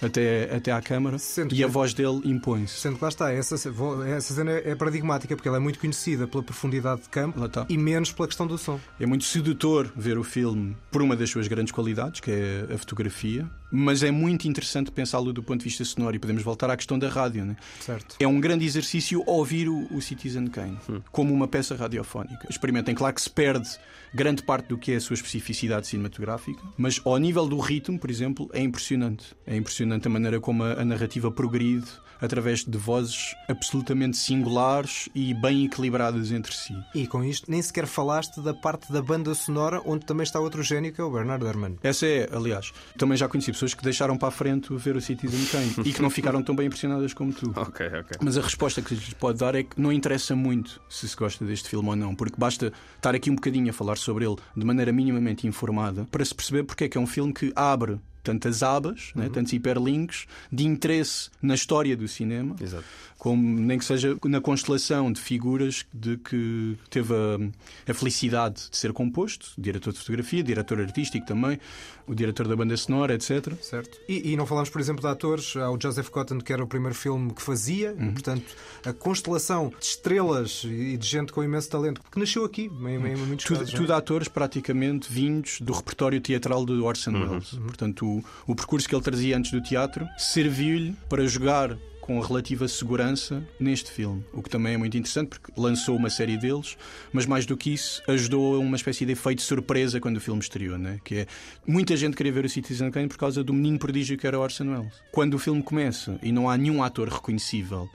até, 0.00 0.54
até 0.54 0.72
à 0.72 0.80
câmara 0.80 1.18
Sendo 1.18 1.52
e 1.52 1.56
que- 1.58 1.64
a 1.64 1.66
voz 1.66 1.92
dele 1.92 2.20
impõe-se. 2.24 2.74
Sendo 2.80 2.96
que 2.96 3.02
lá 3.02 3.08
está, 3.08 3.32
essa, 3.32 3.54
essa 3.54 4.34
cena 4.34 4.52
é 4.52 4.74
paradigmática 4.74 5.34
porque 5.36 5.48
ela 5.48 5.58
é 5.58 5.60
muito 5.60 5.78
conhecida 5.78 6.26
pela 6.26 6.42
profundidade 6.42 7.02
de 7.02 7.08
campo 7.08 7.38
Lá 7.38 7.46
está. 7.46 7.66
e 7.68 7.76
menos 7.76 8.12
pela 8.12 8.26
questão 8.28 8.46
do 8.46 8.56
som. 8.56 8.78
É 8.98 9.06
muito 9.06 9.24
sedutor 9.24 9.92
ver 9.96 10.16
o 10.18 10.24
filme 10.24 10.76
por 10.90 11.02
uma 11.02 11.16
das 11.16 11.30
suas 11.30 11.46
grandes 11.48 11.72
qualidades, 11.72 12.20
que 12.20 12.30
é 12.30 12.74
a 12.74 12.78
fotografia, 12.78 13.46
mas 13.76 14.04
é 14.04 14.10
muito 14.12 14.46
interessante 14.46 14.92
pensá-lo 14.92 15.32
do 15.32 15.42
ponto 15.42 15.58
de 15.58 15.64
vista 15.64 15.84
sonoro 15.84 16.14
e 16.14 16.18
podemos 16.20 16.44
voltar 16.44 16.70
à 16.70 16.76
questão 16.76 16.96
da 16.96 17.08
rádio. 17.08 17.44
Né? 17.44 17.56
Certo. 17.80 18.14
É 18.20 18.26
um 18.26 18.40
grande 18.40 18.64
exercício 18.64 19.24
ouvir 19.26 19.68
o, 19.68 19.92
o 19.92 20.00
Citizen 20.00 20.46
Kane 20.46 20.78
como 21.10 21.34
uma 21.34 21.48
peça 21.48 21.74
radiofónica. 21.74 22.46
Experimentem, 22.48 22.94
claro 22.94 23.12
que 23.12 23.20
se 23.20 23.30
perde 23.30 23.68
grande 24.14 24.44
parte 24.44 24.68
do 24.68 24.78
que 24.78 24.92
é 24.92 24.96
a 24.96 25.00
sua 25.00 25.14
especificidade 25.14 25.88
cinematográfica, 25.88 26.62
mas 26.78 27.00
ao 27.04 27.18
nível 27.18 27.48
do 27.48 27.58
ritmo, 27.58 27.98
por 27.98 28.10
exemplo, 28.10 28.48
é 28.52 28.60
impressionante. 28.60 29.34
É 29.44 29.56
impressionante 29.56 30.06
a 30.06 30.10
maneira 30.10 30.38
como 30.38 30.62
a, 30.62 30.74
a 30.74 30.84
narrativa 30.84 31.32
progride 31.32 31.90
através 32.24 32.64
de 32.64 32.78
vozes 32.78 33.34
absolutamente 33.48 34.16
singulares 34.16 35.08
e 35.14 35.34
bem 35.34 35.64
equilibradas 35.64 36.32
entre 36.32 36.54
si. 36.54 36.74
E 36.94 37.06
com 37.06 37.22
isto, 37.22 37.50
nem 37.50 37.60
sequer 37.60 37.86
falaste 37.86 38.40
da 38.40 38.54
parte 38.54 38.92
da 38.92 39.02
banda 39.02 39.34
sonora 39.34 39.80
onde 39.84 40.06
também 40.06 40.24
está 40.24 40.40
outro 40.40 40.62
gênio 40.62 40.92
que 40.92 41.00
é 41.00 41.04
o 41.04 41.10
Bernard 41.10 41.44
Herrmann. 41.44 41.76
Essa 41.82 42.06
é, 42.06 42.28
aliás, 42.32 42.72
também 42.98 43.16
já 43.16 43.28
conheci 43.28 43.52
pessoas 43.52 43.74
que 43.74 43.82
deixaram 43.82 44.16
para 44.16 44.28
a 44.28 44.30
frente 44.30 44.74
ver 44.74 44.96
o 44.96 45.00
Citizen 45.00 45.44
Kane 45.46 45.88
e 45.88 45.92
que 45.92 46.02
não 46.02 46.10
ficaram 46.10 46.42
tão 46.42 46.54
bem 46.54 46.66
impressionadas 46.66 47.12
como 47.12 47.32
tu. 47.32 47.52
Ok, 47.64 47.86
ok. 47.86 48.18
Mas 48.22 48.36
a 48.36 48.42
resposta 48.42 48.82
que 48.82 48.94
lhes 48.94 49.14
pode 49.14 49.38
dar 49.38 49.54
é 49.54 49.62
que 49.62 49.80
não 49.80 49.90
interessa 49.90 50.36
muito 50.36 50.80
se 50.88 51.08
se 51.08 51.16
gosta 51.16 51.44
deste 51.44 51.68
filme 51.68 51.88
ou 51.88 51.96
não, 51.96 52.14
porque 52.14 52.36
basta 52.38 52.72
estar 52.96 53.14
aqui 53.14 53.30
um 53.30 53.34
bocadinho 53.34 53.70
a 53.70 53.72
falar 53.72 53.96
sobre 53.96 54.24
ele 54.26 54.36
de 54.56 54.64
maneira 54.64 54.92
minimamente 54.92 55.46
informada 55.46 56.06
para 56.10 56.24
se 56.24 56.34
perceber 56.34 56.64
porque 56.64 56.84
é 56.84 56.88
que 56.88 56.98
é 56.98 57.00
um 57.00 57.06
filme 57.06 57.32
que 57.32 57.52
abre 57.56 57.98
tantas 58.24 58.62
abas, 58.62 59.12
né, 59.14 59.28
tantos 59.28 59.52
hiperlinks 59.52 60.26
de 60.50 60.66
interesse 60.66 61.30
na 61.40 61.54
história 61.54 61.96
do 61.96 62.08
cinema, 62.08 62.56
Exato. 62.60 62.84
Como 63.24 63.42
nem 63.58 63.78
que 63.78 63.86
seja 63.86 64.18
na 64.26 64.38
constelação 64.38 65.10
de 65.10 65.18
figuras 65.18 65.86
de 65.94 66.18
que 66.18 66.76
teve 66.90 67.14
a, 67.14 67.90
a 67.90 67.94
felicidade 67.94 68.68
de 68.70 68.76
ser 68.76 68.92
composto, 68.92 69.46
diretor 69.56 69.94
de 69.94 69.98
fotografia, 69.98 70.42
diretor 70.42 70.78
artístico 70.78 71.24
também, 71.24 71.58
o 72.06 72.14
diretor 72.14 72.46
da 72.46 72.54
banda 72.54 72.76
sonora, 72.76 73.14
etc. 73.14 73.54
Certo. 73.62 73.96
E, 74.06 74.32
e 74.32 74.36
não 74.36 74.44
falamos, 74.44 74.68
por 74.68 74.78
exemplo, 74.78 75.00
de 75.00 75.06
atores. 75.08 75.56
Há 75.56 75.70
o 75.70 75.78
Joseph 75.80 76.10
Cotton, 76.10 76.36
que 76.38 76.52
era 76.52 76.62
o 76.62 76.66
primeiro 76.66 76.94
filme 76.94 77.32
que 77.32 77.40
fazia, 77.40 77.92
Uhum. 77.98 78.12
portanto, 78.12 78.44
a 78.84 78.92
constelação 78.92 79.70
de 79.70 79.86
estrelas 79.86 80.62
e 80.66 80.98
de 80.98 81.06
gente 81.06 81.32
com 81.32 81.42
imenso 81.42 81.70
talento 81.70 82.02
que 82.12 82.18
nasceu 82.20 82.44
aqui, 82.44 82.70
em, 82.82 82.94
em 82.96 83.16
muitos 83.16 83.46
Tudo, 83.46 83.60
casos. 83.60 83.72
é? 83.72 83.76
tudo 83.78 83.94
atores 83.94 84.28
praticamente 84.28 85.10
vindos 85.10 85.62
do 85.62 85.72
repertório 85.72 86.20
teatral 86.20 86.66
de 86.66 86.72
Orson 86.74 87.12
Welles. 87.12 87.52
Portanto, 87.54 88.04
o, 88.06 88.24
o 88.46 88.54
percurso 88.54 88.86
que 88.86 88.94
ele 88.94 89.02
trazia 89.02 89.34
antes 89.38 89.50
do 89.50 89.62
teatro 89.62 90.06
serviu-lhe 90.18 90.94
para 91.08 91.26
jogar 91.26 91.74
com 92.04 92.20
relativa 92.20 92.68
segurança 92.68 93.42
neste 93.58 93.90
filme, 93.90 94.22
o 94.30 94.42
que 94.42 94.50
também 94.50 94.74
é 94.74 94.76
muito 94.76 94.94
interessante 94.94 95.28
porque 95.30 95.50
lançou 95.56 95.96
uma 95.96 96.10
série 96.10 96.36
deles, 96.36 96.76
mas 97.10 97.24
mais 97.24 97.46
do 97.46 97.56
que 97.56 97.72
isso, 97.72 98.02
ajudou 98.06 98.56
a 98.56 98.58
uma 98.58 98.76
espécie 98.76 99.06
de 99.06 99.12
efeito 99.12 99.40
surpresa 99.40 99.98
quando 99.98 100.18
o 100.18 100.20
filme 100.20 100.38
estreou, 100.38 100.76
né? 100.76 101.00
que 101.02 101.20
é 101.20 101.26
muita 101.66 101.96
gente 101.96 102.14
queria 102.14 102.30
ver 102.30 102.44
o 102.44 102.48
Citizen 102.48 102.90
Kane 102.90 103.08
por 103.08 103.16
causa 103.16 103.42
do 103.42 103.54
menino 103.54 103.78
prodígio 103.78 104.18
que 104.18 104.26
era 104.26 104.38
Orson 104.38 104.64
Welles. 104.64 104.92
Quando 105.10 105.32
o 105.32 105.38
filme 105.38 105.62
começa 105.62 106.18
e 106.22 106.30
não 106.30 106.50
há 106.50 106.58
nenhum 106.58 106.82
ator 106.82 107.08
reconhecível 107.08 107.88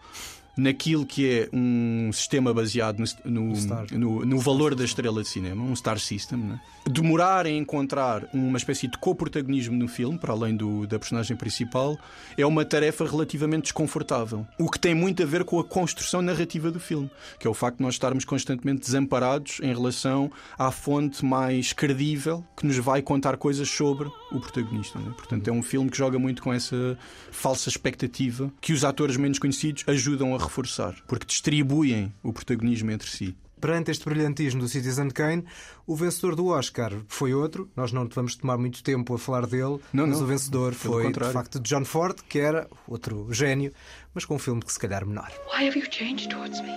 naquilo 0.57 1.05
que 1.05 1.29
é 1.29 1.49
um 1.53 2.12
sistema 2.12 2.53
baseado 2.53 3.03
no, 3.23 3.53
no, 3.53 3.85
no- 3.97 4.25
no 4.25 4.39
valor 4.39 4.75
da 4.75 4.83
estrela 4.83 5.21
de 5.21 5.27
cinema, 5.29 5.63
um 5.63 5.75
star 5.75 5.99
system, 5.99 6.38
né? 6.39 6.59
demorar 6.89 7.45
em 7.45 7.57
encontrar 7.59 8.27
uma 8.33 8.57
espécie 8.57 8.88
de 8.88 8.97
co-protagonismo 8.97 9.75
no 9.77 9.88
filme, 9.88 10.17
para 10.17 10.33
além 10.33 10.55
do, 10.55 10.88
da 10.88 10.97
personagem 10.97 11.38
principal, 11.38 11.97
é 12.35 12.43
uma 12.45 12.65
tarefa 12.65 13.05
relativamente 13.05 13.63
desconfortável. 13.63 14.45
O 14.57 14.69
que 14.71 14.79
tem 14.79 14.95
muito 14.95 15.21
a 15.21 15.25
ver 15.25 15.43
com 15.43 15.59
a 15.59 15.63
construção 15.63 16.21
narrativa 16.21 16.71
do 16.71 16.79
filme, 16.79 17.09
que 17.39 17.45
é 17.45 17.49
o 17.49 17.53
facto 17.53 17.77
de 17.77 17.83
nós 17.83 17.93
estarmos 17.93 18.25
constantemente 18.25 18.81
desamparados 18.81 19.59
em 19.62 19.67
relação 19.71 20.31
à 20.57 20.71
fonte 20.71 21.23
mais 21.23 21.73
credível 21.73 22.43
que 22.57 22.65
nos 22.65 22.77
vai 22.77 23.01
contar 23.03 23.38
coisas 23.38 23.69
sobre 23.69 24.09
o 24.31 24.39
protagonista. 24.39 24.97
né? 24.99 25.13
Portanto, 25.15 25.47
é 25.47 25.51
um 25.51 25.62
filme 25.62 25.91
que 25.91 25.97
joga 25.97 26.17
muito 26.17 26.41
com 26.41 26.51
essa 26.51 26.97
falsa 27.31 27.69
expectativa 27.69 28.51
que 28.59 28.73
os 28.73 28.83
atores 28.83 29.15
menos 29.15 29.38
conhecidos 29.38 29.83
ajudam 29.85 30.33
a 30.33 30.38
reforçar, 30.39 30.95
porque 31.08 31.25
distribuem 31.25 32.13
o 32.23 32.32
protagonismo 32.34 32.91
entre 32.91 33.10
si. 33.10 33.36
Perante 33.62 33.91
este 33.91 34.06
brilhantismo 34.06 34.62
do 34.62 34.69
Citizen 34.69 35.10
Kane, 35.10 35.43
o 35.86 35.93
vencedor 35.93 36.34
do 36.34 36.47
Oscar 36.47 36.93
foi 37.10 37.34
outro. 37.34 37.69
Nós 37.75 37.91
não 37.91 38.08
vamos 38.08 38.36
tomar 38.36 38.58
muito 38.58 38.82
tempo 38.82 39.13
a 39.13 39.19
falar 39.19 39.45
dele, 39.45 39.80
Não, 39.91 40.08
mas 40.08 40.17
não. 40.17 40.23
o 40.23 40.28
vencedor 40.28 40.73
foi, 40.73 41.12
de 41.12 41.19
facto, 41.34 41.60
John 41.60 41.84
Ford, 41.84 42.15
que 42.30 42.39
era 42.39 42.69
outro 42.88 43.28
gênio, 43.34 43.73
mas 44.13 44.23
com 44.23 44.36
um 44.36 44.39
filme 44.39 44.62
que 44.62 44.71
se 44.71 44.80
calhar 44.80 45.06
menor. 45.06 45.30
Why 45.54 45.67
have 45.67 45.78
you 45.78 45.86
changed 45.91 46.30
towards 46.30 46.62
me? 46.62 46.69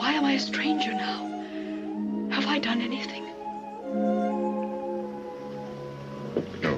Why 0.00 0.16
am 0.16 0.26
I 0.28 0.34
a 0.34 0.40
stranger 0.40 0.92
now? 0.92 1.24
Have 2.32 2.46
I 2.52 2.58
done 2.58 2.82
anything? 2.82 3.22
No. 6.62 6.76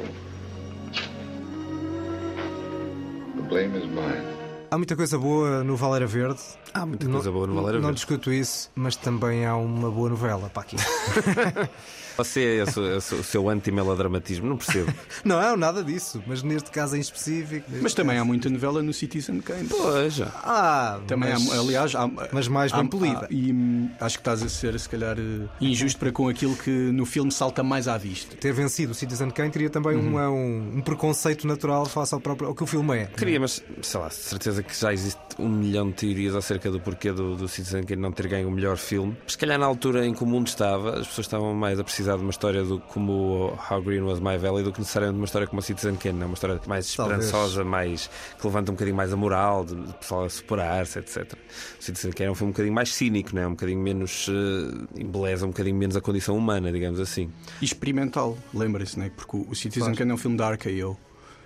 The 3.37 3.43
blame 3.49 3.75
is 3.75 3.87
mine. 3.87 4.38
Há 4.71 4.77
muita 4.77 4.95
coisa 4.95 5.19
boa 5.19 5.65
no 5.65 5.77
Valera 5.77 6.07
Verde. 6.07 6.41
Há 6.75 6.85
muita 6.85 7.07
Não- 7.07 7.15
coisa 7.15 7.31
boa 7.33 7.47
no 7.47 7.55
Valera 7.55 7.75
Não 7.79 7.83
Verde. 7.85 7.95
discuto 7.97 8.31
isso, 8.33 8.71
mas 8.75 8.97
também 8.97 9.47
há 9.47 9.57
uma 9.57 9.91
boa 9.91 10.11
novela 10.11 10.51
para 10.51 10.63
aqui. 10.63 10.77
Você 12.19 12.59
é 12.59 12.65
o 12.95 13.23
seu 13.23 13.49
anti-melodramatismo, 13.49 14.49
não 14.49 14.57
percebo. 14.57 14.93
não 15.25 15.41
é 15.41 15.57
nada 15.57 15.83
disso, 15.85 16.23
mas 16.27 16.43
neste 16.43 16.71
caso 16.71 16.97
em 16.97 17.01
específico. 17.01 17.71
Mas 17.81 17.95
também 17.95 18.17
há 18.17 18.19
caso- 18.19 18.27
muita 18.27 18.51
novela 18.51 18.83
no 18.83 18.93
Citizen 18.93 19.41
Kane. 19.41 19.69
Pois 19.69 20.15
já. 20.15 20.27
Ah, 20.43 20.99
Também 21.07 21.33
mas, 21.33 21.51
há, 21.51 21.61
aliás, 21.61 21.95
há, 21.95 22.11
mas 22.33 22.49
mais 22.49 22.73
bem 22.73 22.81
há- 22.81 22.89
polida. 22.89 23.21
há- 23.21 23.29
e 23.31 23.53
hum, 23.53 23.89
acho 24.01 24.17
que 24.17 24.21
estás 24.21 24.43
a 24.43 24.49
ser, 24.49 24.79
se 24.79 24.89
calhar, 24.89 25.17
eh, 25.19 25.47
injusto 25.61 25.99
para 25.99 26.11
com 26.13 26.29
aquilo 26.29 26.57
que 26.57 26.71
no 26.71 27.07
filme 27.07 27.31
salta 27.31 27.63
mais 27.63 27.87
à 27.89 27.97
vista. 27.97 28.37
Ter 28.37 28.53
vencido 28.53 28.93
o 28.93 28.95
Citizen 28.95 29.31
Kane 29.31 29.51
teria 29.51 29.71
também 29.71 29.97
uma- 29.97 30.29
um, 30.29 30.79
um 30.79 30.81
preconceito 30.81 31.47
natural 31.47 31.87
face 31.87 32.13
ao, 32.15 32.21
próprio, 32.21 32.49
ao 32.49 32.55
que 32.55 32.63
o 32.63 32.67
filme 32.67 32.97
é. 32.99 33.07
Queria, 33.07 33.39
mas 33.41 33.63
sei 33.83 34.01
lá, 34.01 34.11
certeza 34.11 34.63
que 34.63 34.77
já 34.79 34.93
existe 34.93 35.19
um 35.39 35.49
milhão 35.49 35.89
de 35.89 35.95
teorias 35.95 36.35
acerca 36.35 36.71
do 36.71 36.81
porquê 36.81 37.13
do, 37.13 37.37
do 37.37 37.47
Citizen 37.49 37.85
Kane 37.85 38.03
não 38.03 38.11
ter 38.13 38.27
ganho 38.27 38.49
o 38.49 38.51
melhor 38.51 38.77
filme. 38.77 39.17
Mas 39.23 39.33
se 39.33 39.39
calhar 39.39 39.59
na 39.59 39.67
altura 39.67 40.05
em 40.07 40.13
que 40.13 40.23
o 40.25 40.27
mundo 40.27 40.49
estava, 40.49 40.99
as 40.99 41.07
pessoas 41.07 41.27
estavam 41.27 41.55
mais 41.55 41.79
a 41.79 41.85
precisar 41.85 42.08
de 42.17 42.23
uma 42.23 42.31
história 42.31 42.65
do, 42.65 42.81
como 42.81 43.59
How 43.71 43.83
Green 43.83 44.01
Was 44.03 44.21
My 44.21 44.39
Valley 44.39 44.65
do 44.65 44.73
que 44.73 44.81
necessariamente 44.81 45.19
uma 45.19 45.25
história 45.25 45.47
como 45.47 45.61
o 45.61 45.63
Citizen 45.63 45.97
Kane, 45.97 46.25
uma 46.25 46.35
história 46.35 46.61
mais 46.67 46.95
Talvez. 46.95 47.25
esperançosa, 47.25 47.65
mais 47.65 48.11
que 48.39 48.47
levanta 48.47 48.71
um 48.71 48.75
bocadinho 48.75 48.97
mais 48.97 49.13
a 49.13 49.17
moral, 49.17 49.65
de, 49.65 49.75
de 49.75 49.93
pessoal 49.95 50.25
a 50.25 50.29
superar-se, 50.31 50.99
etc. 50.99 51.35
O 51.79 51.83
Citizen 51.83 52.13
Kane 52.13 52.29
é 52.29 52.31
um 52.31 52.35
filme 52.35 52.51
um 52.51 52.53
bocadinho 52.53 52.75
mais 52.75 52.95
cínico, 52.95 53.35
não 53.35 53.43
é? 53.43 53.47
um 53.47 53.51
bocadinho 53.51 53.81
menos. 53.81 54.29
Uh, 54.29 54.89
embeleza 54.97 55.47
um 55.47 55.51
bocadinho 55.51 55.77
menos 55.77 55.97
a 55.97 56.01
condição 56.01 56.37
humana, 56.37 56.73
digamos 56.73 57.01
assim. 57.01 57.31
E 57.61 57.65
experimental, 57.65 58.37
lembrem-se, 58.55 58.99
né? 58.99 59.11
porque 59.17 59.37
o 59.37 59.55
Citizen 59.55 59.95
Kane 59.95 60.11
é 60.11 60.15
um 60.15 60.19
filme 60.19 60.37
da 60.37 60.51
RKO, 60.51 60.97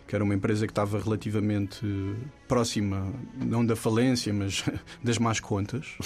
que 0.06 0.14
era 0.14 0.24
uma 0.24 0.34
empresa 0.34 0.66
que 0.66 0.72
estava 0.72 0.98
relativamente 0.98 1.80
eh, 1.84 2.16
próxima, 2.46 3.12
não 3.34 3.64
da 3.64 3.74
falência, 3.74 4.32
mas 4.32 4.62
das 5.02 5.18
más 5.18 5.40
contas. 5.40 5.96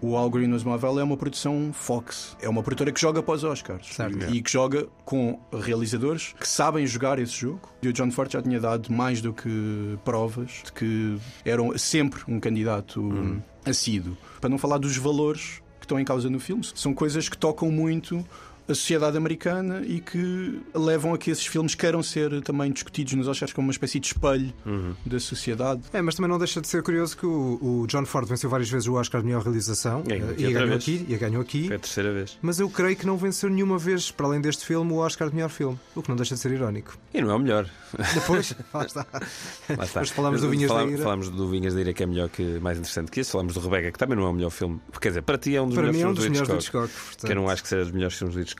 O 0.00 0.16
All 0.16 0.30
Green 0.30 0.52
Was 0.52 0.62
My 0.64 0.76
Valley 0.78 1.00
é 1.00 1.04
uma 1.04 1.16
produção 1.16 1.70
Fox. 1.72 2.36
É 2.40 2.48
uma 2.48 2.62
produtora 2.62 2.92
que 2.92 3.00
joga 3.00 3.22
os 3.26 3.44
Oscars. 3.44 3.88
Certo. 3.94 4.32
E 4.32 4.40
que 4.40 4.50
joga 4.50 4.86
com 5.04 5.40
realizadores 5.52 6.34
que 6.38 6.46
sabem 6.48 6.86
jogar 6.86 7.18
esse 7.18 7.32
jogo. 7.32 7.60
E 7.82 7.88
o 7.88 7.92
John 7.92 8.10
Ford 8.10 8.30
já 8.32 8.40
tinha 8.40 8.60
dado 8.60 8.92
mais 8.92 9.20
do 9.20 9.32
que 9.32 9.98
provas 10.04 10.62
de 10.64 10.72
que 10.72 11.18
eram 11.44 11.76
sempre 11.76 12.20
um 12.28 12.38
candidato 12.38 13.00
Uhum. 13.00 13.42
assíduo. 13.64 14.16
Para 14.40 14.48
não 14.50 14.58
falar 14.58 14.78
dos 14.78 14.96
valores 14.96 15.60
que 15.80 15.84
estão 15.84 15.98
em 15.98 16.04
causa 16.04 16.28
no 16.30 16.38
filme. 16.40 16.62
São 16.74 16.92
coisas 16.94 17.28
que 17.28 17.36
tocam 17.36 17.70
muito 17.70 18.24
a 18.68 18.74
sociedade 18.74 19.16
americana 19.16 19.82
e 19.86 20.00
que 20.00 20.60
levam 20.74 21.14
a 21.14 21.18
que 21.18 21.30
esses 21.30 21.46
filmes 21.46 21.74
queiram 21.74 22.02
ser 22.02 22.42
também 22.42 22.70
discutidos 22.70 23.14
nos 23.14 23.26
Oscars 23.28 23.52
como 23.52 23.66
uma 23.68 23.72
espécie 23.72 23.98
de 23.98 24.08
espelho 24.08 24.52
da 25.06 25.18
sociedade. 25.18 25.80
É, 25.92 26.02
mas 26.02 26.14
também 26.14 26.30
não 26.30 26.38
deixa 26.38 26.60
de 26.60 26.68
ser 26.68 26.82
curioso 26.82 27.16
que 27.16 27.26
o, 27.26 27.58
o 27.82 27.86
John 27.86 28.04
Ford 28.04 28.28
venceu 28.28 28.48
várias 28.50 28.68
vezes 28.68 28.86
o 28.88 28.94
Oscar 28.94 29.20
de 29.20 29.26
melhor 29.26 29.42
realização 29.42 30.02
Ganhou 30.02 30.30
eh, 30.30 30.34
e, 30.38 30.52
ganhou 30.52 30.68
vez. 30.68 30.82
aqui, 30.82 31.06
e 31.08 31.16
ganhou 31.16 31.42
aqui. 31.42 31.66
Foi 31.66 31.76
a 31.76 31.78
terceira 31.78 32.12
vez. 32.12 32.38
Mas 32.42 32.60
eu 32.60 32.68
creio 32.68 32.96
que 32.96 33.06
não 33.06 33.16
venceu 33.16 33.48
nenhuma 33.48 33.78
vez, 33.78 34.10
para 34.10 34.26
além 34.26 34.40
deste 34.40 34.64
filme, 34.64 34.92
o 34.92 34.96
Oscar 34.96 35.28
de 35.28 35.34
melhor 35.34 35.48
filme. 35.50 35.78
O 35.94 36.02
que 36.02 36.08
não 36.08 36.16
deixa 36.16 36.34
de 36.34 36.40
ser 36.40 36.52
irónico. 36.52 36.96
E 37.14 37.20
não 37.20 37.30
é 37.30 37.34
o 37.34 37.38
melhor. 37.38 37.66
Depois, 38.14 38.54
lá 38.74 38.84
está. 38.84 39.06
Lá 39.10 39.20
está. 39.84 39.84
Depois 39.86 40.10
falamos 40.10 40.40
do 40.42 40.50
Vinhas 40.50 40.68
da 40.68 40.74
Falamos- 40.74 40.92
Ira. 40.94 41.02
Falamos 41.02 41.28
do 41.30 41.48
Vinhas 41.48 41.74
da 41.74 41.80
Ira, 41.80 41.92
que 41.94 42.02
é 42.02 42.06
melhor 42.06 42.28
que 42.28 42.42
mais 42.60 42.78
interessante 42.78 43.10
que 43.10 43.20
esse. 43.20 43.30
Falamos 43.32 43.54
do 43.54 43.60
Rebecca, 43.60 43.92
que 43.92 43.98
também 43.98 44.16
não 44.16 44.24
é 44.24 44.28
o 44.28 44.32
melhor 44.32 44.50
filme. 44.50 44.80
Quer 45.00 45.08
dizer, 45.08 45.22
para 45.22 45.38
ti 45.38 45.56
é 45.56 45.62
um 45.62 45.66
dos 45.66 45.74
Para 45.74 45.90
melhores 45.92 45.96
mim 45.96 46.02
é 46.02 46.06
um 46.06 46.14
filmes 46.14 46.18
dos 46.18 46.24
do 46.26 46.30
melhores 46.30 46.48
do 46.48 46.54
Hitchcock. 46.58 46.84
Hitchcock. 46.86 47.06
portanto. 47.06 47.26
Que 47.26 47.32
eu 47.32 47.36
não 47.42 47.48
acho 47.48 47.62
que 47.62 47.68
seja 47.68 47.84
dos 47.84 47.92
melhores 47.92 48.16
filmes 48.16 48.34
do 48.36 48.40
Hitchcock. 48.42 48.57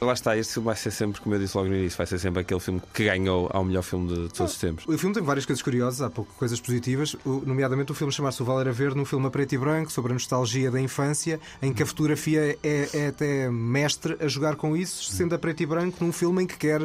Lá 0.00 0.12
está, 0.12 0.36
este 0.36 0.52
filme 0.54 0.66
vai 0.66 0.76
ser 0.76 0.90
sempre, 0.90 1.20
como 1.22 1.34
eu 1.34 1.38
disse 1.38 1.56
logo 1.56 1.70
no 1.70 1.74
início, 1.74 1.96
vai 1.96 2.06
ser 2.06 2.18
sempre 2.18 2.42
aquele 2.42 2.60
filme 2.60 2.82
que 2.92 3.04
ganhou 3.04 3.48
ao 3.52 3.64
melhor 3.64 3.82
filme 3.82 4.08
de 4.08 4.28
todos 4.34 4.52
os 4.52 4.58
tempos. 4.58 4.84
O 4.86 4.98
filme 4.98 5.14
tem 5.14 5.22
várias 5.22 5.46
coisas 5.46 5.62
curiosas, 5.62 6.02
há 6.02 6.10
pouco 6.10 6.32
coisas 6.34 6.60
positivas, 6.60 7.14
o- 7.24 7.42
nomeadamente 7.46 7.92
o 7.92 7.94
filme 7.94 8.12
chamar-se 8.12 8.42
O 8.42 8.44
Valer 8.44 8.68
a 8.68 8.72
Verde, 8.72 9.00
um 9.00 9.06
filme 9.06 9.26
a 9.26 9.30
preto 9.30 9.54
e 9.54 9.58
branco 9.58 9.90
sobre 9.90 10.12
a 10.12 10.14
nostalgia 10.14 10.70
da 10.70 10.78
infância, 10.80 11.40
em 11.62 11.72
que 11.72 11.82
a 11.82 11.86
fotografia 11.86 12.58
é, 12.62 12.88
é 12.92 13.06
até 13.08 13.50
mestre 13.50 14.16
a 14.20 14.28
jogar 14.28 14.56
com 14.56 14.76
isso, 14.76 15.04
sendo 15.04 15.34
a 15.34 15.38
preto 15.38 15.62
e 15.62 15.66
branco 15.66 15.96
num 16.04 16.12
filme 16.12 16.42
em 16.42 16.46
que 16.46 16.58
quer 16.58 16.80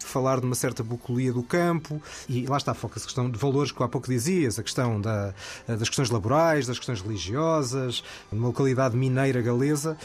falar 0.00 0.40
de 0.40 0.46
uma 0.46 0.56
certa 0.56 0.82
bucolia 0.82 1.32
do 1.32 1.44
campo 1.44 2.02
e 2.28 2.46
lá 2.46 2.56
está, 2.56 2.74
foca-se 2.74 3.04
a 3.04 3.06
questão 3.06 3.30
de 3.30 3.38
valores 3.38 3.70
que 3.70 3.80
há 3.80 3.86
pouco 3.88 4.08
dizias, 4.08 4.58
a 4.58 4.62
questão 4.64 5.00
da- 5.00 5.32
das 5.68 5.88
questões 5.88 6.10
laborais, 6.10 6.66
das 6.66 6.78
questões 6.78 7.00
religiosas, 7.00 8.02
numa 8.32 8.48
localidade 8.48 8.96
mineira 8.96 9.40
galesa. 9.40 9.96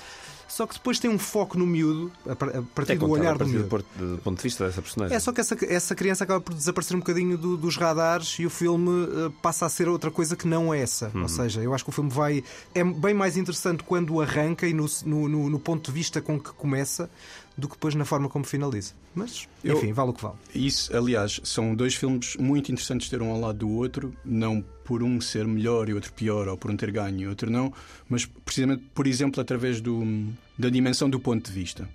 Só 0.52 0.68
que 0.68 0.74
depois 0.74 1.00
tem 1.00 1.10
um 1.10 1.18
foco 1.18 1.58
no 1.58 1.66
miúdo, 1.66 2.12
a 2.30 2.36
par- 2.36 2.50
a 2.58 2.62
partir 2.62 2.92
É 2.92 2.96
do 2.96 3.10
olhar 3.10 3.30
a 3.30 3.34
do 3.34 3.38
partir 3.40 3.52
miúdo. 3.54 3.64
do, 3.66 3.70
porto- 3.70 3.88
do 3.98 4.18
ponto 4.22 4.38
de 4.38 4.44
vista 4.44 4.66
dessa 4.68 4.82
personagem. 4.82 5.16
É 5.16 5.20
só 5.20 5.32
que 5.32 5.40
essa, 5.40 5.58
essa 5.66 5.96
criança 5.96 6.26
acaba 6.26 6.42
por 6.42 6.54
desaparecer 6.54 6.96
um 6.96 7.00
bocadinho 7.00 7.38
do- 7.38 7.56
dos 7.56 7.78
radares 7.78 8.38
e 8.38 8.46
o 8.46 8.50
filme 8.50 9.06
eh, 9.06 9.32
passa 9.42 9.66
a 9.66 9.70
ser 9.70 9.88
outra 9.88 10.12
coisa 10.12 10.36
que 10.36 10.46
não 10.48 10.74
essa. 10.74 11.10
Uhum. 11.16 11.22
Ou 11.24 11.30
seja, 11.30 11.62
eu 11.62 11.74
acho 11.74 11.84
que 11.86 11.90
o 11.90 11.94
filme 11.94 12.10
vai. 12.10 12.44
É 12.76 12.84
bem 12.84 13.14
mais 13.14 13.38
interessante 13.38 13.82
quando 13.84 14.20
arranca 14.22 14.68
e 14.68 14.74
no, 14.74 14.86
no, 15.06 15.30
no- 15.30 15.50
no 15.50 15.60
ponto 15.60 15.86
de 15.90 15.92
vista 15.94 16.22
com 16.22 16.38
que 16.38 16.52
começa 16.52 17.10
do 17.58 17.68
que 17.70 17.76
depois 17.76 17.96
na 17.96 18.04
forma 18.06 18.28
como 18.28 18.44
finaliza. 18.44 18.94
Mas, 19.16 19.48
Eu- 19.64 19.78
enfim, 19.78 19.94
vale 19.94 20.10
o 20.10 20.14
que 20.14 20.22
vale. 20.22 20.36
Isso, 20.54 20.96
aliás, 20.96 21.40
são 21.46 21.74
dois 21.76 21.96
filmes 21.96 22.36
muito 22.38 22.72
interessantes 22.72 23.10
ter 23.10 23.22
um 23.22 23.30
ao 23.32 23.40
lado 23.40 23.60
do 23.60 23.70
outro, 23.70 24.14
não 24.26 24.64
por 24.92 25.04
um 25.04 25.22
ser 25.22 25.48
melhor 25.48 25.88
e 25.88 25.94
outro 25.94 26.12
pior, 26.12 26.50
ou 26.50 26.58
por 26.58 26.70
um 26.70 26.76
ter 26.76 26.92
ganho 26.92 27.22
e 27.22 27.26
outro 27.26 27.50
não, 27.50 27.72
mas 28.10 28.26
precisamente, 28.26 28.84
por 28.94 29.08
exemplo, 29.08 29.40
através 29.40 29.80
do, 29.80 30.04
da 30.58 30.68
dimensão 30.68 31.10
do 31.10 31.18
ponto 31.18 31.50
de 31.50 31.54
vista. 31.54 31.88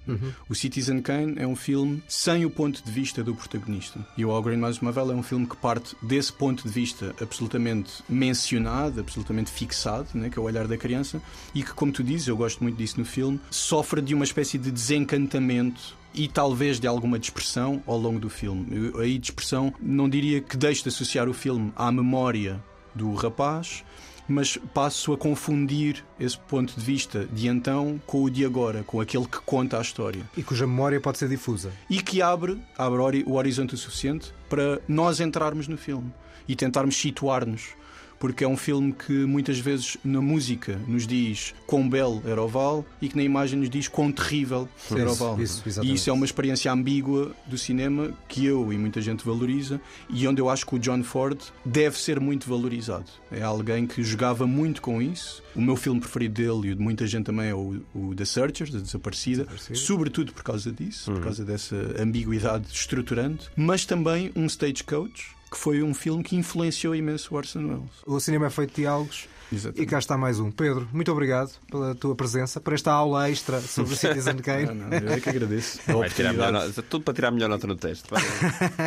O 0.48 0.54
Citizen 0.54 1.02
Kane 1.02 1.34
é 1.36 1.46
um 1.46 1.54
filme 1.54 2.02
sem 2.08 2.46
o 2.46 2.50
ponto 2.50 2.82
de 2.82 2.90
vista 2.90 3.22
do 3.22 3.34
protagonista. 3.34 4.00
E 4.16 4.24
o 4.24 4.30
All 4.30 4.42
Green 4.42 4.56
Mais 4.56 4.78
Uma 4.78 4.92
Vela 4.92 5.12
é 5.12 5.14
um 5.14 5.22
filme 5.22 5.46
que 5.46 5.58
parte 5.58 5.94
desse 6.00 6.32
ponto 6.32 6.66
de 6.66 6.70
vista 6.70 7.14
absolutamente 7.20 8.02
mencionado, 8.08 8.98
absolutamente 8.98 9.50
fixado, 9.50 10.08
né, 10.14 10.30
que 10.30 10.38
é 10.38 10.40
o 10.40 10.46
olhar 10.46 10.66
da 10.66 10.78
criança, 10.78 11.20
e 11.54 11.62
que, 11.62 11.74
como 11.74 11.92
tu 11.92 12.02
dizes, 12.02 12.28
eu 12.28 12.36
gosto 12.38 12.62
muito 12.62 12.78
disso 12.78 12.98
no 12.98 13.04
filme, 13.04 13.38
sofre 13.50 14.00
de 14.00 14.14
uma 14.14 14.24
espécie 14.24 14.56
de 14.56 14.70
desencantamento 14.70 15.94
e 16.14 16.28
talvez 16.28 16.80
de 16.80 16.86
alguma 16.86 17.18
dispersão 17.18 17.82
ao 17.86 17.98
longo 17.98 18.18
do 18.18 18.30
filme. 18.30 18.90
Aí 18.98 19.18
dispersão 19.18 19.74
não 19.78 20.08
diria 20.08 20.40
que 20.40 20.56
deixe 20.56 20.82
de 20.82 20.88
associar 20.88 21.28
o 21.28 21.34
filme 21.34 21.70
à 21.76 21.92
memória 21.92 22.58
do 22.96 23.14
rapaz, 23.14 23.84
mas 24.28 24.58
passo 24.74 25.12
a 25.12 25.18
confundir 25.18 26.04
esse 26.18 26.38
ponto 26.38 26.74
de 26.78 26.84
vista 26.84 27.26
de 27.32 27.48
então 27.48 28.00
com 28.06 28.24
o 28.24 28.30
de 28.30 28.44
agora, 28.44 28.82
com 28.82 29.00
aquele 29.00 29.26
que 29.26 29.38
conta 29.40 29.78
a 29.78 29.82
história. 29.82 30.22
E 30.36 30.42
cuja 30.42 30.66
memória 30.66 31.00
pode 31.00 31.18
ser 31.18 31.28
difusa. 31.28 31.70
E 31.88 32.02
que 32.02 32.20
abre, 32.20 32.60
abre 32.76 33.22
o 33.26 33.34
horizonte 33.34 33.74
o 33.74 33.78
suficiente 33.78 34.32
para 34.48 34.80
nós 34.88 35.20
entrarmos 35.20 35.68
no 35.68 35.76
filme 35.76 36.12
e 36.48 36.56
tentarmos 36.56 36.96
situar-nos. 36.96 37.74
Porque 38.18 38.44
é 38.44 38.48
um 38.48 38.56
filme 38.56 38.92
que 38.92 39.12
muitas 39.12 39.58
vezes 39.58 39.96
na 40.04 40.20
música 40.20 40.80
nos 40.86 41.06
diz 41.06 41.54
quão 41.66 41.88
belo 41.88 42.22
era 42.24 42.42
o 42.42 42.48
Val 42.48 42.84
e 43.00 43.08
que 43.08 43.16
na 43.16 43.22
imagem 43.22 43.58
nos 43.58 43.68
diz 43.70 43.88
quão 43.88 44.10
terrível 44.10 44.68
era 44.90 45.08
o 45.08 45.12
Isso, 45.12 45.24
Val. 45.24 45.40
isso, 45.40 45.62
e 45.82 45.92
isso 45.94 46.10
é 46.10 46.12
uma 46.12 46.24
experiência 46.24 46.72
ambígua 46.72 47.34
do 47.46 47.58
cinema 47.58 48.12
que 48.28 48.44
eu 48.46 48.72
e 48.72 48.78
muita 48.78 49.00
gente 49.00 49.24
valoriza 49.24 49.80
e 50.08 50.26
onde 50.26 50.40
eu 50.40 50.48
acho 50.48 50.66
que 50.66 50.74
o 50.74 50.78
John 50.78 51.02
Ford 51.02 51.38
deve 51.64 51.98
ser 51.98 52.18
muito 52.20 52.48
valorizado. 52.48 53.06
É 53.30 53.42
alguém 53.42 53.86
que 53.86 54.02
jogava 54.02 54.46
muito 54.46 54.80
com 54.80 55.02
isso. 55.02 55.42
O 55.54 55.60
meu 55.60 55.76
filme 55.76 56.00
preferido 56.00 56.34
dele 56.34 56.68
e 56.68 56.72
o 56.72 56.76
de 56.76 56.82
muita 56.82 57.06
gente 57.06 57.24
também 57.26 57.48
é 57.48 57.54
o, 57.54 57.82
o 57.94 58.14
The 58.14 58.24
Searchers, 58.24 58.70
da 58.70 58.78
Desaparecida, 58.78 59.46
sobretudo 59.74 60.32
por 60.32 60.42
causa 60.42 60.70
disso, 60.72 61.12
por 61.12 61.22
causa 61.22 61.44
dessa 61.44 61.76
ambiguidade 61.98 62.66
estruturante, 62.72 63.48
mas 63.56 63.84
também 63.84 64.30
um 64.34 64.46
Stagecoach, 64.46 65.35
que 65.50 65.56
foi 65.56 65.82
um 65.82 65.94
filme 65.94 66.22
que 66.24 66.34
influenciou 66.36 66.94
imenso 66.94 67.32
o 67.34 67.36
Orson 67.36 67.60
Welles. 67.60 67.90
O 68.06 68.18
cinema 68.20 68.46
é 68.46 68.50
feito 68.50 68.70
de 68.70 68.82
diálogos. 68.82 69.28
Exatamente. 69.52 69.82
E 69.82 69.86
cá 69.86 69.98
está 70.00 70.18
mais 70.18 70.40
um. 70.40 70.50
Pedro, 70.50 70.88
muito 70.92 71.12
obrigado 71.12 71.52
pela 71.70 71.94
tua 71.94 72.16
presença, 72.16 72.60
por 72.60 72.72
esta 72.72 72.90
aula 72.90 73.30
extra 73.30 73.60
sobre 73.60 73.94
o 73.94 73.96
Citizen 73.96 74.38
Kane. 74.38 74.66
Não, 74.66 74.74
não, 74.74 74.98
eu 74.98 75.08
é 75.12 75.20
que 75.20 75.28
agradeço. 75.28 75.78
Nota- 75.88 76.82
tudo 76.82 77.04
para 77.04 77.14
tirar 77.14 77.28
a 77.28 77.30
melhor 77.30 77.48
nota 77.48 77.64
no 77.66 77.76
teste. 77.76 78.08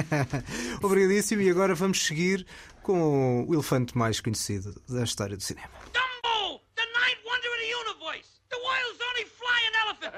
Obrigadíssimo. 0.84 1.42
E 1.42 1.50
agora 1.50 1.74
vamos 1.74 2.06
seguir 2.06 2.46
com 2.84 3.46
o 3.48 3.54
elefante 3.54 3.98
mais 3.98 4.20
conhecido 4.20 4.76
da 4.90 5.04
história 5.04 5.38
do 5.38 5.44
cinema. 5.44 5.70
Dumbo! 5.94 6.60
The 6.76 6.84
ninth 6.84 7.24
wonder 7.26 7.50
of 7.50 7.60
the 7.62 7.72
universe! 7.74 8.30
The 8.50 8.58
world's 8.58 9.00
only 9.10 9.26
flying 9.40 9.74
elephant! 9.86 10.14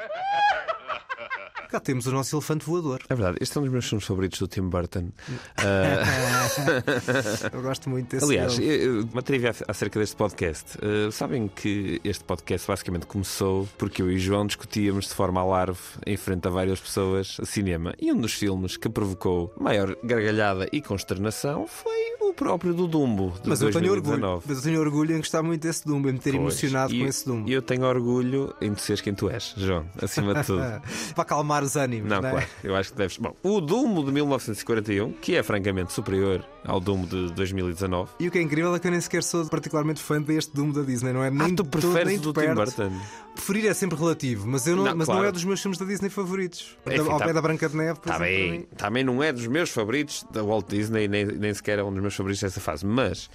Cá 1.72 1.80
temos 1.80 2.06
o 2.06 2.12
nosso 2.12 2.36
elefante 2.36 2.66
voador. 2.66 3.02
É 3.10 3.16
verdade, 3.16 3.38
este 3.40 3.58
é 3.58 3.62
um 3.62 3.64
dos 3.64 3.72
meus 3.72 3.88
filmes 3.88 4.06
favoritos 4.06 4.40
do 4.40 4.48
Tim 4.48 4.64
Burton. 4.70 5.10
Ah, 5.58 7.50
Eu 7.54 7.62
gosto 7.62 7.90
muito 7.90 8.10
desse 8.10 8.26
aliás, 8.26 8.56
filme. 8.56 9.08
uma 9.14 9.22
trivia 9.22 9.54
acerca 9.68 10.00
deste 10.00 10.16
podcast. 10.16 10.78
Ah, 10.82 11.12
sabem 11.12 11.48
que 11.48 12.02
este 12.04 12.24
podcast 12.24 12.68
basicamente 12.68 13.06
começou 13.06 13.68
porque 13.78 14.02
eu 14.02 14.12
e 14.12 14.18
João 14.20 14.46
discutíamos 14.46 15.08
de 15.08 15.14
forma 15.14 15.40
alarve 15.42 15.80
em 16.06 16.18
frente 16.18 16.48
a 16.48 16.52
várias 16.52 16.80
pessoas 16.80 17.38
cinema. 17.46 17.94
E 18.00 18.12
um 18.12 18.20
dos 18.20 18.34
filmes 18.34 18.76
que 18.78 18.90
provocou 18.90 19.54
maior 19.60 19.96
gargalhada 20.04 20.68
e 20.72 20.82
consternação 20.82 21.66
foi 21.68 22.12
o 22.22 22.34
próprio 22.34 22.74
do 22.74 22.88
Dumbo. 22.88 23.34
Mas 23.46 23.62
eu 23.62 23.72
tenho 23.72 23.86
2019. 23.88 24.24
orgulho. 24.24 24.44
Mas 24.48 24.58
eu 24.58 24.64
tenho 24.64 24.80
orgulho 24.80 25.14
em 25.16 25.18
gostar 25.18 25.44
muito 25.44 25.62
desse 25.62 25.86
Dumbo, 25.86 26.10
em 26.10 26.14
me 26.14 26.20
ter 26.20 26.32
Pois. 26.32 26.42
emocionado 26.42 26.94
E 26.94 27.00
com 27.00 27.06
esse 27.08 27.26
Dumbo. 27.26 27.50
E 27.50 27.54
eu 27.54 27.62
tenho 27.62 27.84
orgulho 27.86 28.54
em 28.62 28.76
seres 28.76 29.02
quem 29.02 29.14
tu 29.14 29.30
és, 29.30 29.54
João, 29.58 29.86
acima 30.02 30.34
de 30.36 30.44
tudo. 30.46 30.62
Para 31.16 31.22
acalmar 31.24 31.61
os 31.64 31.76
ânimos, 31.76 32.10
Não, 32.10 32.22
não, 32.22 32.30
é? 32.30 32.32
claro, 32.32 32.48
eu 32.64 32.76
acho 32.76 32.92
que 32.92 32.98
deves. 32.98 33.18
Bom, 33.18 33.36
o 33.44 33.60
Dumbo 33.62 34.04
de 34.04 34.12
1941, 34.12 35.12
que 35.14 35.36
é 35.36 35.44
francamente 35.44 35.94
superior 35.94 36.46
ao 36.66 36.80
Dumbo 36.80 37.08
de 37.08 37.32
2019. 37.34 38.12
E 38.20 38.28
o 38.28 38.32
que 38.32 38.38
é 38.38 38.42
incrível 38.42 38.74
é 38.76 38.80
que 38.80 38.88
eu 38.88 38.92
nem 38.92 39.02
sequer 39.02 39.24
sou 39.24 39.46
particularmente 39.48 40.02
fã 40.02 40.22
deste 40.22 40.54
Dumbo 40.54 40.74
da 40.80 40.86
Disney, 40.86 41.14
não 41.14 41.24
é? 41.24 41.30
Nem 41.30 41.52
Ah, 41.54 41.56
tu 41.56 41.66
preferes 41.66 42.08
nem 42.08 42.20
do 42.20 42.34
Tim. 42.34 42.54
Burton? 42.54 42.92
Preferir 43.36 43.66
é 43.68 43.74
sempre 43.74 43.98
relativo, 43.98 44.48
mas, 44.48 44.68
eu 44.68 44.76
não, 44.76 44.84
Não, 44.84 44.96
mas 44.96 45.08
não 45.08 45.16
claro. 45.16 45.30
é 45.30 45.32
dos 45.32 45.44
meus 45.44 45.62
filmes 45.62 45.78
da 45.78 45.86
Disney 45.86 46.10
favoritos. 46.10 46.78
Enfim, 46.86 47.10
Ao 47.10 47.18
tá- 47.20 47.26
pé 47.26 47.34
da 47.34 47.42
Branca 47.42 47.70
de 47.70 47.78
Neve, 47.78 48.00
por 48.00 48.12
Está 48.12 48.30
exemplo, 48.30 48.68
também 48.78 49.04
não 49.04 49.24
é 49.24 49.32
dos 49.32 49.48
meus 49.48 49.70
favoritos 49.70 50.26
da 50.32 50.44
Walt 50.44 50.68
Disney, 50.70 51.08
nem, 51.08 51.26
nem 51.26 51.54
sequer 51.54 51.80
é 51.80 51.84
um 51.84 51.92
dos 51.92 52.02
meus 52.02 52.16
favoritos 52.16 52.42
dessa 52.42 52.60
fase, 52.60 52.86
mas. 52.86 53.30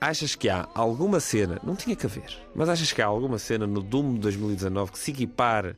Achas 0.00 0.34
que 0.34 0.48
há 0.48 0.66
alguma 0.74 1.20
cena, 1.20 1.60
não 1.62 1.76
tinha 1.76 1.94
que 1.94 2.04
haver, 2.04 2.36
mas 2.56 2.68
achas 2.68 2.90
que 2.90 3.00
há 3.00 3.06
alguma 3.06 3.38
cena 3.38 3.68
no 3.68 3.80
Doom 3.80 4.14
de 4.14 4.18
2019 4.20 4.90
que 4.90 4.98
se 4.98 5.12
equipare 5.12 5.76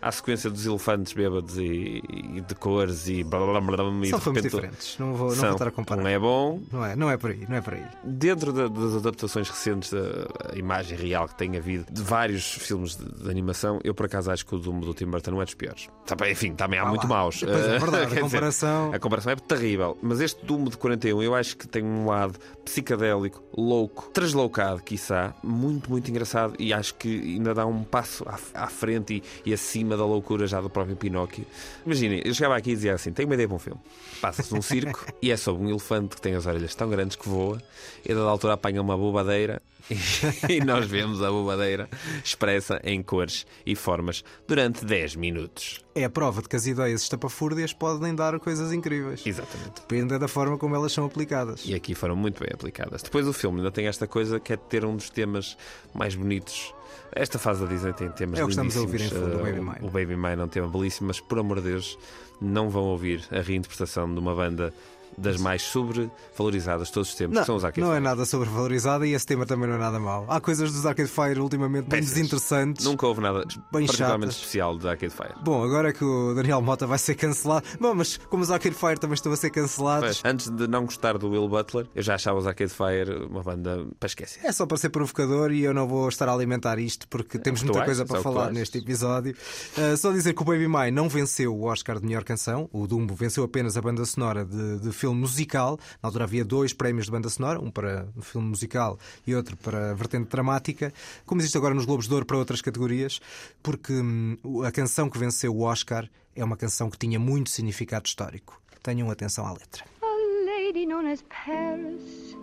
à 0.00 0.12
sequência 0.12 0.48
dos 0.50 0.64
elefantes 0.66 1.12
bêbados 1.12 1.56
e, 1.58 2.02
e 2.34 2.40
de 2.40 2.54
cores 2.54 3.08
e 3.08 3.22
blá 3.24 3.38
blá 3.40 3.60
blá 3.60 3.76
blá 3.84 4.06
e 4.06 4.10
São 4.10 4.20
filmes 4.20 4.42
diferentes, 4.42 4.96
não 4.98 5.14
vou, 5.14 5.28
não 5.28 5.34
São. 5.34 5.44
vou 5.44 5.52
estar 5.52 5.68
a 5.68 5.70
comparar. 5.70 6.02
Um 6.02 6.06
é 6.06 6.18
bom, 6.18 6.60
Não 6.72 6.84
é, 6.84 6.94
não 6.96 7.10
é 7.10 7.16
por 7.16 7.30
aí, 7.30 7.44
não 7.48 7.56
é 7.56 7.60
por 7.60 7.74
aí. 7.74 7.84
dentro 8.04 8.52
da- 8.52 8.68
das 8.68 8.94
adaptações 8.96 9.48
recentes 9.48 9.90
da 9.92 10.56
imagem 10.56 10.96
real 10.96 11.26
que 11.28 11.34
tem 11.36 11.56
havido 11.56 11.86
de 11.90 12.02
vários 12.02 12.52
filmes 12.52 12.96
de, 12.96 13.04
de 13.24 13.30
animação, 13.30 13.80
eu 13.84 13.94
por 13.94 14.06
acaso 14.06 14.30
acho 14.30 14.44
que 14.46 14.54
o 14.54 14.58
Doom 14.58 14.80
do 14.80 14.94
Tim 14.94 15.06
Burton 15.06 15.32
não 15.32 15.42
é 15.42 15.44
dos 15.44 15.54
piores. 15.54 15.88
Também, 16.06 16.32
enfim, 16.32 16.54
também 16.54 16.78
há 16.78 16.82
Ah 16.82 16.86
muito 16.86 17.02
lá. 17.02 17.08
maus. 17.08 17.40
Pois 17.40 17.66
é, 17.66 17.76
Eh, 17.76 17.78
verdade, 17.78 17.96
a 18.04 18.08
quer 18.08 18.14
dizer, 18.14 18.20
comparação- 18.20 18.92
a 18.94 18.98
comparação 18.98 19.32
é 19.32 19.36
terrível. 19.36 19.98
Mas 20.02 20.20
este 20.20 20.44
Doom 20.44 20.64
de 20.64 20.76
41 20.76 21.22
eu 21.22 21.34
acho 21.34 21.56
que 21.56 21.66
tem 21.66 21.82
um 21.84 22.06
lado 22.06 22.38
psicadélico, 22.64 23.42
louco, 23.56 24.10
translocado, 24.12 24.82
quiçá, 24.82 25.34
muito, 25.42 25.90
muito 25.90 26.10
engraçado 26.10 26.54
e 26.58 26.72
acho 26.72 26.94
que 26.94 27.08
ainda 27.34 27.54
dá 27.54 27.66
um 27.66 27.82
passo 27.82 28.24
à, 28.28 28.38
à 28.64 28.66
frente 28.68 29.22
e, 29.44 29.50
e 29.50 29.54
acima 29.54 29.87
da 29.96 30.04
loucura 30.04 30.46
já 30.46 30.60
do 30.60 30.70
próprio 30.70 30.96
Pinóquio. 30.96 31.44
Imaginem, 31.84 32.22
eu 32.24 32.34
chegava 32.34 32.56
aqui 32.56 32.70
e 32.70 32.74
dizia 32.74 32.94
assim: 32.94 33.12
tenho 33.12 33.28
uma 33.28 33.34
ideia 33.34 33.48
para 33.48 33.56
um 33.56 33.60
filme. 33.60 33.80
Passa-se 34.20 34.52
num 34.54 34.62
circo 34.62 35.06
e 35.22 35.30
é 35.30 35.36
sobre 35.36 35.64
um 35.64 35.70
elefante 35.70 36.16
que 36.16 36.22
tem 36.22 36.34
as 36.34 36.46
orelhas 36.46 36.74
tão 36.74 36.88
grandes 36.88 37.16
que 37.16 37.28
voa 37.28 37.60
e 38.04 38.12
a 38.12 38.14
dada 38.14 38.28
altura 38.28 38.54
apanha 38.54 38.80
uma 38.80 38.96
bobadeira 38.96 39.62
e 40.48 40.60
nós 40.60 40.86
vemos 40.86 41.22
a 41.22 41.30
bobadeira 41.30 41.88
expressa 42.22 42.80
em 42.84 43.02
cores 43.02 43.46
e 43.64 43.74
formas 43.74 44.22
durante 44.46 44.84
10 44.84 45.16
minutos. 45.16 45.80
É 45.94 46.04
a 46.04 46.10
prova 46.10 46.42
de 46.42 46.48
que 46.48 46.56
as 46.56 46.66
ideias 46.66 47.02
estapafúrdias 47.02 47.72
podem 47.72 48.14
dar 48.14 48.38
coisas 48.38 48.72
incríveis. 48.72 49.26
Exatamente. 49.26 49.80
Depende 49.80 50.18
da 50.18 50.28
forma 50.28 50.58
como 50.58 50.74
elas 50.74 50.92
são 50.92 51.04
aplicadas. 51.04 51.62
E 51.64 51.74
aqui 51.74 51.94
foram 51.94 52.14
muito 52.14 52.40
bem 52.40 52.50
aplicadas. 52.52 53.02
Depois 53.02 53.26
o 53.26 53.32
filme 53.32 53.58
ainda 53.58 53.72
tem 53.72 53.86
esta 53.86 54.06
coisa 54.06 54.38
que 54.38 54.52
é 54.52 54.56
de 54.56 54.62
ter 54.64 54.84
um 54.84 54.94
dos 54.94 55.10
temas 55.10 55.56
mais 55.94 56.14
bonitos 56.14 56.72
Esta 57.12 57.38
fase 57.38 57.62
da 57.62 57.66
Disney 57.66 57.92
tem 57.92 58.10
temas 58.10 58.38
É 58.38 58.42
o 58.42 58.46
que 58.46 58.52
estamos 58.52 58.76
a 58.76 58.80
ouvir 58.80 59.00
em 59.00 59.08
fundo, 59.08 59.36
o 59.36 59.42
Baby 59.42 59.60
Mine. 59.60 59.78
O 59.82 59.90
Baby 59.90 60.16
Mine 60.16 60.40
é 60.40 60.44
um 60.44 60.48
tema 60.48 60.68
belíssimo, 60.68 61.08
mas 61.08 61.20
por 61.20 61.38
amor 61.38 61.60
de 61.60 61.70
Deus, 61.70 61.98
não 62.40 62.68
vão 62.68 62.84
ouvir 62.84 63.24
a 63.30 63.40
reinterpretação 63.40 64.12
de 64.12 64.18
uma 64.18 64.34
banda 64.34 64.72
das 65.18 65.40
mais 65.40 65.62
sobrevalorizadas 65.62 66.88
de 66.88 66.92
todos 66.94 67.08
os 67.10 67.14
tempos, 67.14 67.34
Não, 67.34 67.42
que 67.42 67.46
são 67.46 67.56
os 67.56 67.64
Arcade 67.64 67.80
não 67.80 67.92
é 67.92 67.96
Fire. 67.96 68.04
nada 68.04 68.24
sobrevalorizada 68.24 69.06
e 69.06 69.12
esse 69.14 69.26
tema 69.26 69.44
também 69.46 69.68
não 69.68 69.76
é 69.76 69.78
nada 69.78 69.98
mau. 69.98 70.24
Há 70.28 70.40
coisas 70.40 70.72
dos 70.72 70.84
Arcade 70.86 71.08
Fire 71.08 71.40
ultimamente 71.40 71.86
bem 71.88 72.00
desinteressantes. 72.00 72.84
Nunca 72.84 73.06
houve 73.06 73.20
nada 73.20 73.44
Bem 73.72 73.86
particularmente 73.86 74.32
chatas. 74.32 74.36
especial 74.36 74.78
de 74.78 74.88
Arcade 74.88 75.12
Fire. 75.14 75.34
Bom, 75.42 75.62
agora 75.64 75.90
é 75.90 75.92
que 75.92 76.04
o 76.04 76.34
Daniel 76.34 76.60
Mota 76.62 76.86
vai 76.86 76.98
ser 76.98 77.14
cancelado. 77.14 77.66
Bom, 77.80 77.94
mas 77.94 78.16
como 78.16 78.42
os 78.42 78.50
Arcade 78.50 78.74
Fire 78.74 78.98
também 78.98 79.14
estão 79.14 79.32
a 79.32 79.36
ser 79.36 79.50
cancelados, 79.50 80.22
Mas, 80.22 80.22
antes 80.24 80.48
de 80.50 80.66
não 80.66 80.84
gostar 80.84 81.18
do 81.18 81.28
Will 81.30 81.48
Butler, 81.48 81.86
eu 81.94 82.02
já 82.02 82.14
achava 82.14 82.38
os 82.38 82.46
Arcade 82.46 82.72
Fire 82.72 83.26
uma 83.28 83.42
banda 83.42 83.86
para 83.98 84.06
esquecer. 84.06 84.40
é 84.44 84.52
só 84.52 84.66
para 84.66 84.76
ser 84.76 84.90
provocador 84.90 85.50
e 85.52 85.62
eu 85.64 85.74
não 85.74 85.86
vou 85.86 86.08
estar 86.08 86.28
a 86.28 86.32
alimentar 86.32 86.78
isto 86.78 87.06
porque 87.08 87.38
temos 87.38 87.60
que 87.60 87.66
tu 87.66 87.72
muita 87.72 87.84
coisa 87.84 88.04
para 88.06 88.18
é 88.18 88.22
falar 88.22 88.52
neste 88.52 88.78
episódio. 88.78 89.34
Uh, 89.76 89.96
só 89.96 90.12
dizer 90.12 90.32
que 90.34 90.42
o 90.42 90.44
Baby 90.44 90.68
Mine 90.68 90.90
não 90.90 91.08
venceu 91.08 91.54
o 91.54 91.64
Oscar 91.64 91.98
de 91.98 92.06
melhor 92.06 92.24
canção. 92.24 92.68
O 92.72 92.86
Dumbo 92.86 93.14
venceu 93.14 93.44
apenas 93.44 93.76
a 93.76 93.80
banda 93.82 94.04
sonora 94.04 94.44
de, 94.44 94.78
de 94.80 94.92
filme 94.92 95.07
musical. 95.14 95.78
Na 96.02 96.08
altura 96.08 96.24
havia 96.24 96.44
dois 96.44 96.72
prémios 96.72 97.06
de 97.06 97.12
banda 97.12 97.28
sonora, 97.28 97.60
um 97.60 97.70
para 97.70 98.08
o 98.16 98.22
filme 98.22 98.48
musical 98.48 98.98
e 99.26 99.34
outro 99.34 99.56
para 99.56 99.94
vertente 99.94 100.28
dramática, 100.28 100.92
como 101.24 101.40
existe 101.40 101.56
agora 101.56 101.74
nos 101.74 101.84
Globos 101.84 102.06
de 102.08 102.14
Ouro 102.14 102.26
para 102.26 102.36
outras 102.36 102.60
categorias, 102.60 103.20
porque 103.62 103.92
hum, 103.92 104.36
a 104.64 104.72
canção 104.72 105.08
que 105.08 105.18
venceu 105.18 105.54
o 105.54 105.62
Oscar 105.62 106.08
é 106.34 106.44
uma 106.44 106.56
canção 106.56 106.88
que 106.90 106.98
tinha 106.98 107.18
muito 107.18 107.50
significado 107.50 108.06
histórico. 108.06 108.60
Tenham 108.82 109.10
atenção 109.10 109.46
à 109.46 109.52
letra. 109.52 109.84
A 110.02 110.06
lady 110.46 110.86
known 110.86 111.06
as 111.06 111.22
Paris, 111.22 112.36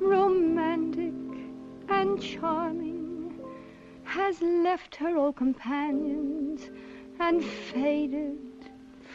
romantic 0.00 1.14
and 1.88 2.20
charming, 2.20 3.30
has 4.04 4.40
left 4.40 4.96
her 5.00 5.16
old 5.16 5.36
companions 5.36 6.70
and 7.20 7.42
faded 7.72 8.38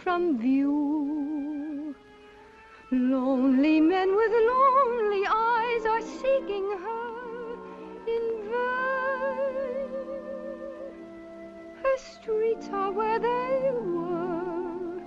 from 0.03 0.37
view. 0.37 1.95
Lonely 2.93 3.79
men 3.79 4.09
with 4.17 4.31
lonely 4.33 5.25
eyes 5.25 5.85
are 5.85 6.01
seeking 6.01 6.65
her 6.83 7.53
in 8.05 8.23
vain. 8.51 9.89
Her 11.81 11.97
streets 11.97 12.69
are 12.73 12.91
where 12.91 13.17
they 13.17 13.71
were, 13.71 15.01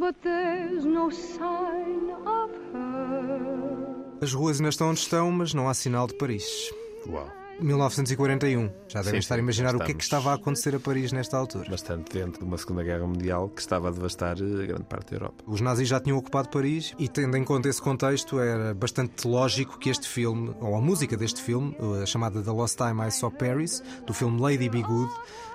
but 0.00 0.16
there's 0.22 0.84
no 0.84 1.08
sign 1.10 2.10
of 2.26 2.50
her. 2.72 3.94
As 4.20 4.32
ruas 4.32 4.58
ainda 4.58 4.70
estão 4.70 4.90
onde 4.90 4.98
estão, 4.98 5.30
mas 5.30 5.54
não 5.54 5.68
há 5.68 5.74
sinal 5.74 6.08
de 6.08 6.14
Paris. 6.14 6.72
Uau. 7.06 7.43
1941. 7.60 8.70
Já 8.88 9.02
devem 9.02 9.20
estar 9.20 9.36
a 9.36 9.38
imaginar 9.38 9.74
o 9.76 9.78
que 9.78 9.92
é 9.92 9.94
que 9.94 10.02
estava 10.02 10.30
a 10.32 10.34
acontecer 10.34 10.74
a 10.74 10.80
Paris 10.80 11.12
nesta 11.12 11.36
altura. 11.36 11.68
Bastante 11.70 12.12
dentro 12.12 12.40
de 12.40 12.44
uma 12.44 12.58
Segunda 12.58 12.82
Guerra 12.82 13.06
Mundial 13.06 13.48
que 13.48 13.60
estava 13.60 13.88
a 13.88 13.90
devastar 13.90 14.36
eh, 14.38 14.66
grande 14.66 14.84
parte 14.84 15.10
da 15.10 15.16
Europa. 15.16 15.44
Os 15.46 15.60
nazis 15.60 15.88
já 15.88 16.00
tinham 16.00 16.18
ocupado 16.18 16.48
Paris 16.48 16.94
e, 16.98 17.08
tendo 17.08 17.36
em 17.36 17.44
conta 17.44 17.68
esse 17.68 17.80
contexto, 17.80 18.38
era 18.38 18.74
bastante 18.74 19.26
lógico 19.26 19.78
que 19.78 19.90
este 19.90 20.08
filme, 20.08 20.54
ou 20.60 20.76
a 20.76 20.80
música 20.80 21.16
deste 21.16 21.40
filme, 21.40 21.76
a 22.02 22.06
chamada 22.06 22.42
The 22.42 22.50
Lost 22.50 22.76
Time 22.76 23.06
I 23.06 23.10
Saw 23.10 23.30
Paris, 23.30 23.82
do 24.06 24.12
filme 24.12 24.40
Lady 24.40 24.68
Be 24.68 24.82
Good, 24.82 25.12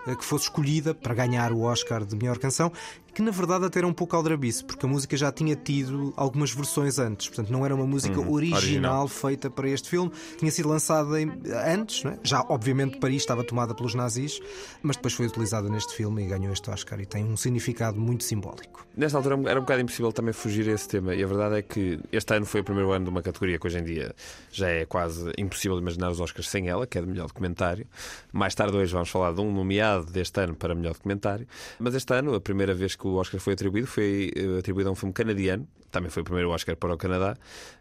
eh, 0.08 0.16
que 0.16 0.24
fosse 0.24 0.46
escolhida 0.46 0.94
para 0.94 1.14
ganhar 1.14 1.52
o 1.52 1.62
Oscar 1.62 2.06
de 2.06 2.16
melhor 2.16 2.38
canção, 2.38 2.72
que 3.14 3.22
na 3.22 3.32
verdade 3.32 3.66
até 3.66 3.80
era 3.80 3.88
um 3.88 3.94
pouco 3.94 4.16
aldrabice, 4.16 4.64
porque 4.64 4.86
a 4.86 4.90
música 4.90 5.16
já 5.18 5.32
tinha 5.32 5.56
tido 5.56 6.14
algumas 6.16 6.52
versões 6.52 7.00
antes, 7.00 7.28
portanto 7.28 7.50
não 7.52 7.66
era 7.66 7.74
uma 7.76 7.86
música 7.88 8.20
Uhum, 8.20 8.32
original, 8.32 8.58
original. 8.60 9.08
feita 9.08 9.50
para 9.50 9.70
este 9.70 9.90
filme, 9.90 10.12
tinha 10.38 10.52
sido 10.52 10.70
lançada 10.70 11.22
em- 11.22 11.32
antes, 11.66 12.04
é? 12.06 12.18
já 12.24 12.42
obviamente 12.50 12.98
Paris 13.00 13.22
estava 13.22 13.44
tomada 13.44 13.74
pelos 13.76 13.94
nazis, 13.96 14.40
mas 14.82 14.96
depois 14.96 15.14
foi 15.14 15.26
utilizada 15.28 15.70
neste 15.70 15.94
filme 15.96 16.24
e 16.24 16.28
ganhou 16.28 16.52
este 16.54 16.70
Oscar 16.70 17.00
e 17.00 17.06
tem 17.06 17.24
um 17.26 17.36
significado 17.38 18.00
muito 18.00 18.24
simbólico. 18.24 18.86
Nesta 18.96 19.18
altura 19.18 19.40
era 19.50 19.60
um 19.60 19.64
bocado 19.64 19.82
impossível 19.82 20.12
também 20.12 20.34
fugir 20.34 20.68
a 20.70 20.74
esse 20.74 20.88
tema, 20.88 21.16
e 21.16 21.24
a 21.24 21.28
verdade 21.28 21.56
é 21.56 21.62
que 21.62 22.00
este 22.12 22.34
ano 22.34 22.46
foi 22.46 22.62
o 22.62 22.64
primeiro 22.64 22.92
ano 22.92 23.06
de 23.06 23.10
uma 23.12 23.22
categoria 23.22 23.58
que 23.58 23.66
hoje 23.68 23.80
em 23.80 23.84
dia 23.84 24.14
já 24.52 24.68
é 24.70 24.86
quase 24.86 25.32
impossível 25.38 25.78
imaginar 25.80 26.10
os 26.10 26.20
Oscars 26.20 26.50
sem 26.50 26.68
ela, 26.68 26.86
que 26.86 26.98
é 26.98 27.02
de 27.02 27.08
melhor 27.08 27.28
documentário. 27.28 27.86
Mais 28.32 28.54
tarde 28.56 28.76
hoje 28.76 28.92
vamos 28.92 29.10
falar 29.10 29.32
de 29.34 29.42
um 29.42 29.52
nomeado 29.54 30.06
deste 30.12 30.40
ano 30.42 30.56
para 30.56 30.76
melhor 30.76 30.94
documentário. 30.94 31.48
Mas 31.80 31.96
este 31.96 32.14
ano, 32.14 32.34
a 32.36 32.42
primeira 32.42 32.74
vez 32.74 32.96
que 33.00 33.08
o 33.08 33.16
Oscar 33.16 33.40
foi 33.40 33.54
atribuído 33.54 33.88
foi 33.88 34.32
eh, 34.36 34.60
atribuído 34.60 34.90
a 34.90 34.92
um 34.92 34.96
filme 34.96 35.14
canadiano, 35.14 35.68
também 35.92 36.10
foi 36.10 36.22
o 36.22 36.26
primeiro 36.26 36.50
Oscar 36.52 36.76
para 36.76 36.94
o 36.94 36.98
Canadá, 36.98 37.36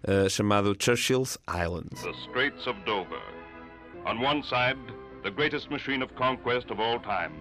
eh, 0.05 0.29
chamado 0.29 0.75
Churchill's 0.79 1.39
Island. 1.49 1.89
The 2.03 2.13
Straits 2.29 2.67
of 2.67 2.79
Dover. 2.87 3.23
On 4.07 4.25
one 4.25 4.43
side, 4.43 4.79
the 5.23 5.31
greatest 5.31 5.71
machine 5.71 6.03
of 6.03 6.15
conquest 6.15 6.71
of 6.71 6.81
all 6.81 7.01
time. 7.01 7.33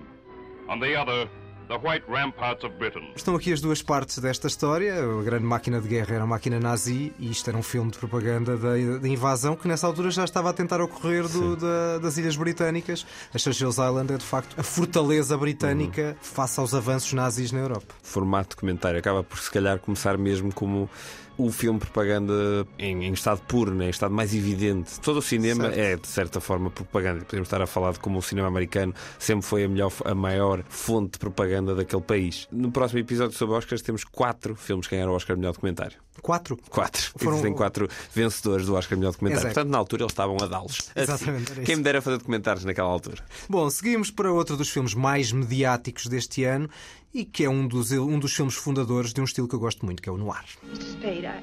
On 0.68 0.80
the 0.80 0.96
other, 1.00 1.30
the 1.68 1.76
white 1.78 2.04
ramparts 2.10 2.64
of 2.64 2.76
Britain. 2.78 3.12
Estão 3.16 3.36
aqui 3.36 3.52
as 3.52 3.60
duas 3.62 3.82
partes 3.82 4.18
desta 4.20 4.48
história. 4.48 4.94
A 5.04 5.24
grande 5.24 5.44
máquina 5.46 5.82
de 5.82 5.88
guerra 5.88 6.16
era 6.16 6.24
a 6.24 6.28
máquina 6.28 6.60
nazi 6.60 7.14
e 7.20 7.30
isto 7.30 7.50
era 7.50 7.58
um 7.58 7.64
filme 7.64 7.92
de 7.92 7.98
propaganda 7.98 8.56
da, 8.58 8.70
da 9.00 9.08
invasão 9.08 9.56
que 9.56 9.68
nessa 9.68 9.86
altura 9.88 10.10
já 10.12 10.24
estava 10.24 10.50
a 10.50 10.54
tentar 10.54 10.82
ocorrer 10.82 11.28
do- 11.28 11.56
da- 11.56 11.98
das 12.00 12.18
Ilhas 12.18 12.36
Britânicas. 12.38 13.06
A 13.34 13.38
Churchill's 13.38 13.78
Island 13.78 14.14
é 14.14 14.18
de 14.18 14.24
facto 14.26 14.60
a 14.60 14.64
fortaleza 14.64 15.38
britânica 15.38 16.16
face 16.22 16.60
aos 16.60 16.74
avanços 16.74 17.14
nazis 17.14 17.52
na 17.52 17.60
Europa. 17.60 17.94
formato 18.02 18.56
documentário 18.56 19.00
acaba 19.00 19.24
por 19.24 19.38
se 19.40 19.52
calhar 19.52 19.80
começar 19.80 20.18
mesmo 20.18 20.54
como 20.54 20.90
o 21.38 21.52
filme 21.52 21.80
propaganda 21.80 22.34
em, 22.80 23.06
em 23.06 23.14
estado 23.14 23.42
puro, 23.48 23.74
né? 23.74 23.86
em 23.86 23.90
estado 23.90 24.14
mais 24.14 24.34
evidente. 24.34 25.00
Todo 25.02 25.18
o 25.18 25.22
cinema 25.22 25.66
Certo. 25.66 25.78
é 25.80 25.96
de 25.96 26.08
certa 26.08 26.40
forma 26.42 26.70
propaganda. 26.70 27.24
Podemos 27.26 27.48
estar 27.48 27.62
a 27.62 27.68
falar 27.68 27.94
de 27.94 28.00
como 28.00 28.18
o 28.20 28.22
cinema 28.22 28.48
americano 28.48 28.94
sempre 29.20 29.46
foi 29.46 29.64
a, 29.64 29.68
melhor, 29.70 29.92
a 30.06 30.16
maior 30.16 30.64
fonte 30.70 31.12
de 31.14 31.20
propaganda 31.20 31.76
daquele 31.76 32.02
país. 32.02 32.48
No 32.52 32.72
próximo 32.72 33.00
episódio 33.00 33.38
sobre 33.38 33.56
Oscars 33.56 33.82
temos 33.82 34.04
quatro 34.04 34.56
filmes 34.56 34.88
que 34.88 34.96
ganharam 34.96 35.14
o 35.14 35.16
Oscar 35.16 35.36
de 35.36 35.42
melhor 35.42 35.54
documentário. 35.54 35.98
Quatro. 36.22 36.58
Quatro. 36.70 37.12
Foram- 37.16 37.34
Existem 37.34 37.54
quatro 37.54 37.88
vencedores 38.14 38.66
do 38.66 38.74
Oscar 38.74 38.98
melhor 38.98 39.12
documentário. 39.12 39.44
Exato. 39.44 39.54
Portanto, 39.54 39.72
na 39.72 39.78
altura 39.78 40.04
eles 40.04 40.12
estavam 40.14 40.38
a 40.42 40.48
dá-los. 40.48 40.78
Assim. 40.80 40.92
Exatamente, 40.96 41.52
era 41.52 41.62
Quem 41.62 41.76
me 41.76 41.84
dera 41.84 42.02
fazer 42.02 42.18
documentários 42.18 42.66
naquela 42.66 42.88
altura. 42.90 43.24
Bom, 43.48 43.70
seguimos 43.70 44.10
para 44.10 44.32
outro 44.32 44.58
dos 44.58 44.70
filmes 44.70 44.96
mais 44.96 45.32
mediáticos 45.32 46.08
deste 46.08 46.44
ano 46.44 46.68
e 47.14 47.26
que 47.26 47.44
é 47.44 47.50
um 47.50 47.68
dos, 47.68 47.92
um 47.92 48.20
dos 48.20 48.34
filmes 48.36 48.56
fundadores 48.56 49.14
de 49.14 49.22
um 49.22 49.24
estilo 49.24 49.48
que 49.48 49.56
eu 49.56 49.60
gosto 49.60 49.86
muito, 49.86 50.02
que 50.02 50.10
é 50.10 50.12
o 50.12 50.18
noir. 50.18 50.46
Mr. 50.64 50.84
Spade, 50.84 51.26
I, 51.26 51.42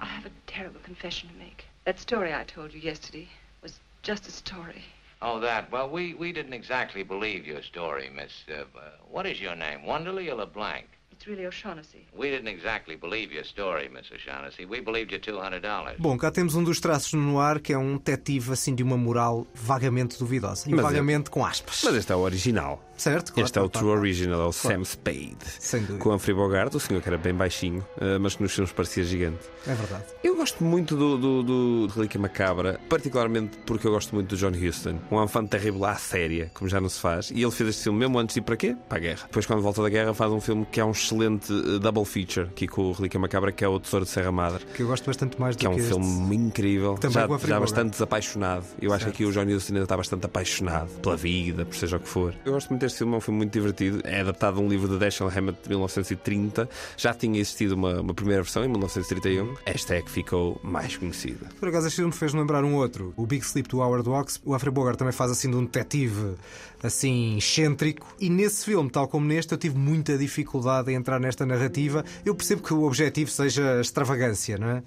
I 0.00 0.06
have 0.06 0.26
a 0.26 0.32
terrible 0.46 0.80
confession 0.84 1.28
to 1.28 1.34
make. 1.38 1.64
That 1.84 2.00
story 2.00 2.32
I 2.32 2.44
told 2.44 2.74
you 2.74 2.80
yesterday 2.80 3.28
was 3.62 3.80
just 4.02 4.28
a 4.28 4.30
story. 4.30 4.82
Oh, 5.20 5.40
that. 5.40 5.70
Well, 5.72 5.88
we, 5.90 6.14
we 6.14 6.32
didn't 6.32 6.52
exactly 6.52 7.02
believe 7.02 7.44
your 7.46 7.62
story, 7.62 8.08
Miss. 8.14 8.32
Uh, 8.48 8.64
what 9.10 9.26
is 9.26 9.40
your 9.40 9.56
name? 9.56 9.84
Wonderly 9.84 10.30
or 10.30 10.36
LeBlanc? 10.36 10.86
It's 11.18 11.26
really 11.26 11.44
O'Shaughnessy. 11.48 12.06
We 12.16 12.30
didn't 12.30 12.46
exactly 12.46 12.94
believe 12.96 13.32
your 13.34 13.42
story, 13.44 13.88
Miss 13.88 14.06
O'Shaughnessy. 14.12 14.64
We 14.66 14.80
believed 14.80 15.10
you 15.12 15.18
$200. 15.18 15.96
Bom, 15.98 16.16
cá 16.16 16.30
temos 16.30 16.54
um 16.54 16.62
dos 16.62 16.78
traços 16.78 17.12
no 17.12 17.20
noir 17.32 17.60
que 17.60 17.72
é 17.72 17.78
um 17.78 17.96
detetive 17.98 18.52
assim 18.52 18.72
de 18.72 18.84
uma 18.84 18.96
moral 18.96 19.44
vagamente 19.52 20.16
duvidosa. 20.16 20.68
E 20.68 20.70
Mas 20.70 20.78
é- 20.78 20.82
vagamente 20.84 21.28
com 21.28 21.44
aspas. 21.44 21.82
Mas 21.84 21.96
este 21.96 22.12
é 22.12 22.14
o 22.14 22.20
original. 22.20 22.84
Certo? 22.96 23.32
Claro, 23.32 23.46
Este 23.46 23.58
é 23.58 23.62
o 23.62 23.64
claro, 23.64 23.70
true 23.70 23.84
claro. 23.84 24.00
original, 24.00 24.40
é 24.40 24.46
o 24.46 24.52
Claro. 24.52 24.78
Sam 24.78 24.84
Spade. 24.84 25.36
Sem 25.60 25.80
dúvida. 25.82 25.98
Com 26.00 26.14
Humphrey 26.14 26.34
Bogart, 26.34 26.74
o 26.74 26.80
senhor 26.80 27.00
que 27.00 27.08
era 27.08 27.16
bem 27.16 27.32
baixinho, 27.32 27.86
eh, 28.00 28.18
mas 28.18 28.34
que 28.34 28.42
nos 28.42 28.52
filmes 28.52 28.72
parecia 28.72 29.04
gigante. 29.04 29.38
É 29.68 29.74
verdade. 29.74 30.04
Eu 30.24 30.34
gosto 30.34 30.64
muito 30.64 30.96
do, 30.96 31.16
do, 31.16 31.42
do, 31.86 31.92
Relíquia 31.94 32.20
Macabra, 32.20 32.80
particularmente 32.88 33.56
porque 33.58 33.86
eu 33.86 33.92
gosto 33.92 34.14
muito 34.16 34.34
do 34.34 34.36
John 34.36 34.50
Huston. 34.50 34.98
Um 35.12 35.22
enfant 35.22 35.46
terrível 35.48 35.84
à 35.84 35.94
séria, 35.94 36.50
como 36.54 36.68
já 36.68 36.80
não 36.80 36.88
se 36.88 36.98
faz. 36.98 37.30
E 37.30 37.40
ele 37.40 37.52
fez 37.52 37.70
este 37.70 37.84
filme 37.84 38.00
mesmo 38.00 38.18
antes 38.18 38.34
de 38.34 38.40
ir 38.40 38.42
para 38.42 38.56
quê? 38.56 38.76
Para 38.88 38.98
a 38.98 39.00
guerra. 39.00 39.22
Depois, 39.26 39.46
quando 39.46 39.62
volta 39.62 39.80
da 39.80 39.88
guerra, 39.88 40.12
faz 40.12 40.32
um 40.32 40.40
filme 40.40 40.66
que 40.66 40.80
é 40.80 40.84
um 40.84 40.92
excelente 41.12 41.52
eh, 41.52 41.78
double 41.78 42.04
feature, 42.04 42.46
aqui 42.48 42.66
com 42.68 42.82
o 42.82 42.92
Relíquia 42.92 43.18
Macabra, 43.18 43.50
que 43.52 43.64
é 43.64 43.68
o 43.68 43.80
Tesouro 43.80 44.04
de 44.04 44.10
Serra 44.10 44.30
Madre. 44.30 44.64
Que 44.74 44.82
eu 44.82 44.86
gosto 44.86 45.06
bastante 45.06 45.40
mais 45.40 45.56
do 45.56 45.60
Que 45.60 45.66
é 45.66 45.70
um 45.70 45.74
este. 45.76 45.88
filme 45.88 46.36
incrível, 46.36 46.94
Também 46.94 47.14
já, 47.14 47.26
com 47.26 47.34
a 47.34 47.38
já 47.38 47.60
bastante 47.60 47.90
desapaixonado. 47.92 48.64
Eu 48.80 48.92
acho 48.92 49.04
Certo. 49.04 49.16
que 49.16 49.24
aqui 49.24 49.30
o 49.30 49.32
John 49.32 49.48
Huston 49.50 49.72
ainda 49.74 49.84
está 49.84 49.96
bastante 49.96 50.26
apaixonado 50.26 50.88
pela 51.00 51.16
vida, 51.16 51.64
por 51.64 51.74
seja 51.74 51.96
o 51.96 52.00
que 52.00 52.08
for. 52.08 52.34
Eu 52.44 52.52
gosto 52.52 52.68
muito 52.70 52.80
deste 52.82 52.98
filme, 52.98 53.14
é 53.14 53.16
um 53.16 53.20
filme 53.20 53.38
muito 53.38 53.52
divertido. 53.52 54.00
É 54.04 54.20
adaptado 54.20 54.56
de 54.56 54.60
um 54.62 54.68
livro 54.68 54.88
de 54.88 54.98
Dashiell 54.98 55.30
Hammett 55.34 55.58
de 55.62 55.68
1930. 55.70 56.68
Já 56.96 57.14
tinha 57.14 57.40
existido 57.40 57.74
uma, 57.74 58.00
uma 58.00 58.14
primeira 58.14 58.42
versão 58.42 58.64
em 58.64 58.68
1931. 58.68 59.54
Esta 59.64 59.94
é 59.94 59.98
a 59.98 60.02
que 60.02 60.10
ficou 60.10 60.60
mais 60.62 60.96
conhecida. 60.96 61.46
Por 61.58 61.68
acaso, 61.68 61.86
este 61.86 61.96
filme 61.96 62.12
fez-me 62.12 62.40
lembrar 62.40 62.64
um 62.64 62.74
outro, 62.76 63.12
o 63.16 63.26
Big 63.26 63.44
Sleep 63.44 63.68
do 63.68 63.78
Howard 63.80 64.08
Hawks. 64.08 64.40
O 64.44 64.54
Humphrey 64.54 64.72
Bogart 64.72 64.98
também 64.98 65.12
faz 65.12 65.30
assim 65.30 65.50
de 65.50 65.56
um 65.56 65.64
detetive 65.64 66.34
assim 66.82 67.36
excêntrico. 67.36 68.06
E 68.20 68.30
nesse 68.30 68.64
filme, 68.64 68.90
tal 68.90 69.08
como 69.08 69.26
neste, 69.26 69.52
eu 69.52 69.58
tive 69.58 69.76
muita 69.76 70.16
dificuldade 70.16 70.90
em 70.90 70.94
entrar 70.94 71.18
nesta 71.18 71.44
narrativa. 71.44 72.04
Eu 72.24 72.34
percebo 72.34 72.62
que 72.62 72.72
o 72.72 72.84
objetivo 72.84 73.30
seja 73.30 73.80
extravagância, 73.80 74.58
não 74.58 74.68
é? 74.68 74.82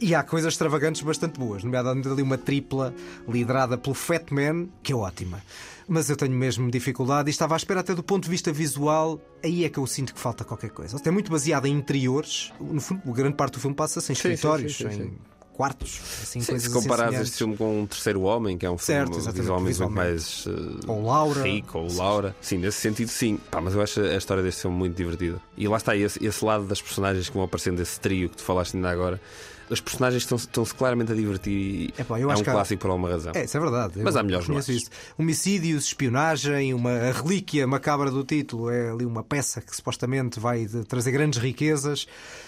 E 0.00 0.14
há 0.14 0.22
coisas 0.22 0.52
extravagantes 0.52 1.02
bastante 1.02 1.38
boas, 1.38 1.64
nomeadamente 1.64 2.08
ali 2.08 2.22
uma 2.22 2.38
tripla 2.38 2.94
liderada 3.28 3.76
pelo 3.76 3.94
Fat 3.94 4.30
Man, 4.30 4.68
que 4.82 4.92
é 4.92 4.96
ótima. 4.96 5.42
Mas 5.86 6.08
eu 6.08 6.16
tenho 6.16 6.32
mesmo 6.32 6.70
dificuldade 6.70 7.28
e 7.28 7.30
estava 7.30 7.54
à 7.54 7.58
espera 7.58 7.80
até 7.80 7.94
do 7.94 8.02
ponto 8.02 8.24
de 8.24 8.30
vista 8.30 8.50
visual. 8.50 9.20
Aí 9.42 9.64
é 9.64 9.68
que 9.68 9.78
eu 9.78 9.86
sinto 9.86 10.14
que 10.14 10.20
falta 10.20 10.42
qualquer 10.42 10.70
coisa. 10.70 10.96
É 11.04 11.10
muito 11.10 11.30
baseado 11.30 11.66
em 11.66 11.74
interiores. 11.74 12.52
No 12.58 12.80
fundo, 12.80 13.02
grande 13.12 13.36
parte 13.36 13.54
do 13.54 13.60
filme 13.60 13.76
passa-se 13.76 14.10
em 14.10 14.14
Sim, 14.14 14.22
sim, 14.22 14.28
escritórios, 14.28 14.76
sim, 14.76 14.84
sim, 14.84 14.96
em 14.96 15.02
sim. 15.10 15.18
Quartos. 15.54 16.00
Assim, 16.22 16.40
Sim, 16.40 16.58
se 16.58 16.70
comparares 16.70 17.14
assim 17.14 17.22
este 17.22 17.38
filme 17.38 17.56
com 17.56 17.82
um 17.82 17.86
terceiro 17.86 18.22
homem, 18.22 18.58
que 18.58 18.66
é 18.66 18.70
um 18.70 18.76
Certo, 18.76 19.14
filme 19.20 19.32
visualmente, 19.32 19.78
muito 19.80 19.92
mais 19.94 20.46
uh, 20.46 20.80
Ou 20.86 21.02
Laura. 21.04 21.42
rico, 21.42 21.78
ou 21.78 21.92
Laura. 21.94 22.36
Sim, 22.40 22.58
nesse 22.58 22.78
sentido, 22.80 23.08
sim. 23.08 23.38
Pá, 23.50 23.60
mas 23.60 23.74
eu 23.74 23.80
acho 23.80 24.00
a 24.00 24.16
história 24.16 24.42
deste 24.42 24.62
filme 24.62 24.76
muito 24.76 24.96
divertida. 24.96 25.40
E 25.56 25.66
lá 25.68 25.76
está, 25.76 25.96
esse, 25.96 26.24
esse 26.24 26.44
lado 26.44 26.64
das 26.64 26.82
personagens 26.82 27.28
que 27.28 27.34
vão 27.34 27.44
aparecendo, 27.44 27.76
desse 27.78 27.98
trio 28.00 28.28
que 28.28 28.36
tu 28.36 28.42
falaste 28.42 28.74
ainda 28.76 28.90
agora. 28.90 29.20
Os 29.70 29.80
personagens 29.80 30.22
estão-se 30.22 30.46
estão-se 30.46 30.74
claramente 30.74 31.12
a 31.12 31.14
divertir 31.14 31.52
e 31.52 31.94
Epá, 31.98 32.20
eu 32.20 32.28
é 32.30 32.32
acho 32.32 32.42
um 32.42 32.44
que 32.44 32.50
há- 32.50 32.52
clássico 32.54 32.82
por 32.82 32.90
alguma 32.90 33.08
razão. 33.10 33.32
É, 33.34 33.44
isso 33.44 33.56
é 33.56 33.60
verdade. 33.60 33.94
Mas 34.02 34.14
Eu 34.14 34.20
há 34.20 34.24
melhores 34.24 34.46
conheço 34.46 34.70
nuances. 34.70 34.88
isso. 34.88 34.90
Homicídios, 35.18 35.84
espionagem, 35.86 36.74
uma 36.74 36.90
a 36.92 37.12
relíquia 37.12 37.66
macabra 37.66 38.10
do 38.10 38.22
título. 38.24 38.70
É 38.70 38.90
ali 38.90 39.04
uma 39.06 39.22
peça 39.22 39.60
que 39.60 39.74
supostamente 39.74 40.38
vai 40.38 40.66
de- 40.66 40.84
trazer 40.84 41.10
grandes 41.12 41.38
riquezas. 41.38 42.06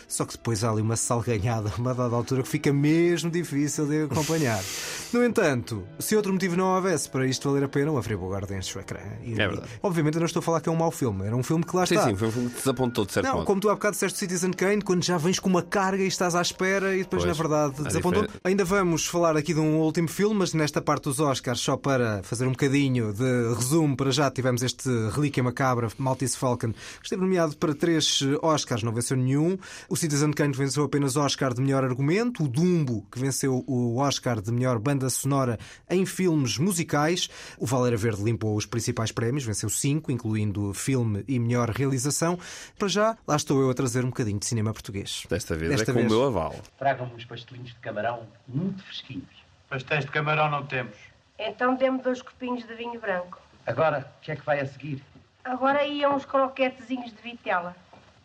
Só 0.08 0.24
que 0.24 0.32
depois 0.34 0.62
há 0.62 0.70
ali 0.70 0.82
uma 0.82 0.94
salganhada, 0.94 1.72
a 1.76 1.80
uma 1.80 1.92
dada 1.92 2.14
altura, 2.14 2.42
que 2.44 2.48
fica 2.48 2.72
mesmo 2.72 3.28
difícil 3.30 3.86
de 3.86 4.02
acompanhar. 4.04 4.62
No 5.12 5.24
entanto, 5.24 5.84
se 6.00 6.16
outro 6.16 6.32
motivo 6.32 6.56
não 6.56 6.74
houvesse 6.74 7.08
para 7.08 7.26
isto 7.26 7.48
valer 7.48 7.64
a 7.64 7.68
pena, 7.68 7.92
o 7.92 7.96
Afribo 7.96 8.28
Garden 8.28 8.58
enche 8.58 8.76
o 8.76 8.80
ecrã. 8.80 8.98
E- 9.22 9.32
É 9.40 9.48
verdade. 9.48 9.68
Obviamente, 9.80 10.14
eu 10.16 10.18
não 10.20 10.26
estou 10.26 10.40
a 10.40 10.42
falar 10.42 10.60
que 10.60 10.68
é 10.68 10.72
um 10.72 10.76
mau 10.76 10.90
filme. 10.90 11.24
Era 11.24 11.34
um 11.34 11.44
filme 11.44 11.64
que 11.64 11.74
lá 11.74 11.86
Sim, 11.86 11.94
está. 11.94 12.06
sim, 12.08 12.16
foi 12.16 12.28
um 12.28 12.32
filme 12.32 12.50
que 12.50 12.56
desapontou 12.56 13.06
de 13.06 13.12
certo 13.12 13.26
Não, 13.26 13.34
modo. 13.36 13.46
como 13.46 13.60
tu 13.60 13.70
há 13.70 13.74
bocado 13.74 13.92
disseste 13.94 14.18
Citizen 14.18 14.50
Kane, 14.50 14.82
quando 14.82 15.04
já 15.04 15.16
vens 15.16 15.38
com 15.38 15.48
uma 15.48 15.62
carga 15.62 16.02
e 16.02 16.08
estás 16.08 16.34
à 16.34 16.42
espera 16.42 16.94
e 16.96 17.04
depois, 17.06 17.22
Pois, 17.24 17.36
na 17.38 17.42
verdade, 17.42 17.82
desapontou. 17.82 18.22
diferença- 18.22 18.40
Ainda 18.44 18.64
vamos 18.64 19.06
falar 19.06 19.36
aqui 19.36 19.54
de 19.54 19.60
um 19.60 19.78
último 19.80 20.08
filme, 20.08 20.34
mas 20.36 20.52
nesta 20.52 20.80
parte 20.82 21.04
dos 21.04 21.20
Oscars, 21.20 21.60
só 21.60 21.76
para 21.76 22.22
fazer 22.22 22.46
um 22.46 22.50
bocadinho 22.50 23.12
de 23.12 23.54
resumo, 23.54 23.96
para 23.96 24.10
já 24.10 24.30
tivemos 24.30 24.62
este 24.62 24.88
Relíquia 25.10 25.42
Macabra, 25.42 25.88
Maltese 25.98 26.36
Falcon, 26.36 26.72
que 26.72 27.04
esteve 27.04 27.22
nomeado 27.22 27.56
para 27.56 27.74
três 27.74 28.20
Oscars, 28.42 28.82
não 28.82 28.92
venceu 28.92 29.16
nenhum. 29.16 29.56
O 29.88 29.96
Citizen 29.96 30.32
Kane 30.32 30.52
venceu 30.52 30.84
apenas 30.84 31.16
o 31.16 31.20
Oscar 31.20 31.54
de 31.54 31.60
melhor 31.60 31.84
argumento. 31.84 32.44
O 32.44 32.48
Dumbo, 32.48 33.06
que 33.10 33.18
venceu 33.18 33.64
o 33.66 33.98
Oscar 33.98 34.40
de 34.40 34.52
melhor 34.52 34.78
banda 34.78 35.08
sonora 35.08 35.58
em 35.88 36.04
filmes 36.04 36.58
musicais. 36.58 37.28
O 37.58 37.66
Valera 37.66 37.96
Verde 37.96 38.22
limpou 38.22 38.56
os 38.56 38.66
principais 38.66 39.12
prémios, 39.12 39.44
venceu 39.44 39.68
cinco, 39.68 40.10
incluindo 40.12 40.72
filme 40.74 41.24
e 41.28 41.38
melhor 41.38 41.70
realização. 41.70 42.38
Para 42.78 42.88
já, 42.88 43.16
lá 43.26 43.36
estou 43.36 43.60
eu 43.60 43.70
a 43.70 43.74
trazer 43.74 44.04
um 44.04 44.08
bocadinho 44.08 44.38
de 44.38 44.46
cinema 44.46 44.72
português. 44.72 45.24
Desta 45.28 45.56
vez 45.56 45.70
Desta 45.70 45.90
é 45.90 45.94
com 45.94 46.00
vez. 46.00 46.12
o 46.12 46.14
meu 46.16 46.26
aval. 46.26 46.56
Tragam-me 46.96 47.14
uns 47.14 47.26
pastelinhos 47.26 47.74
de 47.74 47.80
camarão 47.80 48.26
muito 48.48 48.82
fresquinhos. 48.82 49.44
Pastéis 49.68 50.06
de 50.06 50.10
camarão 50.10 50.48
não 50.48 50.64
temos. 50.64 50.96
Então 51.38 51.74
dê-me 51.76 52.00
dois 52.00 52.22
copinhos 52.22 52.66
de 52.66 52.74
vinho 52.74 52.98
branco. 52.98 53.38
Agora, 53.66 54.10
o 54.16 54.20
que 54.22 54.32
é 54.32 54.36
que 54.36 54.46
vai 54.46 54.60
a 54.60 54.66
seguir? 54.66 55.04
Agora 55.44 55.84
iam 55.84 56.16
uns 56.16 56.24
croquetezinhos 56.24 57.12
de 57.12 57.20
vitela. 57.20 57.76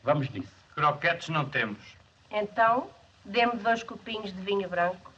Vamos 0.03 0.29
nisso. 0.29 0.53
Croquetes 0.73 1.27
não 1.27 1.49
temos. 1.49 1.79
Então, 2.31 2.89
dê-me 3.25 3.57
dois 3.57 3.83
copinhos 3.83 4.31
de 4.31 4.39
vinho 4.39 4.69
branco. 4.69 5.11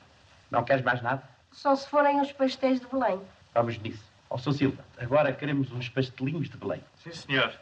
Não 0.50 0.64
queres 0.64 0.84
mais 0.84 1.04
nada? 1.04 1.22
Só 1.52 1.76
se 1.76 1.88
forem 1.88 2.22
os 2.22 2.32
pastéis 2.32 2.80
de 2.80 2.88
Belém. 2.88 3.22
Vamos 3.54 3.78
nisso. 3.78 4.04
Ó, 4.32 4.38
Sr. 4.40 4.54
Silva, 4.54 4.86
agora 4.98 5.32
queremos 5.32 5.72
uns 5.72 5.88
pastelinhos 5.90 6.50
de 6.50 6.58
Belém. 6.58 6.84
Sim, 7.04 7.12
senhor. 7.12 7.54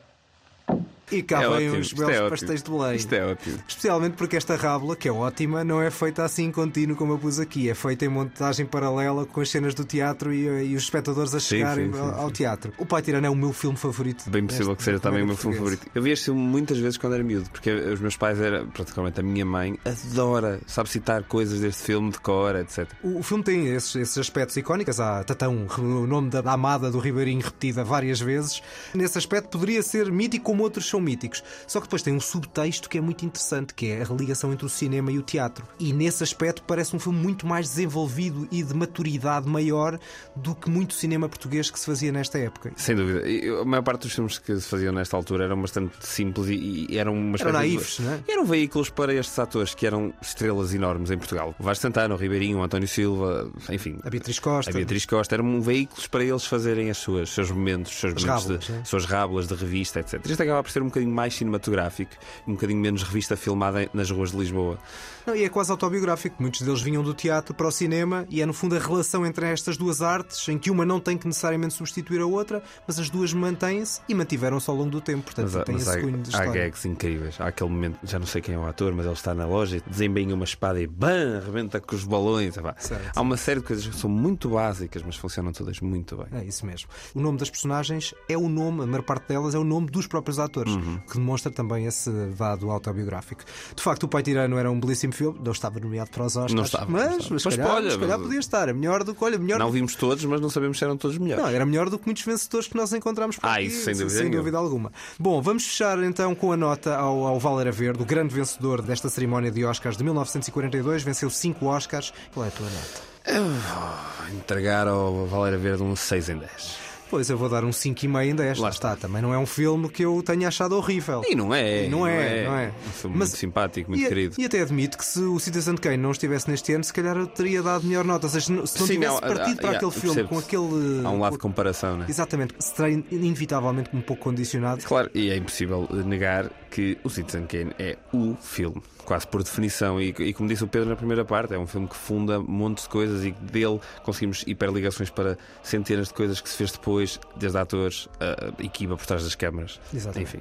E 1.12 1.21
cá 1.21 1.43
É 1.43 1.50
vêm 1.50 1.69
ótimo, 1.69 1.97
belos 1.97 2.15
é 2.17 2.30
pastéis 2.30 2.63
de 2.63 2.71
Belém. 2.71 2.95
Isto 2.95 3.13
é 3.13 3.26
ótimo. 3.26 3.58
Especialmente 3.67 4.13
porque 4.13 4.36
esta 4.38 4.56
rábula, 4.56 4.95
que 4.95 5.08
é 5.08 5.12
ótima, 5.12 5.63
não 5.63 5.82
é 5.82 5.89
feita 5.91 6.24
assim 6.24 6.52
contínuo 6.52 6.95
como 6.95 7.13
eu 7.13 7.19
pus 7.19 7.39
aqui. 7.39 7.69
É 7.69 7.76
feita 7.76 8.06
em 8.06 8.10
montagem 8.10 8.65
paralela 8.65 9.26
com 9.26 9.41
as 9.41 9.50
cenas 9.50 9.74
do 9.74 9.84
teatro 9.84 10.34
e, 10.34 10.71
e 10.71 10.76
os 10.76 10.84
espectadores 10.84 11.34
a 11.36 11.39
Sim, 11.39 11.58
chegarem 11.58 11.88
sim, 11.88 11.93
sim, 11.93 12.00
ao, 12.00 12.12
ao 12.12 12.28
sim. 12.28 12.34
teatro. 12.34 12.71
O 12.78 12.86
Pai 12.86 13.02
Tirano 13.02 13.28
é 13.28 13.30
o 13.30 13.36
meu 13.36 13.52
filme 13.52 13.78
favorito. 13.78 14.30
Bem 14.30 14.45
possível 14.45 14.76
que 14.76 14.84
seja 14.84 15.00
também 15.00 15.24
o 15.24 15.28
meu 15.28 15.36
filme 15.36 15.58
favorito. 15.58 15.86
Eu 15.93 16.02
vi 16.02 16.12
este 16.12 16.26
filme 16.26 16.41
muitas 16.41 16.78
vezes 16.78 16.97
quando 16.97 17.13
era 17.13 17.24
miúdo, 17.24 17.50
porque 17.50 17.71
os 17.71 18.00
meus 18.00 18.15
pais 18.15 18.39
eram, 18.39 18.67
praticamente 18.67 19.19
a 19.19 19.24
minha 19.24 19.45
mãe, 19.45 19.78
adora, 19.86 20.60
sabe 20.67 20.89
citar 20.89 21.24
coisas 21.24 21.60
deste 21.60 21.84
filme 21.84 22.12
de 22.12 22.19
cor, 22.19 22.56
etc. 22.56 22.88
O, 23.04 23.19
o 23.19 23.24
filme 23.24 23.43
tem 23.43 23.67
esses, 23.67 23.95
esses 23.95 24.17
aspectos 24.17 24.56
icónicos. 24.58 25.00
Há 25.00 25.24
Tatão, 25.24 25.67
o 25.78 26.08
nome 26.08 26.30
da, 26.30 26.41
da 26.41 26.54
amada 26.54 26.89
do 26.89 27.00
Ribeirinho 27.00 27.41
repetida 27.41 27.84
várias 27.84 28.19
vezes. 28.19 28.62
Nesse 28.93 29.17
aspecto 29.17 29.50
poderia 29.50 29.82
ser 29.84 30.12
mítico 30.12 30.45
como 30.45 30.63
outros 30.63 30.88
são 30.88 31.01
míticos. 31.02 31.44
Só 31.68 31.80
que 31.80 31.88
depois 31.88 32.02
tem 32.02 32.14
um 32.14 32.20
subtexto 32.20 32.90
que 32.90 32.98
é 32.98 33.02
muito 33.02 33.26
interessante, 33.26 33.74
que 33.74 33.88
é 33.92 34.04
a 34.04 34.14
ligação 34.14 34.52
entre 34.54 34.66
o 34.66 34.70
cinema 34.70 35.12
e 35.12 35.18
o 35.18 35.22
teatro. 35.22 35.66
E 35.80 35.92
nesse 35.94 36.24
aspecto 36.24 36.64
parece 36.64 36.96
um 36.96 37.00
filme 37.00 37.20
muito 37.20 37.46
mais 37.48 37.68
desenvolvido 37.70 38.48
e 38.52 38.64
de 38.64 38.74
maturidade 38.74 39.48
maior 39.48 40.00
do 40.36 40.54
que 40.56 40.70
muito 40.70 40.94
cinema 40.94 41.28
português 41.28 41.70
que 41.72 41.80
se 41.80 41.86
fazia 41.86 42.12
nesta 42.12 42.38
época. 42.38 42.72
Sem 42.76 42.96
dúvida. 42.96 43.22
A 43.62 43.66
maior 43.66 43.84
parte 43.84 44.02
dos 44.04 44.14
filmes 44.14 44.38
que 44.40 44.56
se 44.60 44.68
faziam 44.68 44.94
nesta 44.94 45.16
altura 45.18 45.46
eram 45.46 45.60
bastante 45.62 45.94
simples 46.02 46.48
e, 46.50 46.88
e 46.90 46.98
eram 46.98 47.14
uma 47.14 47.36
Eram 47.40 47.50
espécie 47.50 47.52
de- 47.52 47.52
naifes, 47.76 48.00
não 48.00 48.12
é? 48.14 48.20
Eram 48.28 48.46
veículos 48.46 48.90
para 48.90 49.14
estes 49.14 49.38
atores 49.40 49.74
que 49.74 49.86
eram 49.86 50.14
estrelas 50.22 50.74
enormes 50.74 51.12
em 51.12 51.18
Portugal. 51.18 51.56
O 51.60 51.64
Vasco 51.64 51.82
Santana, 51.82 52.14
o 52.14 52.18
Ribeirinho, 52.18 52.60
o 52.60 52.64
António 52.64 52.88
Silva, 52.88 53.50
enfim. 53.70 54.00
A 54.04 54.10
Beatriz 54.10 54.40
Costa. 54.40 54.72
A 54.72 54.74
Beatriz 54.74 55.06
Costa 55.06 55.36
eram 55.36 55.62
veículos 55.62 56.08
para 56.08 56.24
eles 56.24 56.46
fazerem 56.46 56.90
as 56.90 56.98
suas, 56.98 57.30
os 57.30 57.36
seus 57.36 57.52
momentos, 57.52 57.92
os 57.92 58.00
seus 58.00 58.14
As 58.16 58.24
momentos 58.24 58.44
rábulas, 58.44 58.66
de, 58.66 58.72
né? 58.72 58.82
suas 58.86 59.06
rábulas 59.06 59.48
de 59.48 59.54
revista, 59.56 60.00
etc. 60.00 60.22
Isto 60.26 60.44
acaba 60.44 60.64
por 60.64 60.72
ser 60.72 60.82
um 60.82 60.90
bocadinho 60.91 61.13
mais 61.13 61.34
cinematográfico, 61.36 62.12
um 62.47 62.54
bocadinho 62.54 62.80
menos 62.80 63.04
revista 63.04 63.36
filmada 63.36 63.89
nas 63.93 64.10
ruas 64.12 64.32
de 64.32 64.38
Lisboa. 64.38 64.77
Não, 65.25 65.36
e 65.36 65.43
é 65.43 65.49
quase 65.49 65.69
autobiográfico. 65.71 66.38
Muitos 66.41 66.62
deles 66.62 66.82
vinham 66.82 67.04
do 67.04 67.13
teatro 67.13 67.54
para 67.54 67.67
o 67.67 67.71
cinema 67.71 68.25
e 68.30 68.41
é, 68.41 68.45
no 68.45 68.54
fundo, 68.54 68.75
a 68.75 68.80
relação 68.80 69.23
entre 69.25 69.45
estas 69.45 69.77
duas 69.77 70.01
artes, 70.01 70.47
em 70.49 70.58
que 70.58 70.71
uma 70.71 70.84
não 70.86 70.99
tem 70.99 71.15
que 71.17 71.27
necessariamente 71.27 71.75
substituir 71.75 72.21
a 72.21 72.25
outra, 72.25 72.63
mas 72.88 72.97
as 72.99 73.10
duas 73.10 73.32
mantêm-se 73.34 74.01
e 74.10 74.15
mantiveram-se 74.15 74.69
ao 74.69 74.75
longo 74.75 74.89
do 74.89 74.99
tempo. 75.01 75.23
Portanto, 75.23 75.45
Mas, 75.45 75.56
há- 75.56 75.63
tem 75.63 75.75
mas 75.75 75.88
esse 75.88 75.97
há, 75.97 76.01
cunho 76.01 76.17
de 76.17 76.36
há 76.36 76.39
história. 76.39 76.51
gags 76.63 76.86
incríveis. 76.86 77.39
Há 77.39 77.47
aquele 77.47 77.69
momento, 77.69 77.99
já 78.04 78.17
não 78.17 78.25
sei 78.25 78.41
quem 78.41 78.56
é 78.56 78.58
o 78.58 78.65
ator, 78.65 78.93
mas 78.93 79.06
ele 79.06 79.13
está 79.13 79.34
na 79.36 79.45
loja, 79.45 79.82
desempenha 79.86 80.34
uma 80.34 80.43
espada 80.45 80.82
e 80.82 80.88
bam, 80.88 81.38
arrebenta 81.38 81.80
com 81.80 81.95
os 81.95 82.04
balões. 82.04 82.56
Certo. 82.80 83.12
Há 83.15 83.21
uma 83.21 83.38
série 83.38 83.60
de 83.60 83.67
coisas 83.67 83.86
que 83.86 83.95
são 83.95 84.10
muito 84.10 84.49
básicas, 84.49 85.04
mas 85.06 85.15
funcionam 85.15 85.51
todas 85.51 85.80
muito 85.82 86.15
bem. 86.17 86.41
É 86.41 86.43
isso 86.43 86.65
mesmo. 86.65 86.89
O 87.13 87.21
nome 87.21 87.38
das 87.38 87.49
personagens 87.49 88.13
é 88.27 88.36
o 88.38 88.49
nome, 88.49 88.82
a 88.84 88.88
maior 88.88 89.04
parte 89.04 89.27
delas 89.27 89.54
é 89.54 89.60
o 89.60 89.63
nome 89.63 89.88
dos 89.91 90.08
próprios 90.08 90.39
atores, 90.39 90.70
Uhum. 90.75 90.99
que 91.10 91.17
demonstra 91.17 91.51
também 91.51 91.86
esse 91.86 92.10
dado 92.38 92.69
autobiográfico. 92.71 93.43
De 93.75 93.81
facto, 93.84 94.03
o 94.03 94.07
Pai 94.07 94.23
Tirano 94.23 94.57
era 94.57 94.69
um 94.71 94.79
belíssimo 94.79 95.13
filme, 95.13 95.39
não 95.43 95.51
estava 95.51 95.79
nomeado 95.79 96.10
para 96.12 96.23
os 96.25 96.36
Oscars, 96.36 96.53
Não 96.53 96.63
estava, 96.63 96.86
não 96.86 96.91
mas, 96.91 97.12
estava. 97.17 97.34
mas, 97.34 97.43
Mas 97.45 97.55
calhar, 97.55 97.75
olha, 97.75 97.97
mas- 97.97 98.21
podia 98.21 98.39
estar. 98.39 98.69
É 98.69 98.73
melhor 98.73 99.03
do 99.03 99.13
que, 99.15 99.23
olha, 99.23 99.38
melhor 99.38 99.60
Não 99.60 99.71
vimos 99.71 99.95
todos, 99.95 100.23
mas 100.25 100.39
não 100.41 100.49
sabemos 100.49 100.77
se 100.77 100.84
eram 100.84 100.97
todos 100.97 101.17
melhores. 101.17 101.43
Não, 101.43 101.51
era 101.51 101.65
melhor 101.65 101.89
do 101.89 101.97
que 101.99 102.05
muitos 102.05 102.23
vencedores 102.23 102.67
que 102.67 102.75
nós 102.75 102.91
encontramos 102.93 103.38
por 103.38 103.47
Ah, 103.47 103.55
aqui, 103.55 103.65
isso 103.67 103.84
sem 103.86 103.93
dúvida 103.95 104.19
nenhuma. 104.19 104.38
dúvida 104.38 104.57
alguma. 104.57 104.91
Bom, 105.19 105.41
vamos 105.41 105.65
fechar 105.65 106.01
então 106.03 106.34
com 106.36 106.51
a 106.51 106.57
nota 106.57 106.95
ao, 106.95 107.25
ao 107.25 107.39
Valera 107.39 107.71
Verde, 107.71 108.01
o 108.01 108.05
grande 108.05 108.34
vencedor 108.34 108.81
desta 108.81 109.10
cerimónia 109.10 109.51
de 109.51 109.63
Oscars 109.65 109.97
de 109.97 110.03
1942, 110.03 111.03
venceu 111.03 111.29
5 111.29 111.65
Oscars. 111.65 112.13
Qual 112.34 112.45
é 112.45 112.49
a 112.49 112.51
tua 112.51 112.65
nota? 112.67 113.12
Eu 113.25 113.43
vou 113.45 114.36
entregar 114.36 114.88
ao 114.88 115.25
Valera 115.27 115.57
Verde 115.57 115.84
um 115.84 115.95
6 115.95 116.29
em 116.29 116.38
10. 116.38 116.81
Pois 117.12 117.30
eu 117.30 117.38
vou 117.38 117.50
dar 117.50 117.65
um 117.65 117.71
5,5 117.71 118.24
em 118.26 118.34
10. 118.34 118.58
Lá 118.60 118.69
está. 118.69 118.95
Também 118.95 119.21
não 119.21 119.34
é 119.34 119.38
um 119.38 119.45
filme 119.45 119.89
que 119.89 120.02
eu 120.06 120.24
tenha 120.24 120.47
achado 120.47 120.78
horrível. 120.78 121.21
E 121.28 121.36
não 121.36 121.54
é. 121.54 121.86
E 121.86 121.89
não 121.89 122.08
é, 122.08 122.45
não 122.45 122.58
é. 122.58 122.67
Um 122.88 122.91
filme 122.91 123.17
Mas- 123.17 123.28
muito 123.30 123.38
simpático, 123.39 123.91
muito 123.91 124.02
e, 124.04 124.08
querido. 124.08 124.36
e 124.39 124.45
até 124.45 124.62
admito 124.62 124.97
que 124.97 125.04
se 125.04 125.19
o 125.19 125.38
Citizen 125.38 125.76
Kane 125.76 125.97
não 125.97 126.12
estivesse 126.12 126.50
neste 126.50 126.74
ano, 126.74 126.86
se 126.86 126.93
calhar 126.93 127.17
eu 127.17 127.28
teria 127.28 127.62
dado 127.62 127.86
melhor 127.86 128.06
nota. 128.06 128.28
Ou 128.28 128.32
seja, 128.32 128.45
se 128.45 128.52
não 128.54 128.65
Sim, 128.65 128.86
tivesse 128.93 129.13
não, 129.13 129.19
partido 129.19 129.58
ah, 129.60 129.62
para 129.62 129.69
ah, 129.71 129.76
aquele 129.76 129.91
ah, 129.91 130.00
filme 130.00 130.24
com 130.24 130.39
aquele. 130.39 131.02
Há 131.06 131.10
um 131.10 131.19
lado 131.19 131.34
de 131.34 131.39
comparação, 131.39 131.97
né? 131.97 132.06
Exatamente, 132.08 132.56
será 132.60 132.89
in- 132.89 133.04
inevitavelmente 133.12 133.89
um 133.93 134.00
pouco 134.02 134.24
condicionado. 134.24 134.82
Claro, 134.86 135.12
e 135.13 135.30
é 135.30 135.36
impossível 135.36 135.89
negar 136.06 136.50
que 136.71 136.97
o 137.03 137.10
Citizen 137.10 137.45
Kane 137.45 137.73
é 137.77 137.97
o 138.13 138.36
filme, 138.39 138.81
quase 139.03 139.27
por 139.27 139.43
definição. 139.43 140.01
E, 140.01 140.10
e 140.17 140.34
como 140.34 140.47
disse 140.47 140.63
o 140.63 140.67
Pedro 140.67 140.89
na 140.89 140.95
primeira 140.95 141.25
parte, 141.25 141.53
é 141.53 141.60
um 141.60 141.67
filme 141.67 141.88
que 141.88 141.95
funda 141.95 142.39
um 142.39 142.43
monte 142.43 142.84
de 142.84 142.89
coisas 142.89 143.23
e 143.25 143.31
dele 143.31 143.79
conseguimos 144.03 144.43
hiperligações 144.47 145.10
para 145.10 145.38
centenas 145.62 146.07
de 146.07 146.13
coisas 146.13 146.39
que 146.39 146.49
se 146.49 146.55
fez 146.55 146.71
depois, 146.71 147.19
desde 147.36 147.57
atores, 147.57 148.07
a 148.19 148.63
equipa 148.63 148.95
por 148.95 149.05
trás 149.05 149.23
das 149.23 149.36
câmaras. 149.36 149.79
Exatamente. 149.93 150.38
Enfim. 150.38 150.39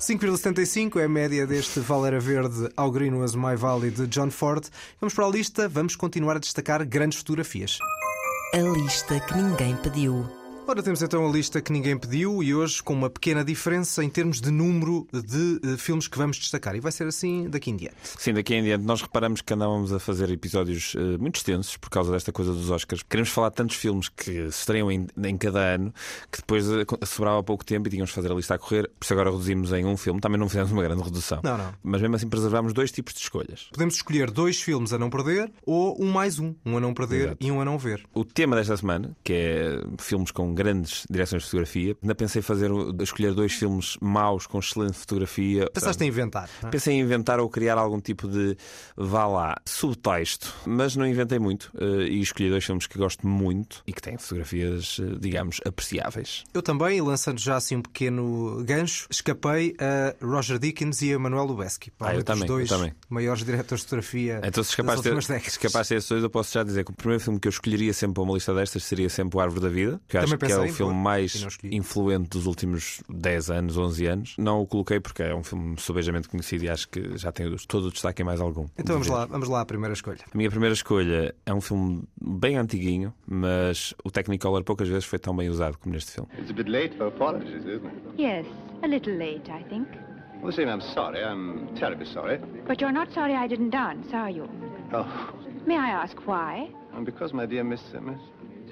5,75 0.00 1.00
é 1.00 1.04
a 1.04 1.08
média 1.08 1.46
deste 1.46 1.80
Valera 1.80 2.20
Verde 2.20 2.68
ao 2.76 2.90
Green 2.90 3.14
Was 3.14 3.34
My 3.34 3.56
Valley 3.56 3.90
de 3.90 4.06
John 4.06 4.30
Ford. 4.30 4.64
Vamos 5.00 5.14
para 5.14 5.26
a 5.26 5.30
lista, 5.30 5.68
vamos 5.68 5.96
continuar 5.96 6.36
a 6.36 6.38
destacar 6.38 6.86
grandes 6.86 7.18
fotografias. 7.18 7.78
A 8.54 8.58
lista 8.58 9.18
que 9.20 9.34
ninguém 9.34 9.74
pediu. 9.76 10.41
Ora, 10.64 10.80
temos 10.80 11.02
então 11.02 11.28
a 11.28 11.30
lista 11.30 11.60
que 11.60 11.72
ninguém 11.72 11.98
pediu 11.98 12.40
e 12.40 12.54
hoje 12.54 12.80
com 12.82 12.92
uma 12.94 13.10
pequena 13.10 13.44
diferença 13.44 14.02
em 14.02 14.08
termos 14.08 14.40
de 14.40 14.50
número 14.50 15.06
de 15.12 15.60
eh, 15.64 15.76
filmes 15.76 16.06
que 16.06 16.16
vamos 16.16 16.36
destacar. 16.36 16.76
E 16.76 16.80
vai 16.80 16.92
ser 16.92 17.06
assim 17.06 17.48
daqui 17.50 17.70
em 17.70 17.76
diante. 17.76 17.96
Sim, 18.16 18.32
daqui 18.32 18.54
em 18.54 18.62
diante 18.62 18.84
nós 18.84 19.02
reparamos 19.02 19.42
que 19.42 19.52
andávamos 19.52 19.92
a 19.92 19.98
fazer 19.98 20.30
episódios 20.30 20.94
eh, 20.96 21.18
muito 21.18 21.36
extensos 21.36 21.76
por 21.76 21.90
causa 21.90 22.12
desta 22.12 22.30
coisa 22.32 22.52
dos 22.52 22.70
Oscars. 22.70 23.02
Queremos 23.02 23.30
falar 23.30 23.48
de 23.48 23.56
tantos 23.56 23.76
filmes 23.76 24.08
que 24.08 24.32
se 24.32 24.60
estreiam 24.60 24.90
em, 24.90 25.08
em 25.24 25.36
cada 25.36 25.58
ano 25.58 25.92
que 26.30 26.38
depois 26.38 26.64
eh, 26.70 26.86
sobrava 27.06 27.42
pouco 27.42 27.64
tempo 27.64 27.88
e 27.88 27.90
tínhamos 27.90 28.10
de 28.10 28.14
fazer 28.14 28.30
a 28.30 28.34
lista 28.34 28.54
a 28.54 28.58
correr. 28.58 28.88
Por 28.98 29.04
isso 29.04 29.12
agora 29.12 29.30
reduzimos 29.30 29.72
em 29.72 29.84
um 29.84 29.96
filme. 29.96 30.20
Também 30.20 30.38
não 30.38 30.48
fizemos 30.48 30.70
uma 30.70 30.82
grande 30.82 31.02
redução. 31.02 31.40
Não, 31.42 31.58
não. 31.58 31.74
Mas 31.82 32.00
mesmo 32.00 32.14
assim 32.14 32.28
preservamos 32.28 32.72
dois 32.72 32.92
tipos 32.92 33.14
de 33.14 33.20
escolhas. 33.20 33.66
Podemos 33.72 33.96
escolher 33.96 34.30
dois 34.30 34.62
filmes 34.62 34.92
a 34.92 34.98
não 34.98 35.10
perder 35.10 35.50
ou 35.66 36.00
um 36.00 36.10
mais 36.10 36.38
um. 36.38 36.54
Um 36.64 36.76
a 36.76 36.80
não 36.80 36.94
perder 36.94 37.26
Exato. 37.26 37.36
e 37.40 37.50
um 37.50 37.60
a 37.60 37.64
não 37.64 37.76
ver. 37.76 38.06
O 38.14 38.24
tema 38.24 38.54
desta 38.54 38.76
semana, 38.76 39.10
que 39.24 39.32
é 39.32 39.82
filmes 39.98 40.30
com 40.30 40.51
grandes 40.54 41.04
direções 41.10 41.42
de 41.42 41.48
fotografia. 41.48 41.96
Ainda 42.02 42.14
pensei 42.14 42.42
fazer, 42.42 42.70
escolher 43.00 43.34
dois 43.34 43.52
filmes 43.52 43.96
maus 44.00 44.46
com 44.46 44.58
excelente 44.58 44.94
fotografia. 44.94 45.68
Pensaste 45.72 46.04
em 46.04 46.08
inventar? 46.08 46.48
É? 46.62 46.68
Pensei 46.68 46.94
em 46.94 47.00
inventar 47.00 47.40
ou 47.40 47.48
criar 47.48 47.78
algum 47.78 48.00
tipo 48.00 48.28
de, 48.28 48.56
vá 48.96 49.26
lá, 49.26 49.56
subtexto, 49.64 50.52
mas 50.66 50.96
não 50.96 51.06
inventei 51.06 51.38
muito 51.38 51.70
uh, 51.74 52.02
e 52.02 52.20
escolhi 52.20 52.50
dois 52.50 52.64
filmes 52.64 52.86
que 52.86 52.98
gosto 52.98 53.26
muito 53.26 53.82
e 53.86 53.92
que 53.92 54.02
têm 54.02 54.18
fotografias, 54.18 54.98
uh, 54.98 55.18
digamos, 55.18 55.60
apreciáveis. 55.64 56.44
Eu 56.52 56.62
também, 56.62 57.00
lançando 57.00 57.40
já 57.40 57.56
assim 57.56 57.76
um 57.76 57.82
pequeno 57.82 58.62
gancho, 58.64 59.06
escapei 59.10 59.74
a 59.78 60.14
Roger 60.24 60.58
Dickens 60.58 61.02
e 61.02 61.12
a 61.12 61.18
Manuel 61.18 61.44
Lubezki. 61.44 61.92
Ah, 62.00 62.14
eu 62.14 62.22
também, 62.22 62.46
dois 62.46 62.70
eu 62.70 62.76
também. 62.76 62.94
maiores 63.08 63.44
diretores 63.44 63.82
de 63.82 63.84
fotografia 63.84 64.40
então, 64.44 64.62
se 64.62 64.82
das 64.82 64.96
últimas 64.96 65.26
se 65.26 65.48
escapaste 65.48 65.94
esses 65.94 66.08
dois, 66.08 66.22
eu 66.22 66.30
posso 66.30 66.52
já 66.52 66.62
dizer 66.62 66.84
que 66.84 66.90
o 66.90 66.94
primeiro 66.94 67.22
filme 67.22 67.38
que 67.38 67.48
eu 67.48 67.50
escolheria 67.50 67.92
sempre 67.92 68.14
para 68.14 68.22
uma 68.22 68.34
lista 68.34 68.54
destas 68.54 68.84
seria 68.84 69.08
sempre 69.08 69.36
O 69.36 69.40
Árvore 69.40 69.60
da 69.60 69.68
Vida, 69.68 70.00
que 70.08 70.16
acho 70.16 70.36
que 70.46 70.52
é 70.52 70.58
o 70.58 70.68
filme 70.68 70.94
mais 70.94 71.46
influente 71.64 72.28
dos 72.30 72.46
últimos 72.46 73.02
10 73.08 73.50
anos, 73.50 73.76
11 73.76 74.06
anos. 74.06 74.34
Não 74.38 74.60
o 74.60 74.66
coloquei 74.66 75.00
porque 75.00 75.22
é 75.22 75.34
um 75.34 75.42
filme 75.42 75.76
subejamente 75.78 76.28
conhecido 76.28 76.64
e 76.64 76.68
acho 76.68 76.88
que 76.88 77.16
já 77.16 77.32
tem 77.32 77.54
todo 77.68 77.86
o 77.86 77.90
destaque 77.90 78.22
em 78.22 78.24
mais 78.24 78.40
algum. 78.40 78.66
Então 78.78 78.94
vamos 78.94 79.08
lá, 79.08 79.26
vamos 79.26 79.48
lá 79.48 79.60
à 79.60 79.66
primeira 79.66 79.92
escolha. 79.92 80.20
A 80.32 80.36
minha 80.36 80.50
primeira 80.50 80.74
escolha 80.74 81.34
é 81.44 81.54
um 81.54 81.60
filme 81.60 82.02
bem 82.20 82.56
antiguinho, 82.56 83.12
mas 83.26 83.94
o 84.04 84.10
Technicolor 84.10 84.64
poucas 84.64 84.88
vezes 84.88 85.04
foi 85.04 85.18
tão 85.18 85.34
bem 85.34 85.48
usado 85.48 85.78
como 85.78 85.94
neste 85.94 86.12
filme. 86.12 86.28
It's 86.38 86.50
a 86.50 86.54
bit 86.54 86.70
late 86.70 86.96
for 86.96 87.08
apologies, 87.08 87.64
isn't 87.64 87.86
it? 87.86 88.22
Yes, 88.22 88.46
a 88.82 88.86
little 88.86 89.16
late, 89.16 89.50
I 89.50 89.62
think. 89.68 89.88
Well, 90.42 90.46
listen, 90.46 90.68
I'm 90.68 90.80
sorry. 90.80 91.22
I'm 91.22 91.68
terribly 91.76 92.06
sorry. 92.06 92.38
But 92.66 92.80
you're 92.80 92.92
not 92.92 93.12
sorry 93.12 93.34
I 93.34 93.46
didn't 93.46 93.70
dance, 93.70 94.12
are 94.12 94.30
you? 94.30 94.48
Oh. 94.92 95.06
May 95.66 95.76
I 95.76 95.90
ask 95.90 96.16
why? 96.26 96.68
And 96.94 97.06
because, 97.06 97.32
my 97.32 97.46
dear 97.46 97.62
Miss, 97.62 97.80
uh, 97.94 98.00
Miss... 98.00 98.18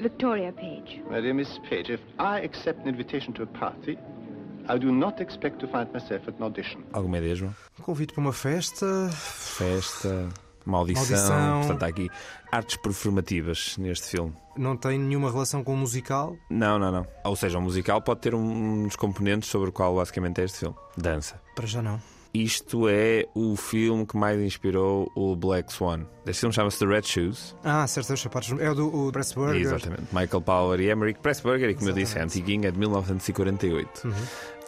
Victoria 0.01 0.51
Page. 0.53 1.03
My 1.11 1.20
dear 1.20 1.34
Miss 1.34 1.59
Page, 1.68 1.92
if 1.92 2.01
I 2.18 2.42
accept 2.44 2.80
an 2.80 2.88
invitation 2.88 3.32
to 3.34 3.42
a 3.42 3.46
party, 3.46 3.98
I 4.68 4.78
do 4.78 4.90
not 4.90 5.20
expect 5.22 5.59
to 5.61 5.68
find 5.68 5.92
myself 5.92 6.26
at 6.26 6.34
an 6.38 6.44
audition. 6.44 6.82
Alguma 6.92 7.18
ideia, 7.18 7.34
João? 7.34 7.55
Um 7.78 7.82
convite 7.82 8.14
para 8.14 8.20
uma 8.22 8.32
festa. 8.32 9.11
Festa. 9.11 10.28
Uma 10.64 10.78
audição. 10.78 11.05
Maldição. 11.05 11.61
Portanto, 11.61 11.82
há 11.82 11.86
aqui 11.86 12.09
artes 12.51 12.76
performativas 12.76 13.76
neste 13.78 14.09
filme. 14.09 14.32
Não 14.57 14.76
tem 14.76 14.98
nenhuma 14.98 15.30
relação 15.30 15.62
com 15.62 15.74
o 15.74 15.76
musical? 15.76 16.36
Não, 16.48 16.78
não, 16.78 16.90
não. 16.90 17.07
Ou 17.24 17.36
seja, 17.36 17.59
o 17.59 17.62
musical 17.62 18.01
pode 18.01 18.20
ter 18.20 18.34
um 18.34 18.84
dos 18.84 18.96
componentes 18.96 19.48
sobre 19.51 19.68
o 19.70 19.72
qual 19.72 19.94
basicamente 19.96 20.40
é 20.40 20.44
este 20.44 20.61
filme: 20.61 20.76
dança. 20.96 21.40
Para 21.55 21.66
já 21.66 21.82
não. 21.82 22.01
Isto 22.33 22.89
é 22.89 23.26
o 23.35 23.57
filme 23.57 24.07
que 24.07 24.16
mais 24.16 24.41
inspirou 24.41 25.11
o 25.16 25.35
Black 25.35 25.72
Swan. 25.72 26.07
Este 26.24 26.41
filme 26.41 26.55
chama-se 26.55 26.78
The 26.78 26.87
Red 26.87 27.03
Shoes. 27.03 27.57
Ah, 27.64 27.87
certo, 27.87 28.12
os 28.12 28.20
sapatos. 28.20 28.53
É 28.61 28.70
o 28.70 28.74
do 28.74 29.09
o 29.09 29.11
Pressburger. 29.12 29.61
Exatamente. 29.61 30.03
Michael 30.12 30.41
Power 30.41 30.81
e 30.81 30.91
Emmerich 30.91 31.18
Pressburger, 31.20 31.70
e 31.70 31.74
como 31.74 31.89
Exatamente. 31.89 31.99
eu 32.01 32.05
disse, 32.05 32.18
é 32.18 32.22
antiguinho, 32.22 32.66
é 32.68 32.70
de 32.70 32.78
1948. 32.78 34.07
Uhum. 34.07 34.12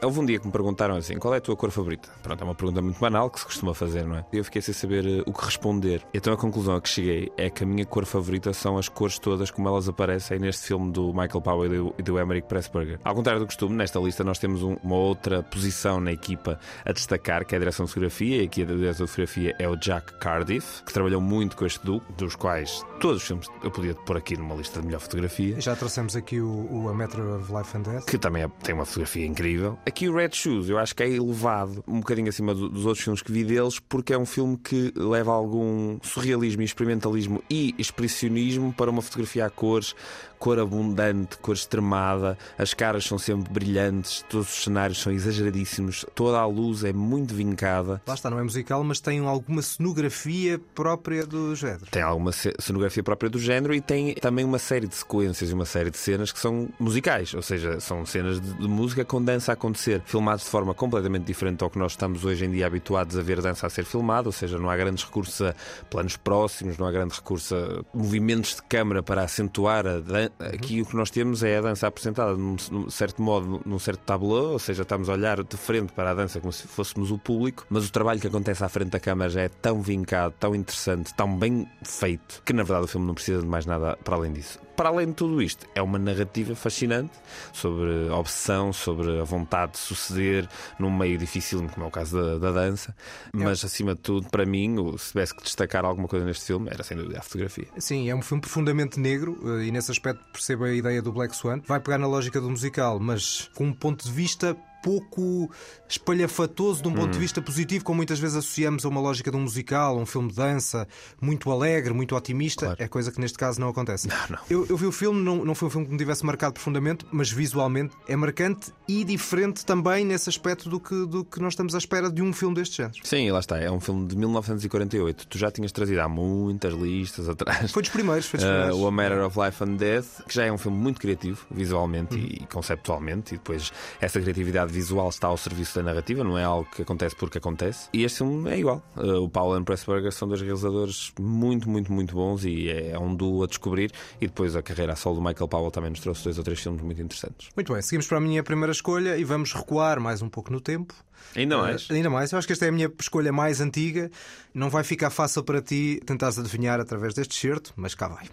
Houve 0.05 0.18
um 0.18 0.26
dia 0.26 0.40
que 0.40 0.46
me 0.46 0.53
perguntaram 0.53 0.96
assim: 0.96 1.16
qual 1.16 1.32
é 1.32 1.36
a 1.36 1.40
tua 1.40 1.55
cor 1.55 1.70
favorita? 1.70 2.09
Pronto, 2.24 2.40
é 2.40 2.44
uma 2.44 2.57
pergunta 2.57 2.82
muito 2.82 2.98
banal 2.98 3.30
que 3.30 3.38
se 3.38 3.46
costuma 3.46 3.72
fazer, 3.72 4.05
não 4.05 4.16
é? 4.16 4.24
E 4.32 4.38
eu 4.38 4.44
fiquei 4.44 4.61
sem 4.61 4.74
saber 4.74 5.05
uh, 5.05 5.22
o 5.26 5.32
que 5.32 5.44
responder. 5.44 6.03
Então 6.12 6.32
a 6.32 6.36
conclusão 6.36 6.74
a 6.74 6.80
que 6.80 6.88
cheguei 6.88 7.32
é 7.36 7.48
que 7.48 7.62
a 7.62 7.66
minha 7.66 7.86
cor 7.86 8.05
favorita 8.05 8.53
são 8.53 8.76
as 8.76 8.88
cores 8.88 9.16
todas 9.20 9.53
como 9.53 9.68
elas 9.68 9.88
aparecem 9.88 10.40
neste 10.40 10.66
filme 10.66 10.90
do 10.90 11.12
Michael 11.12 11.40
Powell 11.40 11.72
e 11.72 11.78
do, 11.78 11.94
e 11.98 12.03
do 12.03 12.18
Emmerich 12.18 12.48
Pressburger. 12.48 12.98
Ao 13.05 13.14
contrário 13.14 13.40
do 13.40 13.46
costume, 13.46 13.76
nesta 13.76 14.00
lista 14.00 14.24
nós 14.24 14.40
temos 14.40 14.64
um, 14.64 14.76
uma 14.82 14.96
outra 14.96 15.40
posição 15.40 16.00
na 16.00 16.11
equipa 16.11 16.59
a 16.84 16.92
destacar, 16.92 17.44
que 17.44 17.55
é 17.55 17.57
a 17.57 17.61
direção 17.61 17.86
de 17.86 17.92
fotografia, 17.92 18.42
e 18.42 18.46
aqui 18.46 18.62
a 18.62 18.66
direção 18.66 19.07
de 19.07 19.11
fotografia 19.12 19.55
é 19.57 19.68
o 19.68 19.76
Jack 19.76 20.18
Cardiff, 20.18 20.82
que 20.82 20.92
trabalhou 20.92 21.20
muito 21.20 21.57
com 21.57 21.64
este 21.64 21.84
duo, 21.84 22.03
dos 22.18 22.34
quais 22.34 22.84
todos 23.00 23.18
os 23.18 23.26
filmes 23.26 23.46
eu 23.62 23.70
podia 23.70 23.94
pôr 23.94 24.16
aqui 24.16 24.36
numa 24.36 24.55
lista 24.55 24.80
de 24.80 24.86
melhor 24.86 25.00
fotografia. 25.00 25.61
Já 25.61 25.76
trouxemos 25.76 26.16
aqui 26.16 26.40
o, 26.40 26.68
o 26.70 26.88
A 26.88 26.94
Metro 26.94 27.36
of 27.36 27.53
Life 27.53 27.76
and 27.76 27.82
Death. 27.82 28.05
Que 28.07 28.18
também 28.18 28.42
é, 28.42 28.48
tem 28.62 28.74
uma 28.74 28.84
fotografia 28.84 29.26
incrível. 29.26 29.78
Aqui 29.93 30.09
o 30.09 30.14
Red 30.14 30.30
Shoes, 30.32 30.70
eu 30.70 30.78
acho 30.78 30.97
que 30.97 31.03
é 31.03 31.07
elevado 31.07 31.84
um 31.86 32.01
bocadinho 32.01 32.30
acima 32.30 32.55
do, 32.55 32.66
dos 32.66 32.86
outros 32.86 33.05
filmes 33.05 33.20
que 33.20 33.30
vi 33.30 33.45
deles, 33.45 33.78
porque 33.78 34.14
é 34.14 34.18
um 34.18 34.24
filme 34.24 34.57
que 34.57 34.90
leva 34.97 35.30
algum 35.30 35.99
surrealismo, 36.03 36.62
experimentalismo 36.62 37.45
e 37.51 37.74
expressionismo 37.76 38.72
para 38.72 38.90
uma 38.90 39.03
fotografia 39.03 39.45
a 39.45 39.51
cores, 39.51 39.95
cor 40.43 40.59
abundante, 40.59 41.38
cor 41.38 41.55
extremada, 41.55 42.36
as 42.59 42.74
caras 42.74 43.05
são 43.05 43.16
sempre 43.16 43.53
brilhantes, 43.53 44.24
todos 44.28 44.49
os 44.49 44.64
cenários 44.64 45.01
são 45.01 45.12
exageradíssimos, 45.12 46.05
toda 46.16 46.36
a 46.36 46.45
luz 46.45 46.82
é 46.82 46.93
muito 46.93 47.32
vincada. 47.32 48.03
Lá 48.05 48.14
está, 48.14 48.28
não 48.28 48.40
é 48.40 48.43
musical, 48.43 48.82
mas 48.82 48.99
tem 48.99 49.20
alguma 49.20 49.62
cenografia 49.62 50.61
própria 50.74 51.24
do 51.24 51.55
género. 51.55 51.86
Tem 51.93 52.03
alguma 52.03 52.32
cenografia 52.32 53.05
própria 53.05 53.30
do 53.30 53.38
género 53.38 53.72
e 53.72 53.80
tem 53.80 54.14
também 54.14 54.45
uma 54.45 54.59
série 54.59 54.88
de 54.88 54.97
sequências 54.97 55.49
e 55.49 55.55
uma 55.55 55.64
série 55.64 55.90
de 55.90 55.97
cenas 55.97 56.32
que 56.32 56.40
são 56.40 56.68
musicais, 56.76 57.32
ou 57.34 57.43
seja, 57.43 57.78
são 57.78 58.05
cenas 58.05 58.40
de, 58.40 58.53
de 58.53 58.66
música 58.66 59.05
com 59.05 59.22
dança 59.22 59.53
a 59.53 59.55
acontecer, 59.55 60.03
filmados 60.07 60.43
de 60.43 60.51
forma 60.51 60.74
completamente 60.74 61.24
diferente 61.24 61.62
ao 61.62 61.70
que 61.70 61.78
nós 61.78 61.93
estamos 61.93 62.24
hoje 62.24 62.47
em 62.47 62.51
dia 62.51 62.66
habituados 62.66 63.16
a 63.16 63.22
ver 63.22 63.40
dança 63.40 63.68
a 63.68 63.70
ser 63.70 63.84
filmada, 63.84 64.28
ou 64.28 64.32
seja, 64.32 64.59
não 64.59 64.68
há 64.68 64.76
grandes 64.76 65.05
recursos 65.05 65.40
a 65.40 65.55
planos 65.88 66.16
próximos, 66.16 66.76
não 66.78 66.86
há 66.88 66.90
grande 66.90 67.14
recurso 67.14 67.55
a 67.55 67.97
movimentos 67.97 68.57
de 68.57 68.62
câmara 68.62 69.05
para 69.05 69.22
acentuar 69.22 69.86
a 69.86 70.01
dança. 70.01 70.32
Aqui 70.39 70.83
o 70.83 70.87
que 70.87 70.97
nós 70.97 71.11
temos 71.11 71.43
é 71.43 71.59
a 71.59 71.61
dança 71.61 71.87
apresentada 71.87 72.35
num, 72.37 72.57
num 72.70 72.91
certo 72.91 73.22
modo, 73.22 73.61
num 73.64 73.78
certo 73.78 74.01
tableau, 74.01 74.53
ou 74.53 74.59
seja, 74.59 74.83
estamos 74.83 75.09
a 75.09 75.12
olhar 75.12 75.43
de 75.43 75.57
frente 75.57 75.93
para 75.93 76.11
a 76.11 76.14
dança 76.14 76.41
como 76.41 76.53
se 76.53 76.66
fôssemos 76.66 77.11
o 77.11 77.18
público, 77.18 77.66
mas 77.68 77.87
o 77.87 77.93
trabalho 77.93 78.20
que 78.20 78.26
acontece 78.26 78.64
à 78.64 78.68
frente 78.68 78.91
da 78.91 79.01
câmara 79.01 79.30
já 79.30 79.43
é 79.43 79.49
tão 79.49 79.83
vincado, 79.83 80.35
tão 80.39 80.55
interessante, 80.55 81.14
tão 81.14 81.37
bem 81.37 81.68
feito, 81.83 82.43
que 82.45 82.53
na 82.53 82.62
verdade 82.62 82.85
o 82.85 82.89
filme 82.89 83.07
não 83.07 83.14
precisa 83.14 83.41
de 83.41 83.47
mais 83.47 83.66
nada 83.66 83.97
para 84.05 84.16
além 84.16 84.33
disso 84.33 84.59
para 84.76 84.89
além 84.89 85.09
de 85.09 85.14
tudo 85.14 85.43
isto, 85.43 85.66
é 85.74 85.83
uma 85.83 85.99
narrativa 85.99 86.55
fascinante 86.55 87.12
sobre 87.53 88.09
a 88.11 88.16
obsessão, 88.16 88.72
sobre 88.72 89.20
a 89.20 89.24
vontade 89.24 89.72
de 89.72 89.78
suceder 89.78 90.49
num 90.78 90.91
meio 90.91 91.18
difícil, 91.18 91.66
como 91.72 91.87
é 91.87 91.89
o 91.89 91.91
caso 91.91 92.20
da, 92.20 92.39
da 92.39 92.51
dança. 92.51 92.95
Mas, 93.33 93.62
é. 93.62 93.66
acima 93.66 93.95
de 93.95 94.01
tudo, 94.01 94.28
para 94.28 94.45
mim, 94.45 94.76
se 94.99 95.09
tivesse 95.09 95.35
que 95.35 95.43
destacar 95.43 95.85
alguma 95.85 96.09
coisa 96.09 96.24
neste 96.24 96.47
filme, 96.47 96.68
era 96.70 96.83
sem 96.83 96.97
dúvida 96.97 97.18
a 97.18 97.22
fotografia. 97.22 97.66
Sim, 97.78 98.09
é 98.09 98.14
um 98.14 98.22
filme 98.22 98.41
profundamente 98.41 98.99
negro 98.99 99.39
eh, 99.45 99.66
e, 99.66 99.70
nesse 99.70 99.91
aspecto, 99.91 100.22
percebo 100.33 100.64
a 100.64 100.73
ideia 100.73 101.03
do 101.03 101.12
Black 101.12 101.35
Swan. 101.35 101.61
Vai 101.66 101.81
pegar 101.81 101.99
na 101.99 102.07
lógica 102.07 102.41
do 102.41 102.51
musical, 102.51 102.99
mas 103.01 103.51
com 103.55 103.64
um 103.64 103.73
ponto 103.73 104.05
de 104.05 104.12
vista 104.12 104.57
pouco 104.83 105.51
espalhafatoso 105.89 106.83
de 106.83 106.89
um 106.89 106.93
ponto 106.93 107.11
de 107.11 107.18
hum. 107.18 107.20
vista 107.20 107.41
positivo, 107.41 107.85
como 107.85 107.99
muitas 107.99 108.18
vezes 108.18 108.37
associamos 108.37 108.85
a 108.85 108.89
uma 108.89 109.01
lógica 109.01 109.30
de 109.30 109.37
um 109.37 109.41
musical, 109.41 109.97
um 109.97 110.07
filme 110.07 110.28
de 110.30 110.37
dança, 110.37 110.87
muito 111.20 111.51
alegre, 111.51 111.93
muito 111.93 112.16
otimista. 112.16 112.66
Claro. 112.66 112.83
É 112.83 112.89
coisa 112.89 113.12
que 113.12 113.20
neste 113.20 113.39
caso 113.39 113.61
não 113.61 113.68
acontece. 113.68 114.09
Não, 114.09 114.16
não. 114.30 114.39
Eu, 114.51 114.66
eu, 114.68 114.76
vi 114.76 114.87
o 114.87 114.93
filme, 114.93 115.22
não, 115.22 115.45
não 115.45 115.55
foi 115.55 115.68
um 115.68 115.70
filme 115.70 115.87
que 115.87 115.93
me 115.93 115.99
tivesse 115.99 116.24
marcado 116.24 116.55
profundamente, 116.55 117.07
mas 117.12 117.30
visualmente 117.30 117.95
é 118.09 118.16
marcante 118.16 118.72
e 118.89 119.05
diferente 119.05 119.64
também 119.64 120.05
nesse 120.05 120.28
aspecto 120.28 120.68
do 120.68 120.80
que, 120.80 121.07
do 121.07 121.24
que 121.24 121.41
nós 121.41 121.53
estamos 121.53 121.74
à 121.74 121.78
espera 121.78 122.11
de 122.11 122.22
um 122.22 122.33
filme 122.33 122.55
deste 122.55 122.78
género. 122.78 122.95
Sim, 123.05 123.30
lá 123.30 123.41
está. 123.41 123.59
É 123.59 123.70
um 123.70 123.80
filme 123.80 124.07
de 124.07 124.16
1948. 124.16 125.26
Tu 125.26 125.39
já 125.39 125.51
tinhas 125.51 125.72
trazido 125.72 126.01
há 126.01 126.09
muitas 126.09 126.74
listas 126.74 127.28
atrás. 127.28 127.70
Foi 127.70 127.83
dos 127.83 127.91
primeiros, 127.91 128.26
foi 128.26 128.39
dos 128.39 128.49
primeiros. 128.49 128.76
Uh, 128.76 128.83
o 128.83 128.87
A 128.87 128.91
Matter 128.91 129.24
of 129.24 129.39
Life 129.39 129.62
and 129.62 129.76
Death, 129.76 130.22
que 130.26 130.35
já 130.35 130.45
é 130.45 130.53
um 130.53 130.59
filme 130.59 130.76
muito 130.76 131.01
criativo, 131.01 131.47
visualmente 131.51 132.16
hum. 132.16 132.18
e 132.18 132.47
conceptualmente, 132.47 133.35
e 133.35 133.39
depois 133.39 133.72
essa 134.01 134.20
criatividade 134.20 134.72
visual 134.73 135.09
está 135.09 135.29
ao 135.29 135.37
serviço 135.37 135.77
da 135.77 135.83
narrativa, 135.83 136.25
não 136.25 136.37
é 136.37 136.45
algo 136.45 136.68
que 136.70 136.83
acontece 136.83 137.14
porque 137.14 137.39
acontece. 137.39 137.89
E 137.93 138.03
este 138.03 138.18
filme 138.18 138.51
é 138.51 138.59
igual. 138.59 138.83
Uh, 138.97 139.23
o 139.23 139.29
Paul 139.29 139.57
e 139.59 139.62
Pressburger 139.62 140.11
são 140.12 140.27
dois 140.27 140.41
realizadores 140.41 141.12
muito, 141.20 141.68
muito, 141.68 141.93
muito 141.93 142.14
bons 142.14 142.45
e 142.45 142.68
é, 142.68 142.91
é 142.93 142.99
um 142.99 143.14
duo 143.14 143.45
a 143.45 143.47
descobrir. 143.47 143.93
E 144.20 144.27
depois 144.27 144.57
a 144.57 144.62
carreira 144.62 144.95
a 144.95 144.97
solo 144.97 145.16
do 145.16 145.23
Michael 145.23 145.49
Powell 145.49 145.70
também 145.70 145.91
nos 145.91 146.01
trouxe 146.01 146.25
dois 146.25 146.39
ou 146.39 146.45
três 146.45 146.61
filmes 146.61 146.83
muito 146.83 147.01
interessantes. 147.01 147.49
Muito 147.55 147.73
bem, 147.73 147.83
seguimos 147.83 148.07
para 148.07 148.18
a 148.18 148.20
minha 148.20 148.43
primeira 148.43 148.73
escolha 148.73 149.16
e 149.16 149.25
vamos 149.25 149.53
recuar 149.53 150.01
mais 150.01 150.23
um 150.23 150.29
pouco 150.29 150.53
no 150.53 150.61
tempo. 150.61 150.95
Ainda 151.37 151.59
mais? 151.59 151.89
Uh, 151.89 151.95
ainda 151.95 152.11
mais. 152.11 152.33
Eu 152.33 152.39
acho 152.39 152.47
que 152.47 152.53
esta 152.53 152.64
é 152.64 152.68
a 152.68 152.73
minha 152.73 152.91
escolha 152.99 153.33
mais 153.33 153.61
antiga. 153.61 154.11
Não 154.55 154.68
vai 154.70 154.83
ficar 154.83 155.11
fácil 155.11 155.43
para 155.45 155.61
ti 155.61 156.01
tentares 156.05 156.39
adivinhar 156.39 156.81
através 156.81 157.14
deste 157.14 157.35
certo, 157.35 157.73
mas 157.77 157.95
cá 157.95 158.09
vai. 158.09 158.27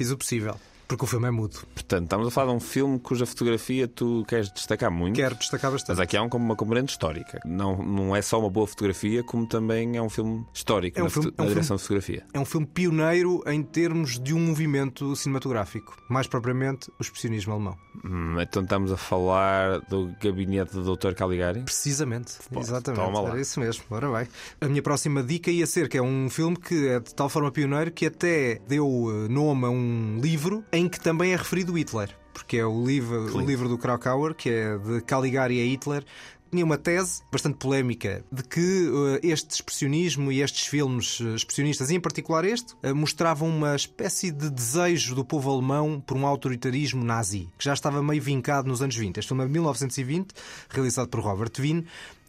Fiz 0.00 0.10
o 0.10 0.16
possível. 0.16 0.58
Porque 0.90 1.04
o 1.04 1.06
filme 1.06 1.28
é 1.28 1.30
mudo. 1.30 1.60
Portanto, 1.72 2.02
estamos 2.02 2.26
a 2.26 2.30
falar 2.32 2.50
de 2.50 2.56
um 2.56 2.58
filme 2.58 2.98
cuja 2.98 3.24
fotografia 3.24 3.86
tu 3.86 4.24
queres 4.26 4.50
destacar 4.50 4.90
muito. 4.90 5.14
Quero 5.14 5.36
destacar 5.36 5.70
bastante. 5.70 5.90
Mas 5.90 6.00
aqui 6.00 6.16
há 6.16 6.22
um, 6.24 6.26
uma 6.26 6.56
componente 6.56 6.90
histórica. 6.90 7.40
Não, 7.44 7.76
não 7.76 8.16
é 8.16 8.20
só 8.20 8.40
uma 8.40 8.50
boa 8.50 8.66
fotografia, 8.66 9.22
como 9.22 9.46
também 9.46 9.96
é 9.96 10.02
um 10.02 10.10
filme 10.10 10.44
histórico 10.52 10.98
é 10.98 11.02
um 11.02 11.04
na, 11.04 11.10
filme, 11.10 11.32
na 11.38 11.44
é 11.44 11.46
um 11.46 11.48
direção 11.48 11.78
filme, 11.78 12.00
de 12.00 12.06
fotografia. 12.06 12.26
É 12.34 12.40
um 12.40 12.44
filme 12.44 12.66
pioneiro 12.66 13.40
em 13.46 13.62
termos 13.62 14.18
de 14.18 14.34
um 14.34 14.40
movimento 14.40 15.14
cinematográfico. 15.14 15.96
Mais 16.08 16.26
propriamente, 16.26 16.90
o 16.98 17.02
expressionismo 17.02 17.52
alemão. 17.52 17.78
Hum, 18.04 18.40
então 18.40 18.64
estamos 18.64 18.90
a 18.90 18.96
falar 18.96 19.78
do 19.82 20.12
gabinete 20.20 20.72
do 20.72 20.96
Dr. 20.96 21.12
Caligari? 21.14 21.60
Precisamente. 21.60 22.32
Pô, 22.52 22.58
Exatamente. 22.58 23.00
Toma 23.00 23.20
lá. 23.20 23.30
Era 23.30 23.40
isso 23.40 23.60
mesmo. 23.60 23.84
Ora 23.90 24.10
bem. 24.10 24.26
A 24.60 24.66
minha 24.66 24.82
próxima 24.82 25.22
dica 25.22 25.52
ia 25.52 25.68
ser 25.68 25.88
que 25.88 25.96
é 25.96 26.02
um 26.02 26.28
filme 26.28 26.56
que 26.56 26.88
é 26.88 26.98
de 26.98 27.14
tal 27.14 27.28
forma 27.28 27.52
pioneiro 27.52 27.92
que 27.92 28.06
até 28.06 28.60
deu 28.66 29.06
eh, 29.08 29.28
nome 29.28 29.66
a 29.66 29.70
um 29.70 30.18
livro 30.20 30.64
em 30.72 30.79
que 30.88 31.00
também 31.00 31.32
é 31.32 31.36
referido 31.36 31.76
Hitler. 31.76 32.16
porque 32.32 32.58
é 32.58 32.66
o 32.66 32.84
livro, 32.84 33.36
o 33.36 33.40
livro 33.40 33.68
do 33.68 33.76
Krakauer, 33.76 34.34
que 34.34 34.48
é 34.48 34.78
de 34.78 35.00
Caligari 35.02 35.60
a 35.60 35.64
Hitler, 35.64 36.04
tinha 36.50 36.64
uma 36.64 36.76
tese 36.76 37.22
bastante 37.30 37.56
polémica 37.58 38.24
de 38.30 38.42
que 38.42 38.88
uh, 38.88 39.20
este 39.22 39.54
expressionismo 39.54 40.32
e 40.32 40.42
estes 40.42 40.66
filmes 40.66 41.20
uh, 41.20 41.34
expressionistas, 41.34 41.90
e 41.90 41.94
em 41.94 42.00
particular 42.00 42.44
este, 42.44 42.74
uh, 42.74 42.94
mostravam 42.94 43.48
uma 43.48 43.76
espécie 43.76 44.32
de 44.32 44.50
desejo 44.50 45.14
do 45.14 45.24
povo 45.24 45.50
alemão 45.50 46.02
por 46.04 46.16
um 46.16 46.26
autoritarismo 46.26 47.04
nazi, 47.04 47.48
que 47.56 47.64
já 47.64 47.72
estava 47.72 48.02
meio 48.02 48.20
vincado 48.20 48.68
nos 48.68 48.82
anos 48.82 48.96
20. 48.96 49.18
Este 49.18 49.28
filme 49.28 49.44
é 49.44 49.46
de 49.46 49.52
1920, 49.52 50.34
realizado 50.68 51.08
por 51.08 51.20
Robert 51.20 51.52
Wien, 51.58 51.84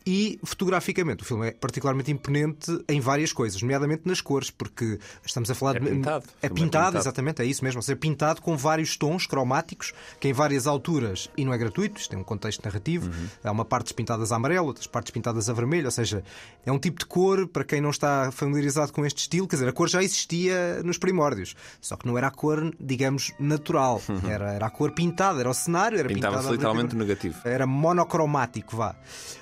e 0.05 0.39
fotograficamente 0.43 1.23
o 1.23 1.25
filme 1.25 1.49
é 1.49 1.51
particularmente 1.51 2.11
imponente 2.11 2.83
em 2.87 2.99
várias 2.99 3.31
coisas, 3.31 3.61
nomeadamente 3.61 4.03
nas 4.05 4.21
cores, 4.21 4.49
porque 4.49 4.99
estamos 5.25 5.49
a 5.51 5.55
falar 5.55 5.75
é 5.75 5.79
de. 5.79 5.89
Pintado. 5.89 6.25
É 6.41 6.49
pintado, 6.49 6.61
pintado, 6.61 6.97
exatamente, 6.97 7.41
é 7.41 7.45
isso 7.45 7.63
mesmo. 7.63 7.79
Ou 7.79 7.81
seja, 7.81 7.95
pintado 7.95 8.41
com 8.41 8.57
vários 8.57 8.97
tons 8.97 9.27
cromáticos, 9.27 9.93
que 10.19 10.27
em 10.27 10.33
várias 10.33 10.67
alturas, 10.67 11.29
e 11.37 11.45
não 11.45 11.53
é 11.53 11.57
gratuito, 11.57 11.99
isto 11.99 12.09
tem 12.09 12.19
um 12.19 12.23
contexto 12.23 12.63
narrativo, 12.63 13.09
uhum. 13.09 13.27
há 13.43 13.51
uma 13.51 13.65
partes 13.65 13.91
pintadas 13.91 14.31
a 14.31 14.35
amarelo, 14.35 14.67
outras 14.67 14.87
partes 14.87 15.11
pintadas 15.11 15.49
a 15.49 15.53
vermelho, 15.53 15.85
ou 15.85 15.91
seja, 15.91 16.23
é 16.65 16.71
um 16.71 16.79
tipo 16.79 16.99
de 16.99 17.05
cor, 17.05 17.47
para 17.47 17.63
quem 17.63 17.81
não 17.81 17.89
está 17.89 18.31
familiarizado 18.31 18.91
com 18.91 19.05
este 19.05 19.19
estilo, 19.19 19.47
quer 19.47 19.57
dizer, 19.57 19.69
a 19.69 19.73
cor 19.73 19.87
já 19.87 20.03
existia 20.03 20.81
nos 20.83 20.97
primórdios, 20.97 21.55
só 21.79 21.95
que 21.95 22.07
não 22.07 22.17
era 22.17 22.27
a 22.27 22.31
cor, 22.31 22.73
digamos, 22.79 23.31
natural, 23.39 24.01
uhum. 24.07 24.29
era, 24.29 24.51
era 24.53 24.65
a 24.65 24.69
cor 24.69 24.91
pintada, 24.91 25.39
era 25.39 25.49
o 25.49 25.53
cenário, 25.53 25.99
era 25.99 26.07
Pintava-se 26.07 26.51
literalmente 26.51 26.95
negativo. 26.95 27.39
Era 27.43 27.65
monocromático, 27.65 28.75
vá. 28.75 28.95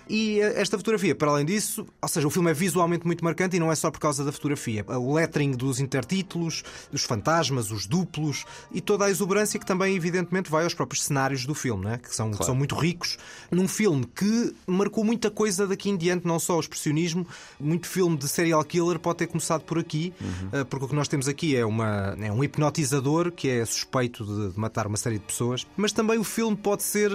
E 0.09 0.39
esta 0.39 0.75
fotografia, 0.75 1.13
para 1.13 1.29
além 1.29 1.45
disso, 1.45 1.85
ou 2.01 2.09
seja, 2.09 2.27
o 2.27 2.31
filme 2.31 2.49
é 2.49 2.53
visualmente 2.53 3.05
muito 3.05 3.23
marcante 3.23 3.57
e 3.57 3.59
não 3.59 3.71
é 3.71 3.75
só 3.75 3.91
por 3.91 3.99
causa 3.99 4.25
da 4.25 4.31
fotografia. 4.31 4.83
O 4.87 5.13
lettering 5.13 5.51
dos 5.51 5.79
intertítulos, 5.79 6.63
dos 6.91 7.03
fantasmas, 7.03 7.69
os 7.69 7.85
duplos 7.85 8.43
e 8.71 8.81
toda 8.81 9.05
a 9.05 9.09
exuberância 9.11 9.59
que 9.59 9.65
também, 9.65 9.95
evidentemente, 9.95 10.49
vai 10.49 10.63
aos 10.63 10.73
próprios 10.73 11.03
cenários 11.03 11.45
do 11.45 11.53
filme, 11.53 11.85
né? 11.85 11.99
que, 11.99 12.13
são, 12.13 12.29
claro. 12.29 12.39
que 12.39 12.45
são 12.45 12.55
muito 12.55 12.73
ricos. 12.73 13.19
Num 13.51 13.67
filme 13.67 14.03
que 14.15 14.55
marcou 14.65 15.03
muita 15.03 15.29
coisa 15.29 15.67
daqui 15.67 15.91
em 15.91 15.97
diante, 15.97 16.25
não 16.25 16.39
só 16.39 16.57
o 16.57 16.59
expressionismo, 16.59 17.27
muito 17.59 17.87
filme 17.87 18.17
de 18.17 18.27
serial 18.27 18.63
killer 18.63 18.97
pode 18.97 19.19
ter 19.19 19.27
começado 19.27 19.61
por 19.61 19.77
aqui, 19.77 20.11
uhum. 20.19 20.65
porque 20.65 20.85
o 20.85 20.87
que 20.87 20.95
nós 20.95 21.07
temos 21.07 21.27
aqui 21.27 21.55
é, 21.55 21.63
uma, 21.63 22.17
é 22.19 22.31
um 22.31 22.43
hipnotizador 22.43 23.31
que 23.31 23.47
é 23.47 23.63
suspeito 23.63 24.25
de, 24.25 24.53
de 24.53 24.59
matar 24.59 24.87
uma 24.87 24.97
série 24.97 25.19
de 25.19 25.25
pessoas, 25.25 25.67
mas 25.77 25.91
também 25.91 26.17
o 26.17 26.23
filme 26.23 26.57
pode 26.57 26.81
ser, 26.81 27.11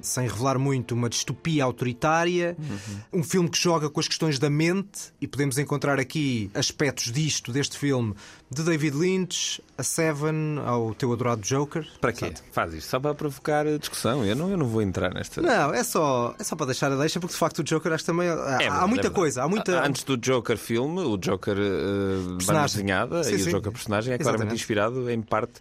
sem 0.00 0.28
revelar 0.28 0.60
muito, 0.60 0.94
uma 0.94 1.08
distopia 1.08 1.64
autoritária. 1.64 2.03
Uhum 2.08 2.64
Uhum. 2.74 3.20
Um 3.20 3.22
filme 3.22 3.48
que 3.48 3.58
joga 3.58 3.88
com 3.88 4.00
as 4.00 4.08
questões 4.08 4.38
da 4.38 4.50
mente 4.50 5.12
e 5.20 5.26
podemos 5.26 5.58
encontrar 5.58 5.98
aqui 5.98 6.50
aspectos 6.54 7.12
disto, 7.12 7.52
deste 7.52 7.78
filme, 7.78 8.14
de 8.50 8.62
David 8.62 8.96
Lynch, 8.96 9.62
a 9.76 9.82
Seven, 9.82 10.58
ao 10.64 10.94
teu 10.94 11.12
adorado 11.12 11.42
Joker. 11.42 11.86
Para 12.00 12.12
quê? 12.12 12.26
Sabe? 12.26 12.48
Faz 12.52 12.74
isto 12.74 12.88
só 12.88 13.00
para 13.00 13.14
provocar 13.14 13.66
discussão. 13.78 14.24
Eu 14.24 14.36
não, 14.36 14.50
eu 14.50 14.56
não 14.56 14.66
vou 14.66 14.82
entrar 14.82 15.12
nesta. 15.12 15.40
Não, 15.40 15.74
é 15.74 15.82
só, 15.82 16.34
é 16.38 16.44
só 16.44 16.54
para 16.56 16.66
deixar 16.66 16.92
a 16.92 16.96
deixa, 16.96 17.18
porque 17.18 17.32
de 17.32 17.38
facto 17.38 17.60
o 17.60 17.64
Joker 17.64 17.92
acho 17.92 18.04
também. 18.04 18.28
Há, 18.28 18.58
é 18.60 18.68
há 18.68 18.86
muita 18.86 19.08
é 19.08 19.10
coisa. 19.10 19.42
Há 19.42 19.48
muita... 19.48 19.84
Antes 19.84 20.04
do 20.04 20.16
Joker 20.16 20.56
filme, 20.56 21.00
o 21.00 21.16
Joker 21.16 21.56
uh, 21.56 22.38
banda 22.44 22.62
desenhada 22.62 23.24
sim, 23.24 23.34
e 23.34 23.38
sim. 23.38 23.48
o 23.48 23.52
Joker 23.52 23.72
personagem 23.72 24.14
é 24.14 24.18
claramente 24.18 24.54
Exatamente. 24.54 24.60
inspirado 24.60 25.10
em 25.10 25.20
parte 25.20 25.60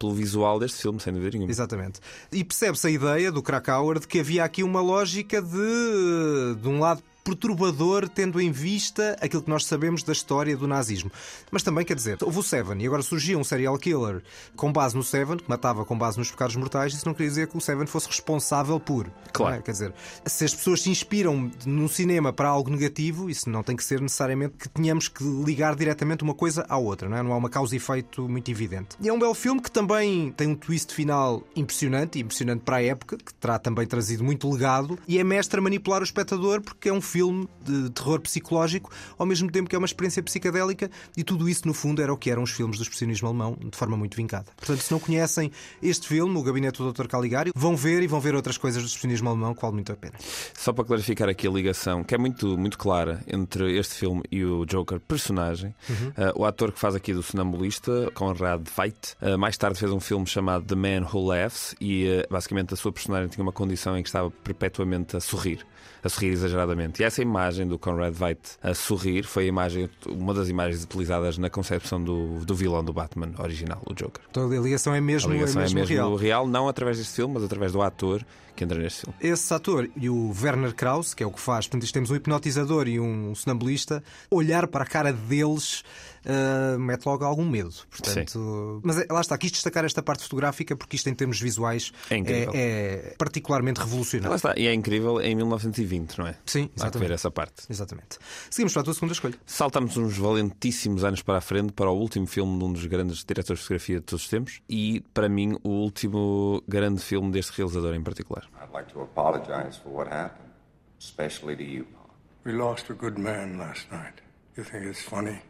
pelo 0.00 0.14
visual 0.14 0.58
deste 0.58 0.80
filme, 0.80 0.98
sem 0.98 1.12
dúvida 1.12 1.32
nenhuma. 1.36 1.52
Exatamente. 1.52 2.00
E 2.32 2.42
percebe-se 2.42 2.86
a 2.86 2.90
ideia 2.90 3.30
do 3.30 3.42
Krakauer 3.42 4.00
de 4.00 4.08
que 4.08 4.20
havia 4.20 4.42
aqui 4.42 4.62
uma 4.62 4.80
lógica 4.80 5.42
de, 5.42 6.54
de 6.60 6.68
um 6.68 6.80
lado 6.80 7.02
perturbador, 7.30 8.08
tendo 8.08 8.40
em 8.40 8.50
vista 8.50 9.16
aquilo 9.20 9.42
que 9.42 9.50
nós 9.50 9.64
sabemos 9.64 10.02
da 10.02 10.12
história 10.12 10.56
do 10.56 10.66
nazismo. 10.66 11.10
Mas 11.50 11.62
também, 11.62 11.84
quer 11.84 11.94
dizer, 11.94 12.18
houve 12.22 12.38
o 12.38 12.42
Seven 12.42 12.82
e 12.82 12.86
agora 12.86 13.02
surgia 13.02 13.38
um 13.38 13.44
serial 13.44 13.78
killer 13.78 14.22
com 14.56 14.72
base 14.72 14.96
no 14.96 15.02
Seven, 15.02 15.36
que 15.36 15.48
matava 15.48 15.84
com 15.84 15.96
base 15.96 16.18
nos 16.18 16.30
pecados 16.30 16.56
mortais, 16.56 16.92
isso 16.92 17.06
não 17.06 17.14
queria 17.14 17.28
dizer 17.28 17.48
que 17.48 17.56
o 17.56 17.60
Seven 17.60 17.86
fosse 17.86 18.08
responsável 18.08 18.80
por. 18.80 19.10
Claro. 19.32 19.56
É? 19.56 19.62
Quer 19.62 19.70
dizer, 19.70 19.94
se 20.26 20.44
as 20.44 20.54
pessoas 20.54 20.82
se 20.82 20.90
inspiram 20.90 21.50
no 21.64 21.88
cinema 21.88 22.32
para 22.32 22.48
algo 22.48 22.70
negativo, 22.70 23.30
isso 23.30 23.48
não 23.48 23.62
tem 23.62 23.76
que 23.76 23.84
ser 23.84 24.00
necessariamente 24.00 24.54
que 24.58 24.68
tenhamos 24.68 25.08
que 25.08 25.22
ligar 25.22 25.76
diretamente 25.76 26.24
uma 26.24 26.34
coisa 26.34 26.66
à 26.68 26.76
outra, 26.76 27.08
não 27.08 27.16
é? 27.16 27.22
Não 27.22 27.32
há 27.32 27.36
uma 27.36 27.50
causa 27.50 27.74
e 27.74 27.76
efeito 27.76 28.28
muito 28.28 28.50
evidente. 28.50 28.96
E 29.00 29.08
é 29.08 29.12
um 29.12 29.18
belo 29.18 29.34
filme 29.34 29.60
que 29.60 29.70
também 29.70 30.32
tem 30.32 30.48
um 30.48 30.54
twist 30.56 30.92
final 30.92 31.42
impressionante, 31.54 32.18
impressionante 32.18 32.62
para 32.62 32.76
a 32.76 32.82
época, 32.82 33.16
que 33.16 33.32
terá 33.34 33.58
também 33.58 33.86
trazido 33.86 34.24
muito 34.24 34.50
legado, 34.50 34.98
e 35.06 35.18
é 35.18 35.24
mestre 35.24 35.60
a 35.60 35.62
manipular 35.62 36.00
o 36.00 36.04
espectador 36.04 36.60
porque 36.60 36.88
é 36.88 36.92
um 36.92 37.00
filme 37.00 37.19
de 37.64 37.90
terror 37.90 38.20
psicológico, 38.20 38.90
ao 39.18 39.26
mesmo 39.26 39.50
tempo 39.50 39.68
que 39.68 39.76
é 39.76 39.78
uma 39.78 39.86
experiência 39.86 40.22
psicadélica, 40.22 40.90
e 41.16 41.22
tudo 41.22 41.48
isso, 41.48 41.66
no 41.66 41.74
fundo, 41.74 42.00
era 42.02 42.12
o 42.12 42.16
que 42.16 42.30
eram 42.30 42.42
os 42.42 42.50
filmes 42.50 42.78
do 42.78 42.82
expressionismo 42.82 43.28
alemão, 43.28 43.56
de 43.58 43.76
forma 43.76 43.96
muito 43.96 44.16
vincada. 44.16 44.46
Portanto, 44.56 44.80
se 44.80 44.90
não 44.92 44.98
conhecem 44.98 45.50
este 45.82 46.06
filme, 46.06 46.36
O 46.36 46.42
Gabinete 46.42 46.78
do 46.78 46.92
Dr. 46.92 47.06
Caligari, 47.06 47.52
vão 47.54 47.76
ver 47.76 48.02
e 48.02 48.06
vão 48.06 48.20
ver 48.20 48.34
outras 48.34 48.56
coisas 48.56 48.82
do 48.82 48.86
expressionismo 48.86 49.28
alemão 49.28 49.54
que 49.54 49.60
vale 49.60 49.74
muito 49.74 49.92
a 49.92 49.96
pena. 49.96 50.14
Só 50.54 50.72
para 50.72 50.84
clarificar 50.84 51.28
aqui 51.28 51.46
a 51.46 51.50
ligação, 51.50 52.02
que 52.04 52.14
é 52.14 52.18
muito, 52.18 52.56
muito 52.56 52.78
clara 52.78 53.22
entre 53.26 53.76
este 53.76 53.94
filme 53.94 54.22
e 54.30 54.44
o 54.44 54.64
Joker 54.64 55.00
personagem, 55.00 55.74
uhum. 55.88 56.08
uh, 56.08 56.40
o 56.40 56.44
ator 56.44 56.72
que 56.72 56.78
faz 56.78 56.94
aqui 56.94 57.12
do 57.12 57.22
sonambulista, 57.22 58.10
Conrad 58.14 58.66
Veidt, 58.76 59.16
uh, 59.20 59.38
mais 59.38 59.56
tarde 59.56 59.78
fez 59.78 59.90
um 59.90 60.00
filme 60.00 60.26
chamado 60.26 60.64
The 60.64 60.74
Man 60.74 61.06
Who 61.12 61.26
Laughs 61.26 61.74
e 61.80 62.06
uh, 62.06 62.32
basicamente 62.32 62.74
a 62.74 62.76
sua 62.76 62.92
personagem 62.92 63.28
tinha 63.28 63.42
uma 63.42 63.52
condição 63.52 63.96
em 63.96 64.02
que 64.02 64.08
estava 64.08 64.30
perpetuamente 64.30 65.16
a 65.16 65.20
sorrir 65.20 65.66
a 66.02 66.08
sorrir 66.08 66.28
exageradamente. 66.28 67.02
E 67.02 67.04
essa 67.04 67.22
imagem 67.22 67.66
do 67.66 67.78
Conrad 67.78 68.14
Veidt 68.14 68.40
a 68.62 68.74
sorrir 68.74 69.24
foi 69.24 69.44
a 69.44 69.46
imagem, 69.46 69.88
uma 70.06 70.34
das 70.34 70.48
imagens 70.48 70.84
utilizadas 70.84 71.38
na 71.38 71.50
concepção 71.50 72.02
do, 72.02 72.40
do 72.44 72.54
vilão 72.54 72.84
do 72.84 72.92
Batman 72.92 73.32
original, 73.38 73.82
o 73.86 73.94
Joker. 73.94 74.22
Então 74.30 74.50
a 74.50 74.60
ligação 74.60 74.94
é 74.94 75.00
mesmo, 75.00 75.30
a 75.30 75.34
ligação 75.34 75.60
é 75.60 75.64
mesmo, 75.64 75.78
é 75.78 75.82
mesmo 75.82 75.94
real. 75.94 76.16
real, 76.16 76.46
não 76.46 76.68
através 76.68 76.98
deste 76.98 77.14
filme, 77.14 77.34
mas 77.34 77.44
através 77.44 77.72
do 77.72 77.82
ator 77.82 78.24
que 78.60 78.64
entra 78.64 78.78
neste 78.78 79.00
filme. 79.00 79.16
Esse 79.20 79.54
ator 79.54 79.88
e 79.96 80.10
o 80.10 80.34
Werner 80.38 80.74
Krauss, 80.74 81.14
que 81.14 81.22
é 81.22 81.26
o 81.26 81.30
que 81.30 81.40
faz, 81.40 81.66
portanto, 81.66 81.90
temos 81.90 82.10
um 82.10 82.14
hipnotizador 82.14 82.86
e 82.88 83.00
um 83.00 83.34
sonambulista, 83.34 84.04
olhar 84.30 84.66
para 84.66 84.84
a 84.84 84.86
cara 84.86 85.12
deles 85.12 85.82
uh, 86.26 86.78
mete 86.78 87.06
logo 87.06 87.24
algum 87.24 87.48
medo. 87.48 87.72
Portanto, 87.90 88.32
Sim. 88.32 88.80
mas 88.82 88.98
é, 88.98 89.06
lá 89.10 89.20
está, 89.20 89.36
quis 89.38 89.50
destacar 89.50 89.84
esta 89.84 90.02
parte 90.02 90.22
fotográfica 90.24 90.76
porque 90.76 90.96
isto, 90.96 91.08
em 91.08 91.14
termos 91.14 91.40
visuais, 91.40 91.92
é, 92.10 92.16
é, 92.16 92.48
é 92.52 93.14
particularmente 93.16 93.80
revolucionário. 93.80 94.30
Lá 94.30 94.36
está, 94.36 94.54
e 94.56 94.66
é 94.66 94.74
incrível 94.74 95.20
em 95.20 95.34
1920, 95.34 96.18
não 96.18 96.26
é? 96.26 96.36
Sim, 96.44 96.68
exatamente. 96.76 97.08
ver 97.08 97.14
essa 97.14 97.30
parte. 97.30 97.62
Exatamente. 97.68 98.18
Seguimos 98.50 98.72
para 98.72 98.82
a 98.82 98.84
tua 98.84 98.94
segunda 98.94 99.12
escolha. 99.12 99.34
Saltamos 99.46 99.96
uns 99.96 100.16
valentíssimos 100.16 101.04
anos 101.04 101.22
para 101.22 101.38
a 101.38 101.40
frente 101.40 101.72
para 101.72 101.90
o 101.90 101.98
último 101.98 102.26
filme 102.26 102.58
de 102.58 102.64
um 102.64 102.72
dos 102.72 102.84
grandes 102.86 103.24
diretores 103.24 103.60
de 103.60 103.64
fotografia 103.64 104.00
de 104.00 104.06
todos 104.06 104.24
os 104.24 104.28
tempos 104.28 104.60
e, 104.68 105.02
para 105.14 105.28
mim, 105.28 105.56
o 105.62 105.70
último 105.70 106.62
grande 106.68 107.00
filme 107.02 107.30
deste 107.30 107.52
realizador 107.56 107.94
em 107.94 108.02
particular. 108.02 108.49
I'd 108.58 108.72
like 108.72 108.92
to 108.92 109.00
apologize 109.02 109.76
for 109.82 109.90
what 109.90 110.08
happened, 110.08 110.50
especially 110.98 111.56
to 111.56 111.64
you, 111.64 111.84
Paul. 111.84 112.14
We 112.44 112.52
lost 112.52 112.90
a 112.90 112.94
good 112.94 113.18
man 113.18 113.58
last 113.58 113.90
night. 113.92 114.20
You 114.56 114.64
think 114.64 114.86
it's 114.86 115.02
funny? 115.02 115.40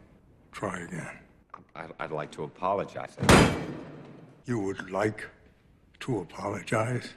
Try 0.51 0.81
again. 0.81 1.19
I'd, 1.75 1.91
I'd 1.99 2.11
like 2.11 2.31
to 2.31 2.43
apologize. 2.43 3.15
You 4.45 4.59
would 4.59 4.89
like 4.91 5.25
to 6.01 6.19
apologize? 6.19 7.09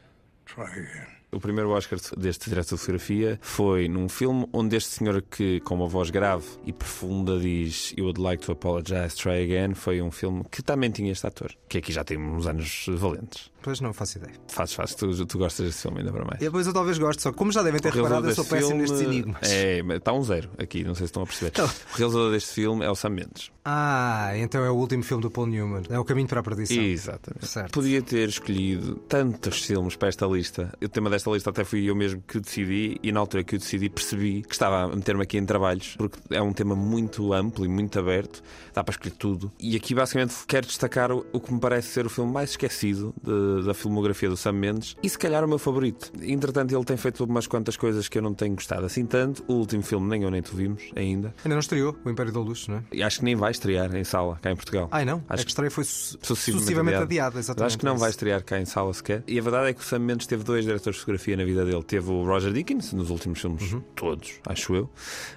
Try 0.46 0.70
again. 0.70 1.06
O 1.34 1.40
primeiro 1.40 1.70
Oscar 1.70 1.98
deste 2.16 2.48
diretor 2.48 2.76
de 2.76 2.80
fotografia 2.80 3.38
foi 3.42 3.88
num 3.88 4.08
filme 4.08 4.46
onde 4.52 4.76
este 4.76 4.90
senhor 4.90 5.20
que, 5.20 5.58
com 5.60 5.74
uma 5.74 5.88
voz 5.88 6.08
grave 6.08 6.46
e 6.64 6.72
profunda, 6.72 7.40
diz 7.40 7.92
You 7.98 8.04
would 8.04 8.20
like 8.20 8.44
to 8.46 8.52
apologize, 8.52 9.16
try 9.16 9.42
again, 9.42 9.74
foi 9.74 10.00
um 10.00 10.12
filme 10.12 10.44
que 10.48 10.62
também 10.62 10.92
tinha 10.92 11.10
este 11.10 11.26
ator, 11.26 11.52
que 11.68 11.78
aqui 11.78 11.92
já 11.92 12.04
tem 12.04 12.18
uns 12.18 12.46
anos 12.46 12.86
valentes. 12.88 13.50
Pois 13.64 13.80
não 13.80 13.94
faço 13.94 14.18
ideia. 14.18 14.34
Fazes, 14.46 14.74
fazes. 14.74 14.94
Tu, 14.94 15.24
tu 15.24 15.38
gostas 15.38 15.64
deste 15.64 15.80
filme 15.80 16.00
ainda 16.00 16.12
para 16.12 16.22
mais. 16.22 16.38
E 16.38 16.44
depois 16.44 16.66
eu 16.66 16.72
talvez 16.74 16.98
gosto, 16.98 17.22
só 17.22 17.32
como 17.32 17.50
já 17.50 17.62
devem 17.62 17.80
ter 17.80 17.94
reparado, 17.94 18.28
eu 18.28 18.34
sou 18.34 18.44
péssimo 18.44 18.78
nestes 18.78 19.00
enigmas. 19.00 19.38
É, 19.42 19.78
está 19.78 20.12
um 20.12 20.22
zero 20.22 20.50
aqui, 20.58 20.84
não 20.84 20.94
sei 20.94 21.06
se 21.06 21.10
estão 21.10 21.22
a 21.22 21.26
perceber. 21.26 21.52
Então... 21.54 21.64
O 21.64 21.96
realizador 21.96 22.30
deste 22.30 22.52
filme 22.52 22.84
é 22.84 22.90
o 22.90 22.94
Sam 22.94 23.08
Mendes. 23.08 23.50
Ah, 23.64 24.32
então 24.36 24.62
é 24.62 24.70
o 24.70 24.74
último 24.74 25.02
filme 25.02 25.22
do 25.22 25.30
Paul 25.30 25.46
Newman. 25.46 25.84
É 25.88 25.98
o 25.98 26.04
caminho 26.04 26.28
para 26.28 26.40
a 26.40 26.42
perdição. 26.42 26.82
Exatamente. 26.82 27.46
Certo. 27.46 27.72
Podia 27.72 28.02
ter 28.02 28.28
escolhido 28.28 28.96
tantos 29.08 29.64
filmes 29.64 29.96
para 29.96 30.08
esta 30.08 30.26
lista. 30.26 30.70
O 30.82 30.88
tema 30.88 31.08
desta 31.08 31.30
lista 31.30 31.48
até 31.48 31.64
fui 31.64 31.88
eu 31.88 31.96
mesmo 31.96 32.22
que 32.28 32.38
decidi, 32.38 32.98
e 33.02 33.10
na 33.10 33.20
altura 33.20 33.42
que 33.42 33.54
eu 33.54 33.58
decidi 33.58 33.88
percebi 33.88 34.42
que 34.42 34.52
estava 34.52 34.92
a 34.92 34.94
meter-me 34.94 35.22
aqui 35.22 35.38
em 35.38 35.46
trabalhos, 35.46 35.96
porque 35.96 36.18
é 36.30 36.42
um 36.42 36.52
tema 36.52 36.76
muito 36.76 37.32
amplo 37.32 37.64
e 37.64 37.68
muito 37.68 37.98
aberto, 37.98 38.42
dá 38.74 38.84
para 38.84 38.92
escolher 38.92 39.14
tudo. 39.14 39.50
E 39.58 39.74
aqui 39.74 39.94
basicamente 39.94 40.34
quero 40.46 40.66
destacar 40.66 41.10
o, 41.10 41.24
o 41.32 41.40
que 41.40 41.54
me 41.54 41.58
parece 41.58 41.88
ser 41.88 42.04
o 42.04 42.10
filme 42.10 42.30
mais 42.30 42.50
esquecido 42.50 43.14
de, 43.22 43.53
da 43.62 43.74
filmografia 43.74 44.28
do 44.28 44.36
Sam 44.36 44.52
Mendes 44.52 44.96
e 45.02 45.08
se 45.08 45.18
calhar 45.18 45.44
o 45.44 45.48
meu 45.48 45.58
favorito. 45.58 46.12
Entretanto, 46.22 46.74
ele 46.74 46.84
tem 46.84 46.96
feito 46.96 47.24
umas 47.24 47.46
quantas 47.46 47.76
coisas 47.76 48.08
que 48.08 48.18
eu 48.18 48.22
não 48.22 48.34
tenho 48.34 48.54
gostado 48.54 48.86
assim 48.86 49.06
tanto. 49.06 49.44
O 49.48 49.54
último 49.54 49.82
filme 49.82 50.08
nem 50.08 50.22
eu 50.22 50.30
nem 50.30 50.42
tu 50.42 50.56
vimos 50.56 50.82
ainda. 50.96 51.34
Ainda 51.44 51.54
não 51.54 51.60
estreou, 51.60 51.96
O 52.04 52.10
Império 52.10 52.32
da 52.32 52.40
Luz, 52.40 52.68
não 52.68 52.76
é? 52.76 52.82
E 52.92 53.02
acho 53.02 53.18
que 53.18 53.24
nem 53.24 53.34
vai 53.34 53.50
estrear 53.50 53.94
em 53.94 54.04
sala 54.04 54.38
cá 54.40 54.50
em 54.50 54.56
Portugal. 54.56 54.88
Ai 54.90 55.04
não? 55.04 55.22
Acho 55.28 55.42
a 55.42 55.44
que 55.44 55.50
estreia 55.50 55.70
foi 55.70 55.84
su 55.84 56.18
sucessivamente 56.22 56.98
adiada. 56.98 57.38
exatamente. 57.38 57.66
Acho 57.66 57.78
que 57.78 57.84
não 57.84 57.96
vai 57.96 58.10
estrear 58.10 58.42
cá 58.44 58.60
em 58.60 58.64
sala 58.64 58.92
sequer. 58.92 59.22
E 59.26 59.38
a 59.38 59.42
verdade 59.42 59.70
é 59.70 59.72
que 59.72 59.80
o 59.80 59.84
Sam 59.84 60.00
Mendes 60.00 60.26
teve 60.26 60.44
dois 60.44 60.64
diretores 60.64 60.96
de 60.96 61.00
fotografia 61.00 61.36
na 61.36 61.44
vida 61.44 61.64
dele. 61.64 61.82
Teve 61.82 62.10
o 62.10 62.24
Roger 62.24 62.52
Dickens, 62.52 62.92
nos 62.92 63.10
últimos 63.10 63.40
filmes 63.40 63.72
uhum. 63.72 63.80
todos, 63.94 64.40
acho 64.46 64.74
eu. 64.74 64.90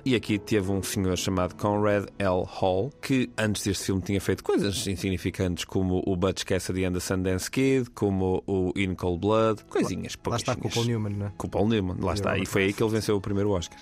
E 0.05 0.15
aqui 0.15 0.37
teve 0.37 0.71
um 0.71 0.81
senhor 0.81 1.17
chamado 1.17 1.55
Conrad 1.55 2.05
L. 2.19 2.43
Hall, 2.45 2.91
que 3.01 3.29
antes 3.37 3.63
deste 3.63 3.85
filme 3.85 4.01
tinha 4.01 4.21
feito 4.21 4.43
coisas 4.43 4.87
insignificantes 4.87 5.65
como 5.65 6.01
o 6.05 6.15
Butch 6.15 6.43
Cassidy 6.43 6.85
and 6.85 6.93
the 6.93 6.99
Sundance 6.99 7.49
Kid, 7.49 7.89
com 7.91 8.06
como 8.07 8.41
o 8.47 8.71
In 8.77 8.95
Cold 8.95 9.19
Blood, 9.19 9.65
coisinhas 9.65 10.17
Lá 10.25 10.37
está 10.37 10.55
com 10.55 10.69
o 10.69 10.71
Paul 10.71 10.85
Newman, 10.85 11.13
não 11.13 11.25
é? 11.27 11.31
Com 11.37 11.47
o 11.47 11.49
Paul 11.49 11.67
Newman, 11.67 11.97
lá 11.99 12.13
está. 12.13 12.37
E 12.37 12.45
foi 12.45 12.63
aí 12.63 12.73
que 12.73 12.81
ele 12.81 12.91
venceu 12.91 13.17
o 13.17 13.21
primeiro 13.21 13.51
Oscar. 13.51 13.77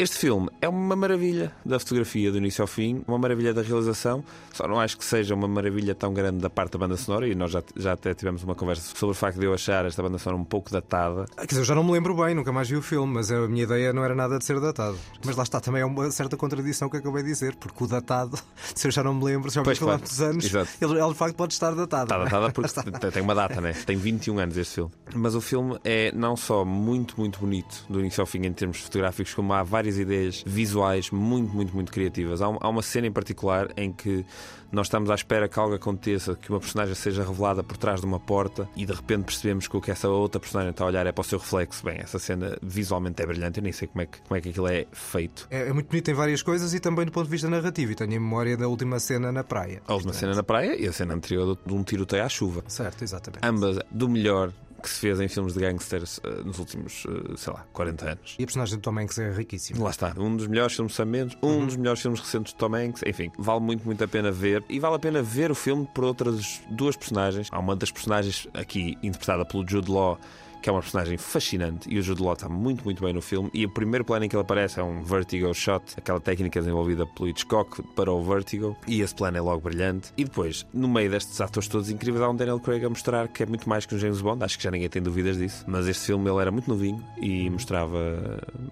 Este 0.00 0.16
filme 0.16 0.48
é 0.62 0.66
uma 0.66 0.96
maravilha 0.96 1.52
da 1.62 1.78
fotografia 1.78 2.32
do 2.32 2.38
início 2.38 2.62
ao 2.62 2.66
fim, 2.66 3.04
uma 3.06 3.18
maravilha 3.18 3.52
da 3.52 3.60
realização, 3.60 4.24
só 4.50 4.66
não 4.66 4.80
acho 4.80 4.96
que 4.96 5.04
seja 5.04 5.34
uma 5.34 5.46
maravilha 5.46 5.94
tão 5.94 6.14
grande 6.14 6.38
da 6.38 6.48
parte 6.48 6.72
da 6.72 6.78
banda 6.78 6.96
sonora, 6.96 7.28
e 7.28 7.34
nós 7.34 7.50
já, 7.50 7.62
já 7.76 7.92
até 7.92 8.14
tivemos 8.14 8.42
uma 8.42 8.54
conversa 8.54 8.96
sobre 8.96 9.12
o 9.12 9.14
facto 9.14 9.38
de 9.38 9.44
eu 9.44 9.52
achar 9.52 9.84
esta 9.84 10.02
banda 10.02 10.16
sonora 10.16 10.40
um 10.40 10.44
pouco 10.46 10.70
datada. 10.70 11.26
Ah, 11.36 11.42
Quer 11.42 11.48
dizer, 11.48 11.60
eu 11.60 11.64
já 11.66 11.74
não 11.74 11.84
me 11.84 11.92
lembro 11.92 12.16
bem, 12.16 12.34
nunca 12.34 12.50
mais 12.50 12.66
vi 12.66 12.76
o 12.76 12.82
filme, 12.82 13.12
mas 13.12 13.30
a 13.30 13.46
minha 13.46 13.64
ideia 13.64 13.92
não 13.92 14.02
era 14.02 14.14
nada 14.14 14.38
de 14.38 14.44
ser 14.46 14.58
datado. 14.58 14.96
Mas 15.22 15.36
lá 15.36 15.42
está, 15.42 15.60
também 15.60 15.82
é 15.82 15.84
uma 15.84 16.10
certa 16.10 16.34
contradição 16.34 16.88
que 16.88 16.96
acabei 16.96 17.22
de 17.22 17.28
dizer, 17.28 17.54
porque 17.56 17.84
o 17.84 17.86
datado, 17.86 18.38
se 18.74 18.88
eu 18.88 18.90
já 18.90 19.04
não 19.04 19.12
me 19.12 19.22
lembro, 19.22 19.50
se 19.50 19.56
já 19.56 19.60
ouvi 19.60 19.74
falar 19.74 19.98
claro. 19.98 20.00
muitos 20.00 20.20
anos, 20.22 20.44
Exato. 20.46 20.70
ele, 20.80 20.98
ele 20.98 21.08
de 21.10 21.18
facto 21.18 21.36
pode 21.36 21.52
estar 21.52 21.74
datado. 21.74 22.04
Está 22.04 22.24
datada 22.24 22.48
porque 22.56 23.10
tem 23.12 23.22
uma 23.22 23.34
data, 23.34 23.60
né? 23.60 23.74
Tem 23.84 23.98
21 23.98 24.38
anos 24.38 24.56
este 24.56 24.76
filme. 24.76 24.92
Mas 25.14 25.34
o 25.34 25.42
filme 25.42 25.78
é 25.84 26.10
não 26.12 26.38
só 26.38 26.64
muito, 26.64 27.16
muito 27.18 27.38
bonito 27.40 27.84
do 27.86 28.00
início 28.00 28.22
ao 28.22 28.26
fim 28.26 28.46
em 28.46 28.52
termos 28.54 28.80
fotográficos, 28.80 29.34
como 29.34 29.52
há 29.52 29.62
várias 29.62 29.89
ideias 29.98 30.42
visuais 30.46 31.10
muito, 31.10 31.54
muito, 31.54 31.74
muito 31.74 31.92
criativas. 31.92 32.42
Há, 32.42 32.46
há 32.46 32.68
uma 32.68 32.82
cena 32.82 33.06
em 33.06 33.12
particular 33.12 33.68
em 33.76 33.92
que 33.92 34.24
nós 34.72 34.86
estamos 34.86 35.10
à 35.10 35.14
espera 35.14 35.48
que 35.48 35.58
algo 35.58 35.74
aconteça, 35.74 36.36
que 36.36 36.50
uma 36.50 36.60
personagem 36.60 36.94
seja 36.94 37.24
revelada 37.24 37.62
por 37.62 37.76
trás 37.76 38.00
de 38.00 38.06
uma 38.06 38.20
porta 38.20 38.68
e 38.76 38.86
de 38.86 38.92
repente 38.92 39.24
percebemos 39.24 39.66
que 39.66 39.76
o 39.76 39.80
que 39.80 39.90
essa 39.90 40.08
outra 40.08 40.40
personagem 40.40 40.70
está 40.70 40.84
a 40.84 40.86
olhar 40.86 41.06
é 41.06 41.12
para 41.12 41.22
o 41.22 41.24
seu 41.24 41.38
reflexo. 41.38 41.84
Bem, 41.84 41.98
essa 41.98 42.18
cena 42.18 42.56
visualmente 42.62 43.20
é 43.22 43.26
brilhante, 43.26 43.58
eu 43.58 43.64
nem 43.64 43.72
sei 43.72 43.88
como 43.88 44.02
é 44.02 44.06
que, 44.06 44.20
como 44.22 44.36
é 44.36 44.40
que 44.40 44.48
aquilo 44.50 44.68
é 44.68 44.86
feito. 44.92 45.48
É, 45.50 45.68
é 45.68 45.72
muito 45.72 45.88
bonito 45.88 46.10
em 46.10 46.14
várias 46.14 46.42
coisas 46.42 46.72
e 46.72 46.80
também 46.80 47.04
do 47.04 47.12
ponto 47.12 47.24
de 47.24 47.30
vista 47.30 47.48
narrativo. 47.48 47.92
E 47.92 47.94
tenho 47.94 48.12
em 48.12 48.18
memória 48.18 48.56
da 48.56 48.68
última 48.68 49.00
cena 49.00 49.32
na 49.32 49.42
praia. 49.42 49.82
A 49.86 49.94
última 49.94 50.12
cena 50.12 50.34
na 50.34 50.42
praia 50.42 50.80
e 50.80 50.86
a 50.86 50.92
cena 50.92 51.14
anterior 51.14 51.58
de 51.66 51.74
um 51.74 51.82
tiroteio 51.82 52.24
à 52.24 52.28
chuva. 52.28 52.62
Certo, 52.68 53.02
exatamente. 53.02 53.44
Ambas 53.44 53.78
do 53.90 54.08
melhor 54.08 54.52
que 54.80 54.90
se 54.90 55.00
fez 55.00 55.20
em 55.20 55.28
filmes 55.28 55.54
de 55.54 55.60
gangsters 55.60 56.20
eh, 56.24 56.42
nos 56.44 56.58
últimos, 56.58 57.06
eh, 57.06 57.36
sei 57.36 57.52
lá, 57.52 57.66
40 57.72 58.10
anos. 58.10 58.36
E 58.38 58.42
a 58.42 58.46
personagem 58.46 58.76
do 58.76 58.82
Tom 58.82 58.98
Hanks 58.98 59.18
é 59.18 59.30
riquíssima. 59.30 59.84
Lá 59.84 59.90
está, 59.90 60.14
um 60.18 60.36
dos 60.36 60.46
melhores 60.46 60.74
filmes 60.74 60.92
de 60.92 60.96
Sam 60.96 61.04
Mendes, 61.06 61.36
um 61.42 61.66
dos 61.66 61.76
melhores 61.76 62.00
filmes 62.00 62.20
recentes 62.20 62.52
de 62.52 62.58
Tom 62.58 62.74
Hanks, 62.74 63.02
enfim, 63.06 63.30
vale 63.38 63.60
muito, 63.60 63.84
muito 63.84 64.02
a 64.02 64.08
pena 64.08 64.30
ver 64.30 64.64
e 64.68 64.78
vale 64.78 64.96
a 64.96 64.98
pena 64.98 65.22
ver 65.22 65.50
o 65.50 65.54
filme 65.54 65.86
por 65.94 66.04
outras 66.04 66.60
duas 66.70 66.96
personagens. 66.96 67.48
Há 67.50 67.58
uma 67.58 67.76
das 67.76 67.90
personagens 67.90 68.48
aqui 68.54 68.96
interpretada 69.02 69.44
pelo 69.44 69.66
Jude 69.68 69.90
Law, 69.90 70.18
que 70.60 70.68
é 70.68 70.72
uma 70.72 70.80
personagem 70.80 71.16
fascinante 71.16 71.88
e 71.92 71.98
o 71.98 72.02
Jude 72.02 72.22
Law 72.22 72.34
está 72.34 72.48
muito, 72.48 72.84
muito 72.84 73.02
bem 73.02 73.12
no 73.12 73.22
filme. 73.22 73.50
E 73.52 73.64
o 73.64 73.70
primeiro 73.70 74.04
plano 74.04 74.24
em 74.24 74.28
que 74.28 74.36
ele 74.36 74.42
aparece 74.42 74.80
é 74.80 74.82
um 74.82 75.02
vertigo 75.02 75.52
shot, 75.54 75.82
aquela 75.96 76.20
técnica 76.20 76.60
desenvolvida 76.60 77.06
pelo 77.06 77.28
Hitchcock 77.28 77.82
para 77.94 78.12
o 78.12 78.22
vertigo, 78.22 78.76
e 78.86 79.00
esse 79.00 79.14
plano 79.14 79.36
é 79.36 79.40
logo 79.40 79.60
brilhante. 79.60 80.12
E 80.16 80.24
depois, 80.24 80.66
no 80.72 80.88
meio 80.88 81.10
destes 81.10 81.40
atores 81.40 81.68
todos 81.68 81.90
incríveis, 81.90 82.22
há 82.22 82.28
um 82.28 82.36
Daniel 82.36 82.60
Craig 82.60 82.84
a 82.84 82.88
mostrar 82.88 83.28
que 83.28 83.42
é 83.42 83.46
muito 83.46 83.68
mais 83.68 83.86
que 83.86 83.94
um 83.94 83.98
James 83.98 84.20
Bond, 84.20 84.44
acho 84.44 84.58
que 84.58 84.64
já 84.64 84.70
ninguém 84.70 84.88
tem 84.88 85.02
dúvidas 85.02 85.38
disso. 85.38 85.64
Mas 85.66 85.86
este 85.86 86.06
filme 86.06 86.28
ele 86.28 86.40
era 86.40 86.50
muito 86.50 86.68
novinho 86.68 87.02
e 87.20 87.48
mostrava 87.48 87.98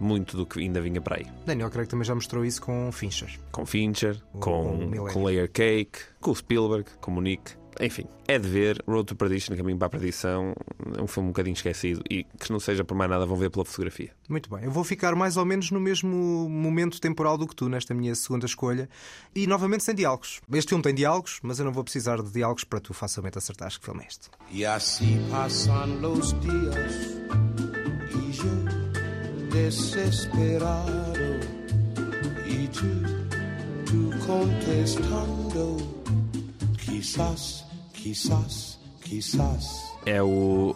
muito 0.01 0.37
do 0.37 0.47
que 0.47 0.61
ainda 0.61 0.81
vinha 0.81 1.01
para 1.01 1.17
aí. 1.17 1.27
Daniel 1.47 1.71
Craig 1.71 1.89
também 1.89 2.05
já 2.05 2.15
mostrou 2.15 2.45
isso 2.45 2.61
com 2.61 2.91
Fincher. 2.93 3.31
Com 3.51 3.65
Fincher, 3.65 4.17
com 4.33 4.59
com, 4.59 4.77
Millennium. 4.77 5.13
com 5.13 5.25
Layer 5.25 5.51
Cake, 5.51 5.99
com 6.21 6.31
o 6.31 6.35
Spielberg, 6.35 6.89
com 7.01 7.15
o 7.15 7.21
Nick. 7.21 7.53
Enfim, 7.81 8.07
é 8.27 8.39
de 8.39 8.49
ver. 8.49 8.83
Road 8.87 9.07
to 9.07 9.17
Perdition, 9.17 9.57
Caminho 9.57 9.79
para 9.79 9.87
a 9.87 9.91
Perdição, 9.91 10.53
é 10.97 11.03
um 11.03 11.07
filme 11.07 11.29
um 11.29 11.33
bocadinho 11.33 11.55
esquecido 11.55 12.03
e 12.11 12.25
que 12.25 12.51
não 12.51 12.59
seja 12.59 12.85
por 12.85 12.97
mais 12.97 13.11
nada, 13.11 13.25
vão 13.25 13.37
ver 13.37 13.51
pela 13.51 13.65
fotografia. 13.65 14.11
Muito 14.29 14.51
bem, 14.51 14.65
eu 14.65 14.71
vou 14.71 14.85
ficar 14.85 15.15
mais 15.15 15.37
ou 15.37 15.45
menos 15.45 15.71
no 15.71 15.81
mesmo 15.81 16.49
momento 16.49 17.01
temporal 17.01 17.39
do 17.39 17.47
que 17.47 17.55
tu 17.55 17.69
nesta 17.69 17.95
minha 17.95 18.15
segunda 18.15 18.47
escolha 18.47 18.89
e 19.35 19.47
novamente 19.47 19.85
sem 19.85 19.95
diálogos. 19.95 20.41
Este 20.53 20.71
filme 20.71 20.83
tem 20.83 20.95
diálogos, 20.95 21.39
mas 21.43 21.59
eu 21.59 21.65
não 21.65 21.73
vou 21.73 21.85
precisar 21.85 22.21
de 22.23 22.31
diálogos 22.31 22.65
para 22.65 22.81
tu 22.81 22.93
facilmente 22.93 23.39
acertares 23.39 23.77
que 23.77 23.85
filme 23.85 24.03
é 24.03 24.07
este. 24.09 24.29
Y 24.51 24.65
así 24.65 25.19
pasan 25.31 26.01
los 26.01 26.35
días 26.41 27.17
y 28.15 28.33
yo 28.33 28.55
desesperado 29.53 31.39
y 32.47 32.67
tú, 32.69 32.89
tú 33.87 34.11
contestando, 34.27 35.77
quizás, 36.85 37.68
quizás, 38.03 38.79
quizás. 39.01 39.89
É 40.07 40.23
o 40.23 40.75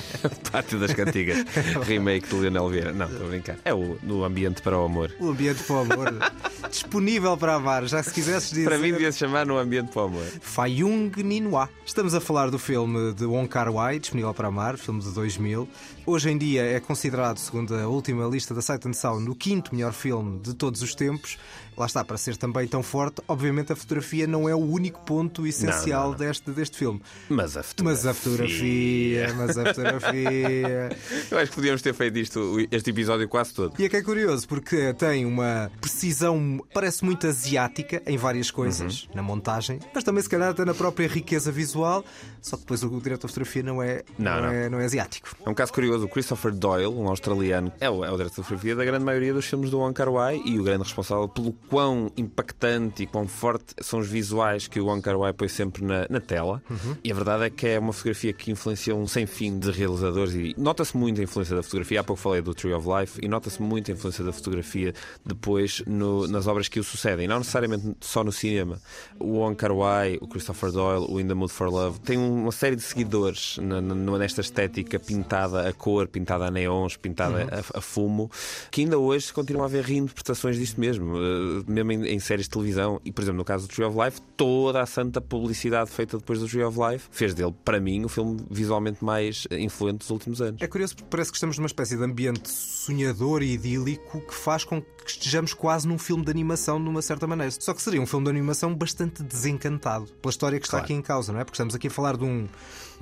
Pátio 0.52 0.78
das 0.78 0.92
Cantigas, 0.92 1.38
remake 1.86 2.28
de 2.28 2.34
Leonel 2.34 2.68
Vieira. 2.68 2.92
Não, 2.92 3.06
estou 3.06 3.26
a 3.26 3.30
brincar. 3.30 3.56
É 3.64 3.72
o 3.72 3.96
No 4.02 4.24
Ambiente 4.24 4.60
para 4.60 4.78
o 4.78 4.84
Amor. 4.84 5.14
O 5.20 5.30
ambiente 5.30 5.62
para 5.62 5.76
o 5.76 5.78
amor 5.80 6.12
disponível 6.68 7.36
para 7.36 7.54
amar, 7.54 7.86
já 7.86 8.02
se 8.02 8.12
quisesses 8.12 8.50
dizer. 8.50 8.64
Para 8.64 8.78
mim 8.78 8.92
devia 8.92 9.10
se 9.12 9.18
chamar 9.18 9.46
No 9.46 9.56
Ambiente 9.56 9.92
para 9.92 10.02
o 10.02 10.06
Amor. 10.06 10.24
Fayung 10.40 11.12
Ninoa. 11.16 11.70
Estamos 11.86 12.14
a 12.14 12.20
falar 12.20 12.50
do 12.50 12.58
filme 12.58 13.14
de 13.14 13.24
Wong 13.24 13.48
Kar 13.48 13.70
Wai, 13.70 13.98
disponível 13.98 14.34
para 14.34 14.48
amar, 14.48 14.76
filme 14.76 15.00
de 15.00 15.10
2000. 15.12 15.68
Hoje 16.06 16.30
em 16.30 16.36
dia 16.36 16.62
é 16.62 16.78
considerado, 16.80 17.38
segundo 17.38 17.74
a 17.74 17.88
última 17.88 18.26
lista 18.26 18.52
da 18.54 18.60
Sight 18.60 18.86
and 18.86 18.92
Sound, 18.92 19.30
o 19.30 19.34
quinto 19.34 19.74
melhor 19.74 19.94
filme 19.94 20.38
de 20.40 20.52
todos 20.52 20.82
os 20.82 20.94
tempos. 20.94 21.38
Lá 21.76 21.86
está, 21.86 22.04
para 22.04 22.16
ser 22.16 22.36
também 22.36 22.68
tão 22.68 22.84
forte, 22.84 23.20
obviamente 23.26 23.72
a 23.72 23.76
fotografia 23.76 24.28
não 24.28 24.48
é 24.48 24.54
o 24.54 24.58
único 24.60 25.00
ponto 25.00 25.44
essencial 25.44 26.02
Não, 26.02 26.10
não, 26.12 26.18
não. 26.18 26.18
Deste, 26.18 26.50
deste 26.52 26.76
filme. 26.78 27.00
Mas 27.28 27.56
a 27.56 27.62
fotografia. 27.64 28.04
Mas 28.06 28.06
a 28.06 28.14
fotografia, 28.14 29.34
mas 29.34 29.58
a 29.58 29.64
fotografia. 29.74 30.96
Eu 31.32 31.38
acho 31.38 31.50
que 31.50 31.54
podíamos 31.56 31.82
ter 31.82 31.92
feito 31.94 32.16
isto, 32.18 32.58
este 32.70 32.90
episódio 32.90 33.28
quase 33.28 33.54
todo. 33.54 33.74
E 33.76 33.84
é 33.86 33.88
que 33.88 33.96
é 33.96 34.02
curioso, 34.02 34.46
porque 34.46 34.92
tem 34.94 35.24
uma 35.26 35.68
precisão, 35.80 36.64
parece 36.72 37.04
muito 37.04 37.26
asiática 37.26 38.00
em 38.06 38.16
várias 38.18 38.50
coisas, 38.52 39.04
Uhum. 39.04 39.08
na 39.16 39.22
montagem, 39.22 39.80
mas 39.92 40.04
também 40.04 40.22
se 40.22 40.28
calhar 40.28 40.50
até 40.50 40.64
na 40.64 40.74
própria 40.74 41.08
riqueza 41.08 41.50
visual, 41.50 42.04
só 42.40 42.56
que 42.56 42.62
depois 42.62 42.84
o 42.84 42.88
diretor 43.00 43.26
de 43.26 43.32
fotografia 43.32 43.62
não 43.64 43.82
é, 43.82 44.04
Não, 44.18 44.40
não. 44.42 44.48
É, 44.48 44.68
não 44.68 44.78
é 44.78 44.84
asiático. 44.84 45.34
É 45.44 45.48
um 45.50 45.54
caso 45.54 45.72
curioso. 45.72 45.93
O 46.02 46.08
Christopher 46.08 46.52
Doyle, 46.52 46.86
um 46.88 47.08
australiano, 47.08 47.72
é 47.80 47.88
o, 47.88 48.04
é 48.04 48.10
o 48.10 48.16
diretor 48.16 48.36
de 48.40 48.42
fotografia 48.42 48.74
da 48.76 48.84
grande 48.84 49.04
maioria 49.04 49.32
dos 49.32 49.44
filmes 49.46 49.70
do 49.70 49.78
Wong 49.78 49.94
Kar 49.94 50.08
Wai 50.10 50.40
e 50.44 50.58
o 50.58 50.64
grande 50.64 50.82
responsável 50.84 51.28
pelo 51.28 51.52
quão 51.68 52.10
impactante 52.16 53.02
e 53.02 53.06
quão 53.06 53.26
forte 53.28 53.74
são 53.80 54.00
os 54.00 54.08
visuais 54.08 54.66
que 54.66 54.80
o 54.80 54.86
Wong 54.86 55.00
Kar 55.02 55.16
Wai 55.16 55.32
põe 55.32 55.48
sempre 55.48 55.84
na, 55.84 56.06
na 56.10 56.20
tela. 56.20 56.62
Uhum. 56.68 56.96
E 57.04 57.12
a 57.12 57.14
verdade 57.14 57.44
é 57.44 57.50
que 57.50 57.66
é 57.68 57.78
uma 57.78 57.92
fotografia 57.92 58.32
que 58.32 58.50
influenciou 58.50 58.98
um 58.98 59.06
sem 59.06 59.26
fim 59.26 59.58
de 59.58 59.70
realizadores 59.70 60.34
e 60.34 60.54
nota-se 60.58 60.96
muito 60.96 61.20
a 61.20 61.24
influência 61.24 61.54
da 61.54 61.62
fotografia. 61.62 62.00
Há 62.00 62.04
pouco 62.04 62.20
falei 62.20 62.42
do 62.42 62.54
Tree 62.54 62.72
of 62.72 62.86
Life 62.88 63.20
e 63.22 63.28
nota-se 63.28 63.60
muito 63.62 63.90
a 63.90 63.94
influência 63.94 64.24
da 64.24 64.32
fotografia 64.32 64.92
depois 65.24 65.82
no- 65.86 66.26
nas 66.28 66.46
obras 66.46 66.68
que 66.68 66.80
o 66.80 66.84
sucedem, 66.84 67.26
não 67.28 67.38
necessariamente 67.38 67.96
só 68.00 68.22
no 68.24 68.32
cinema. 68.32 68.78
O 69.18 69.38
Wong 69.38 69.56
Kar 69.56 69.72
Wai, 69.72 70.18
o 70.20 70.26
Christopher 70.26 70.70
Doyle, 70.72 71.06
o 71.08 71.20
In 71.20 71.26
the 71.28 71.34
Mood 71.34 71.52
for 71.52 71.68
Love, 71.68 72.00
tem 72.00 72.16
uma 72.18 72.52
série 72.52 72.76
de 72.76 72.82
seguidores 72.82 73.58
na- 73.60 73.80
na- 73.80 74.18
nesta 74.18 74.40
estética 74.40 74.98
pintada 74.98 75.68
a 75.68 75.72
cor, 75.84 76.08
pintada 76.08 76.46
a 76.46 76.50
neons, 76.50 76.96
pintada 76.96 77.34
Uhum. 77.44 77.48
a, 77.74 77.78
a 77.78 77.80
fumo, 77.80 78.30
que 78.70 78.80
ainda 78.82 78.98
hoje 78.98 79.32
continuam 79.32 79.64
a 79.64 79.66
haver 79.66 79.84
reinterpretações 79.84 80.56
disto 80.56 80.80
mesmo, 80.80 81.16
eh, 81.16 81.62
mesmo 81.66 81.92
em, 81.92 82.06
em 82.14 82.18
séries 82.20 82.46
de 82.46 82.50
televisão. 82.50 83.00
E, 83.04 83.12
por 83.12 83.22
exemplo, 83.22 83.38
no 83.38 83.44
caso 83.44 83.66
do 83.66 83.74
Tree 83.74 83.84
of 83.84 83.96
Life, 83.98 84.20
toda 84.36 84.80
a 84.80 84.86
santa 84.86 85.20
publicidade 85.20 85.90
feita 85.90 86.16
depois 86.16 86.38
do 86.40 86.46
Tree 86.48 86.62
of 86.64 86.78
Life 86.78 87.06
fez 87.10 87.34
dele, 87.34 87.54
para 87.64 87.78
mim, 87.80 88.04
o 88.04 88.08
filme 88.08 88.38
visualmente 88.50 89.04
mais 89.04 89.46
eh, 89.50 89.58
influente 89.60 89.98
dos 89.98 90.10
últimos 90.10 90.40
anos. 90.40 90.62
É 90.62 90.66
curioso 90.66 90.96
porque 90.96 91.08
parece 91.10 91.30
que 91.30 91.36
estamos 91.36 91.58
numa 91.58 91.66
espécie 91.66 91.96
de 91.96 92.02
ambiente 92.04 92.48
sonhador 92.48 93.42
e 93.42 93.52
idílico 93.52 94.20
que 94.20 94.34
faz 94.34 94.64
com 94.64 94.80
que 94.80 95.10
estejamos 95.10 95.52
quase 95.52 95.86
num 95.86 95.98
filme 95.98 96.24
de 96.24 96.30
animação 96.30 96.82
de 96.82 96.88
uma 96.88 97.02
certa 97.02 97.26
maneira. 97.26 97.50
Só 97.50 97.74
que 97.74 97.82
seria 97.82 98.00
um 98.00 98.06
filme 98.06 98.24
de 98.24 98.30
animação 98.30 98.74
bastante 98.74 99.22
desencantado 99.22 100.06
pela 100.22 100.30
história 100.30 100.58
que 100.58 100.64
está 100.64 100.78
Claro. 100.78 100.84
aqui 100.86 100.94
em 100.94 101.02
causa, 101.02 101.30
não 101.32 101.40
é? 101.40 101.44
Porque 101.44 101.56
estamos 101.56 101.74
aqui 101.74 101.88
a 101.88 101.90
falar 101.90 102.16
de 102.16 102.24
um, 102.24 102.48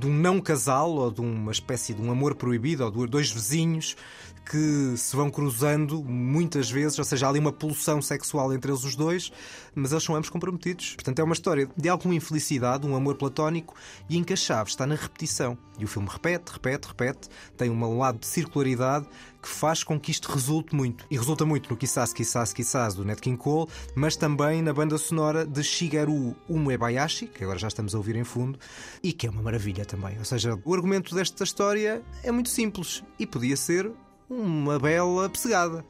de 0.03 0.09
um 0.09 0.13
não 0.13 0.41
casal 0.41 0.91
ou 0.91 1.11
de 1.13 1.21
uma 1.21 1.53
espécie 1.53 1.95
de 1.95 2.03
um 2.03 2.11
amor 2.11 2.35
proibido 2.35 2.85
ou 2.85 2.91
de 2.91 3.07
dois 3.07 3.31
vizinhos 3.31 3.97
que 4.45 4.97
se 4.97 5.15
vão 5.15 5.31
cruzando 5.31 6.03
muitas 6.03 6.69
vezes, 6.69 6.99
ou 6.99 7.05
seja, 7.05 7.27
há 7.27 7.29
ali 7.29 7.39
uma 7.39 7.53
pulsão 7.53 8.03
sexual 8.03 8.53
entre 8.53 8.73
eles 8.73 8.83
os 8.83 8.97
dois, 8.97 9.31
mas 9.73 9.93
eles 9.93 10.03
são 10.03 10.17
ambos 10.17 10.29
comprometidos. 10.29 10.95
Portanto, 10.95 11.21
é 11.21 11.23
uma 11.23 11.33
história 11.33 11.71
de 11.77 11.89
alguma 11.89 12.17
infelicidade, 12.17 12.85
um 12.85 12.97
amor 12.97 13.15
platónico 13.15 13.77
e 14.11 14.19
em 14.19 14.25
que 14.25 14.33
a 14.33 14.37
chave 14.37 14.71
está 14.71 14.85
na 14.85 14.97
repetição. 14.97 15.57
E 15.79 15.85
o 15.85 15.89
filme 15.89 16.09
repete, 16.11 16.53
repete, 16.53 16.89
repete, 16.89 17.29
tem 17.57 17.71
um 17.71 17.99
lado 17.99 18.19
de 18.19 18.27
circularidade 18.27 19.07
que 19.43 19.49
faz 19.49 19.83
com 19.83 19.99
que 19.99 20.13
isto 20.13 20.31
resulte 20.31 20.75
muito. 20.75 21.05
E 21.11 21.19
resulta 21.19 21.45
muito 21.45 21.69
no 21.69 21.77
Kisas, 21.77 22.13
Kisas, 22.13 22.53
Kisas 22.53 22.95
do 22.95 23.05
Nat 23.05 23.19
King 23.19 23.37
Cole, 23.37 23.69
mas 23.95 24.17
também 24.17 24.63
na 24.63 24.73
banda 24.73 24.97
sonora 24.97 25.45
de 25.45 25.63
Shigeru 25.65 26.37
Umebayashi, 26.49 27.27
que 27.27 27.43
agora 27.43 27.59
já 27.59 27.69
estamos 27.69 27.95
a 27.95 27.99
ouvir 27.99 28.15
em 28.15 28.25
fundo, 28.25 28.59
e 29.03 29.13
que 29.13 29.27
é 29.27 29.31
uma 29.31 29.43
maravilha 29.43 29.85
também. 29.85 30.17
Ou 30.19 30.25
seja, 30.25 30.57
o 30.65 30.75
argumento 30.75 31.15
desta 31.15 31.43
história 31.43 32.03
é 32.23 32.31
muito 32.31 32.49
simples 32.49 33.03
e 33.19 33.27
podia 33.27 33.57
ser 33.57 33.91
uma 34.33 34.79
bela 34.79 35.29
pessegada. 35.29 35.85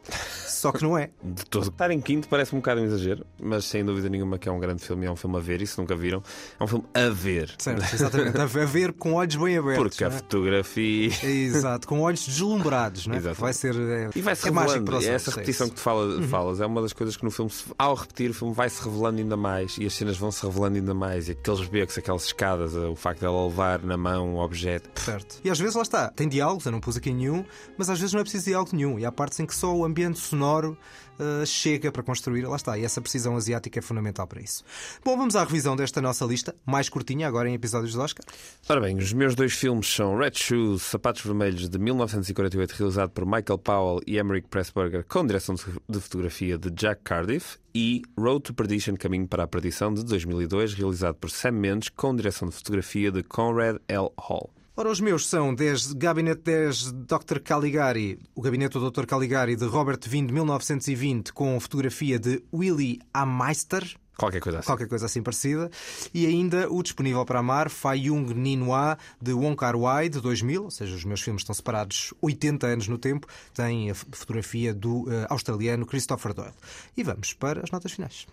Só 0.46 0.70
que 0.72 0.82
não 0.82 0.96
é. 0.96 1.10
De 1.22 1.44
todo. 1.46 1.68
Estar 1.68 1.90
em 1.90 2.00
quinto 2.00 2.28
parece 2.28 2.54
um 2.54 2.58
bocado 2.58 2.80
um 2.80 2.84
exagero, 2.84 3.24
mas 3.40 3.64
sem 3.64 3.84
dúvida 3.84 4.08
nenhuma 4.08 4.38
que 4.38 4.48
é 4.48 4.52
um 4.52 4.58
grande 4.60 4.82
filme, 4.84 5.06
é 5.06 5.10
um 5.10 5.16
filme 5.16 5.36
a 5.36 5.40
ver, 5.40 5.60
e 5.62 5.66
se 5.66 5.78
nunca 5.78 5.94
viram, 5.96 6.22
é 6.58 6.62
um 6.64 6.66
filme 6.66 6.84
a 6.94 7.08
ver. 7.08 7.54
Certo, 7.58 7.82
exatamente. 7.94 8.38
A 8.40 8.46
ver 8.46 8.92
com 8.92 9.14
olhos 9.14 9.36
bem 9.36 9.56
abertos. 9.58 9.82
Porque 9.82 10.04
a 10.04 10.08
é? 10.08 10.10
fotografia. 10.10 11.10
Exato, 11.24 11.86
com 11.88 12.00
olhos 12.00 12.26
deslumbrados, 12.26 13.06
não 13.06 13.14
é? 13.14 13.18
Exato. 13.18 13.40
Vai 13.40 13.52
ser. 13.52 13.74
É, 13.76 14.10
E 14.14 14.20
vai-se 14.20 14.46
é 14.48 14.50
mágico 14.50 14.78
revelando. 14.80 14.92
E 15.04 15.08
olhos, 15.08 15.08
essa 15.08 15.30
é 15.30 15.34
repetição 15.34 15.66
isso. 15.66 15.74
que 15.74 15.80
tu 15.80 15.82
fala- 15.82 16.02
Uhum. 16.04 16.22
falas 16.28 16.60
é 16.60 16.66
uma 16.66 16.82
das 16.82 16.92
coisas 16.92 17.16
que 17.16 17.24
no 17.24 17.30
filme, 17.30 17.50
se- 17.50 17.64
ao 17.78 17.94
repetir, 17.94 18.30
o 18.30 18.34
filme 18.34 18.54
vai-se 18.54 18.82
revelando 18.82 19.18
ainda 19.18 19.36
mais 19.36 19.76
e 19.78 19.86
as 19.86 19.94
cenas 19.94 20.16
vão-se 20.16 20.44
revelando 20.44 20.76
ainda 20.76 20.94
mais. 20.94 21.28
E 21.28 21.32
aqueles 21.32 21.66
becos, 21.68 21.96
aquelas 21.98 22.24
escadas, 22.24 22.74
o 22.74 22.94
facto 22.94 23.20
dela 23.20 23.44
levar 23.46 23.82
na 23.82 23.96
mão 23.96 24.34
um 24.34 24.38
objeto. 24.38 24.88
Certo. 25.00 25.40
E 25.44 25.50
às 25.50 25.58
vezes 25.58 25.74
lá 25.74 25.82
está, 25.82 26.08
tem 26.10 26.28
diálogos, 26.28 26.66
eu 26.66 26.72
não 26.72 26.80
pus 26.80 26.96
aqui 26.96 27.12
nenhum, 27.12 27.44
mas 27.76 27.88
às 27.90 27.98
vezes 27.98 28.12
não 28.12 28.20
é 28.20 28.24
preciso 28.32 28.46
diálogo 28.46 28.70
nenhum. 28.74 28.98
E 28.98 29.04
há 29.04 29.12
partes 29.12 29.38
em 29.40 29.46
que 29.46 29.54
só 29.54 29.74
o 29.74 29.84
ambiente 29.84 30.18
sonoro 30.18 30.76
uh, 31.18 31.44
chega 31.44 31.92
para 31.92 32.02
construir, 32.02 32.46
lá 32.46 32.56
está. 32.56 32.78
E 32.78 32.84
essa 32.84 33.00
precisão 33.00 33.36
asiática 33.36 33.78
é 33.78 33.82
fundamental 33.82 34.26
para 34.26 34.40
isso. 34.40 34.64
Bom, 35.04 35.16
vamos 35.16 35.36
à 35.36 35.44
revisão 35.44 35.76
desta 35.76 36.00
nossa 36.00 36.24
lista, 36.24 36.54
mais 36.64 36.88
curtinha 36.88 37.28
agora 37.28 37.48
em 37.48 37.54
episódios 37.54 37.92
de 37.92 37.98
Oscar. 37.98 38.24
Ora 38.68 38.80
bem, 38.80 38.96
os 38.96 39.12
meus 39.12 39.34
dois 39.34 39.52
filmes 39.52 39.86
são 39.86 40.16
Red 40.16 40.32
Shoes, 40.34 40.82
Sapatos 40.82 41.22
Vermelhos, 41.22 41.68
de 41.68 41.78
1948, 41.78 42.72
realizado 42.72 43.10
por 43.10 43.26
Michael 43.26 43.58
Powell 43.58 44.00
e 44.06 44.18
Emmerich 44.18 44.48
Pressburger, 44.48 45.04
com 45.06 45.26
direção 45.26 45.54
de 45.54 46.00
fotografia 46.00 46.56
de 46.56 46.70
Jack 46.70 47.02
Cardiff, 47.02 47.58
e 47.74 48.02
Road 48.18 48.42
to 48.42 48.54
Perdition, 48.54 48.96
Caminho 48.96 49.26
para 49.26 49.44
a 49.44 49.46
Perdição, 49.46 49.92
de 49.92 50.04
2002, 50.04 50.74
realizado 50.74 51.14
por 51.16 51.30
Sam 51.30 51.52
Mendes, 51.52 51.88
com 51.88 52.14
direção 52.14 52.48
de 52.48 52.54
fotografia 52.54 53.10
de 53.10 53.22
Conrad 53.22 53.76
L. 53.88 54.10
Hall. 54.18 54.50
Ora, 54.74 54.90
os 54.90 55.00
meus 55.00 55.28
são 55.28 55.54
desde 55.54 55.94
Gabinete 55.94 56.40
10 56.44 56.92
Dr. 56.92 57.40
Caligari, 57.44 58.18
o 58.34 58.40
Gabinete 58.40 58.78
do 58.78 58.90
Dr. 58.90 59.04
Caligari 59.04 59.54
de 59.54 59.66
Robert 59.66 59.98
Vine 60.06 60.28
de 60.28 60.32
1920, 60.32 61.30
com 61.34 61.60
fotografia 61.60 62.18
de 62.18 62.42
Willy 62.50 62.98
A. 63.12 63.26
Meister. 63.26 63.84
Qualquer 64.16 64.40
coisa 64.40 64.60
assim. 64.60 64.66
Qualquer 64.66 64.88
coisa 64.88 65.04
assim 65.04 65.22
parecida. 65.22 65.70
E 66.14 66.24
ainda 66.24 66.72
o 66.72 66.82
disponível 66.82 67.22
para 67.26 67.40
amar, 67.40 67.68
Fai 67.68 67.98
Yung 68.06 68.32
Ninoa, 68.32 68.96
de 69.20 69.34
Wong 69.34 69.56
Kar 69.56 69.76
Wai, 69.76 70.08
de 70.08 70.22
2000, 70.22 70.64
ou 70.64 70.70
seja, 70.70 70.96
os 70.96 71.04
meus 71.04 71.20
filmes 71.20 71.42
estão 71.42 71.54
separados 71.54 72.14
80 72.22 72.66
anos 72.66 72.88
no 72.88 72.96
tempo. 72.96 73.26
Tem 73.52 73.90
a 73.90 73.94
fotografia 73.94 74.72
do 74.72 75.04
eh, 75.12 75.26
australiano 75.28 75.84
Christopher 75.84 76.32
Doyle. 76.32 76.54
E 76.96 77.02
vamos 77.02 77.34
para 77.34 77.62
as 77.62 77.70
notas 77.70 77.92
finais. 77.92 78.26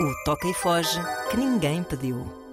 O 0.00 0.24
toca 0.24 0.48
e 0.48 0.54
foge 0.54 1.00
que 1.30 1.36
ninguém 1.36 1.84
pediu. 1.84 2.43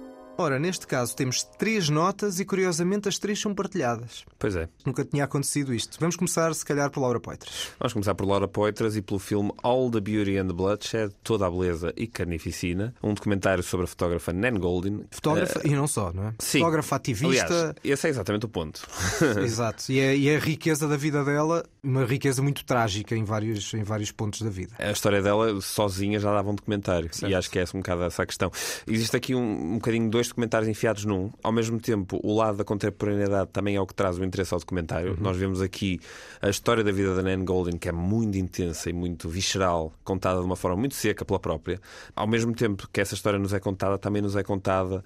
Ora, 0.42 0.58
neste 0.58 0.88
caso 0.88 1.14
temos 1.14 1.44
três 1.44 1.88
notas 1.88 2.40
e 2.40 2.44
curiosamente 2.44 3.08
as 3.08 3.16
três 3.16 3.40
são 3.40 3.54
partilhadas. 3.54 4.24
Pois 4.40 4.56
é. 4.56 4.68
Nunca 4.84 5.04
tinha 5.04 5.22
acontecido 5.22 5.72
isto. 5.72 5.96
Vamos 6.00 6.16
começar, 6.16 6.52
se 6.52 6.64
calhar, 6.64 6.90
por 6.90 7.00
Laura 7.00 7.20
Poitras. 7.20 7.68
Vamos 7.78 7.92
começar 7.92 8.12
por 8.16 8.26
Laura 8.26 8.48
Poitras 8.48 8.96
e 8.96 9.02
pelo 9.02 9.20
filme 9.20 9.52
All 9.62 9.88
the 9.88 10.00
Beauty 10.00 10.36
and 10.38 10.48
the 10.48 10.52
Bloodshed, 10.52 11.12
Toda 11.22 11.46
a 11.46 11.50
Beleza 11.50 11.92
e 11.96 12.08
Carnificina, 12.08 12.92
um 13.00 13.14
documentário 13.14 13.62
sobre 13.62 13.84
a 13.84 13.86
fotógrafa 13.86 14.32
Nan 14.32 14.54
Goldin. 14.54 15.04
Fotógrafa 15.12 15.60
Eh, 15.60 15.68
e 15.68 15.76
não 15.76 15.86
só, 15.86 16.12
não 16.12 16.26
é? 16.28 16.34
Sim. 16.40 16.58
Fotógrafa 16.58 16.96
ativista. 16.96 17.46
Aliás, 17.46 17.74
esse 17.84 18.06
é 18.08 18.10
exatamente 18.10 18.44
o 18.44 18.48
ponto. 18.48 18.84
Exato. 19.44 19.92
E 19.92 20.00
é, 20.00 20.16
e 20.16 20.28
é 20.28 20.36
a 20.36 20.40
riqueza 20.40 20.88
da 20.88 20.96
vida 20.96 21.24
dela, 21.24 21.64
uma 21.84 22.04
riqueza 22.04 22.42
muito 22.42 22.64
trágica 22.64 23.14
em 23.14 23.22
vários, 23.22 23.72
em 23.74 23.84
vários 23.84 24.10
pontos 24.10 24.42
da 24.42 24.50
vida. 24.50 24.74
A 24.76 24.90
história 24.90 25.22
dela 25.22 25.60
sozinha 25.60 26.18
já 26.18 26.34
dava 26.34 26.50
um 26.50 26.54
documentário. 26.56 27.08
E 27.28 27.32
acho 27.32 27.48
que 27.48 27.60
é 27.60 27.64
um 27.74 27.78
bocado 27.78 28.02
essa 28.02 28.24
a 28.24 28.26
questão. 28.26 28.50
Existe 28.88 29.16
aqui 29.16 29.34
um, 29.36 29.72
um 29.72 29.74
bocadinho 29.74 30.10
dois 30.10 30.31
documentários 30.32 30.68
enfiados 30.68 31.04
num. 31.04 31.30
Ao 31.42 31.52
mesmo 31.52 31.78
tempo, 31.78 32.18
o 32.22 32.34
lado 32.34 32.56
da 32.58 32.64
contemporaneidade 32.64 33.50
também 33.52 33.76
é 33.76 33.80
o 33.80 33.86
que 33.86 33.94
traz 33.94 34.18
o 34.18 34.24
interesse 34.24 34.52
ao 34.52 34.60
documentário. 34.60 35.16
Nós 35.20 35.36
vemos 35.36 35.60
aqui 35.60 36.00
a 36.40 36.48
história 36.48 36.82
da 36.82 36.90
vida 36.90 37.14
da 37.14 37.22
Nan 37.22 37.44
Goldin, 37.44 37.76
que 37.76 37.88
é 37.88 37.92
muito 37.92 38.36
intensa 38.36 38.90
e 38.90 38.92
muito 38.92 39.28
visceral, 39.28 39.92
contada 40.02 40.40
de 40.40 40.46
uma 40.46 40.56
forma 40.56 40.76
muito 40.76 40.94
seca 40.94 41.24
pela 41.24 41.38
própria. 41.38 41.80
Ao 42.16 42.26
mesmo 42.26 42.54
tempo 42.54 42.88
que 42.92 43.00
essa 43.00 43.14
história 43.14 43.38
nos 43.38 43.52
é 43.52 43.60
contada, 43.60 43.98
também 43.98 44.22
nos 44.22 44.34
é 44.34 44.42
contada 44.42 45.04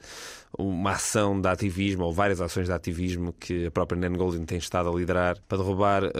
uma 0.58 0.92
ação 0.92 1.40
de 1.40 1.48
ativismo, 1.48 2.04
ou 2.04 2.12
várias 2.12 2.40
ações 2.40 2.66
de 2.66 2.72
ativismo 2.72 3.32
que 3.38 3.66
a 3.66 3.70
própria 3.70 3.98
Nan 3.98 4.12
Goldin 4.16 4.44
tem 4.44 4.58
estado 4.58 4.88
a 4.88 4.92
liderar 4.94 5.36
para 5.48 5.58
derrubar 5.58 6.04
uh, 6.04 6.10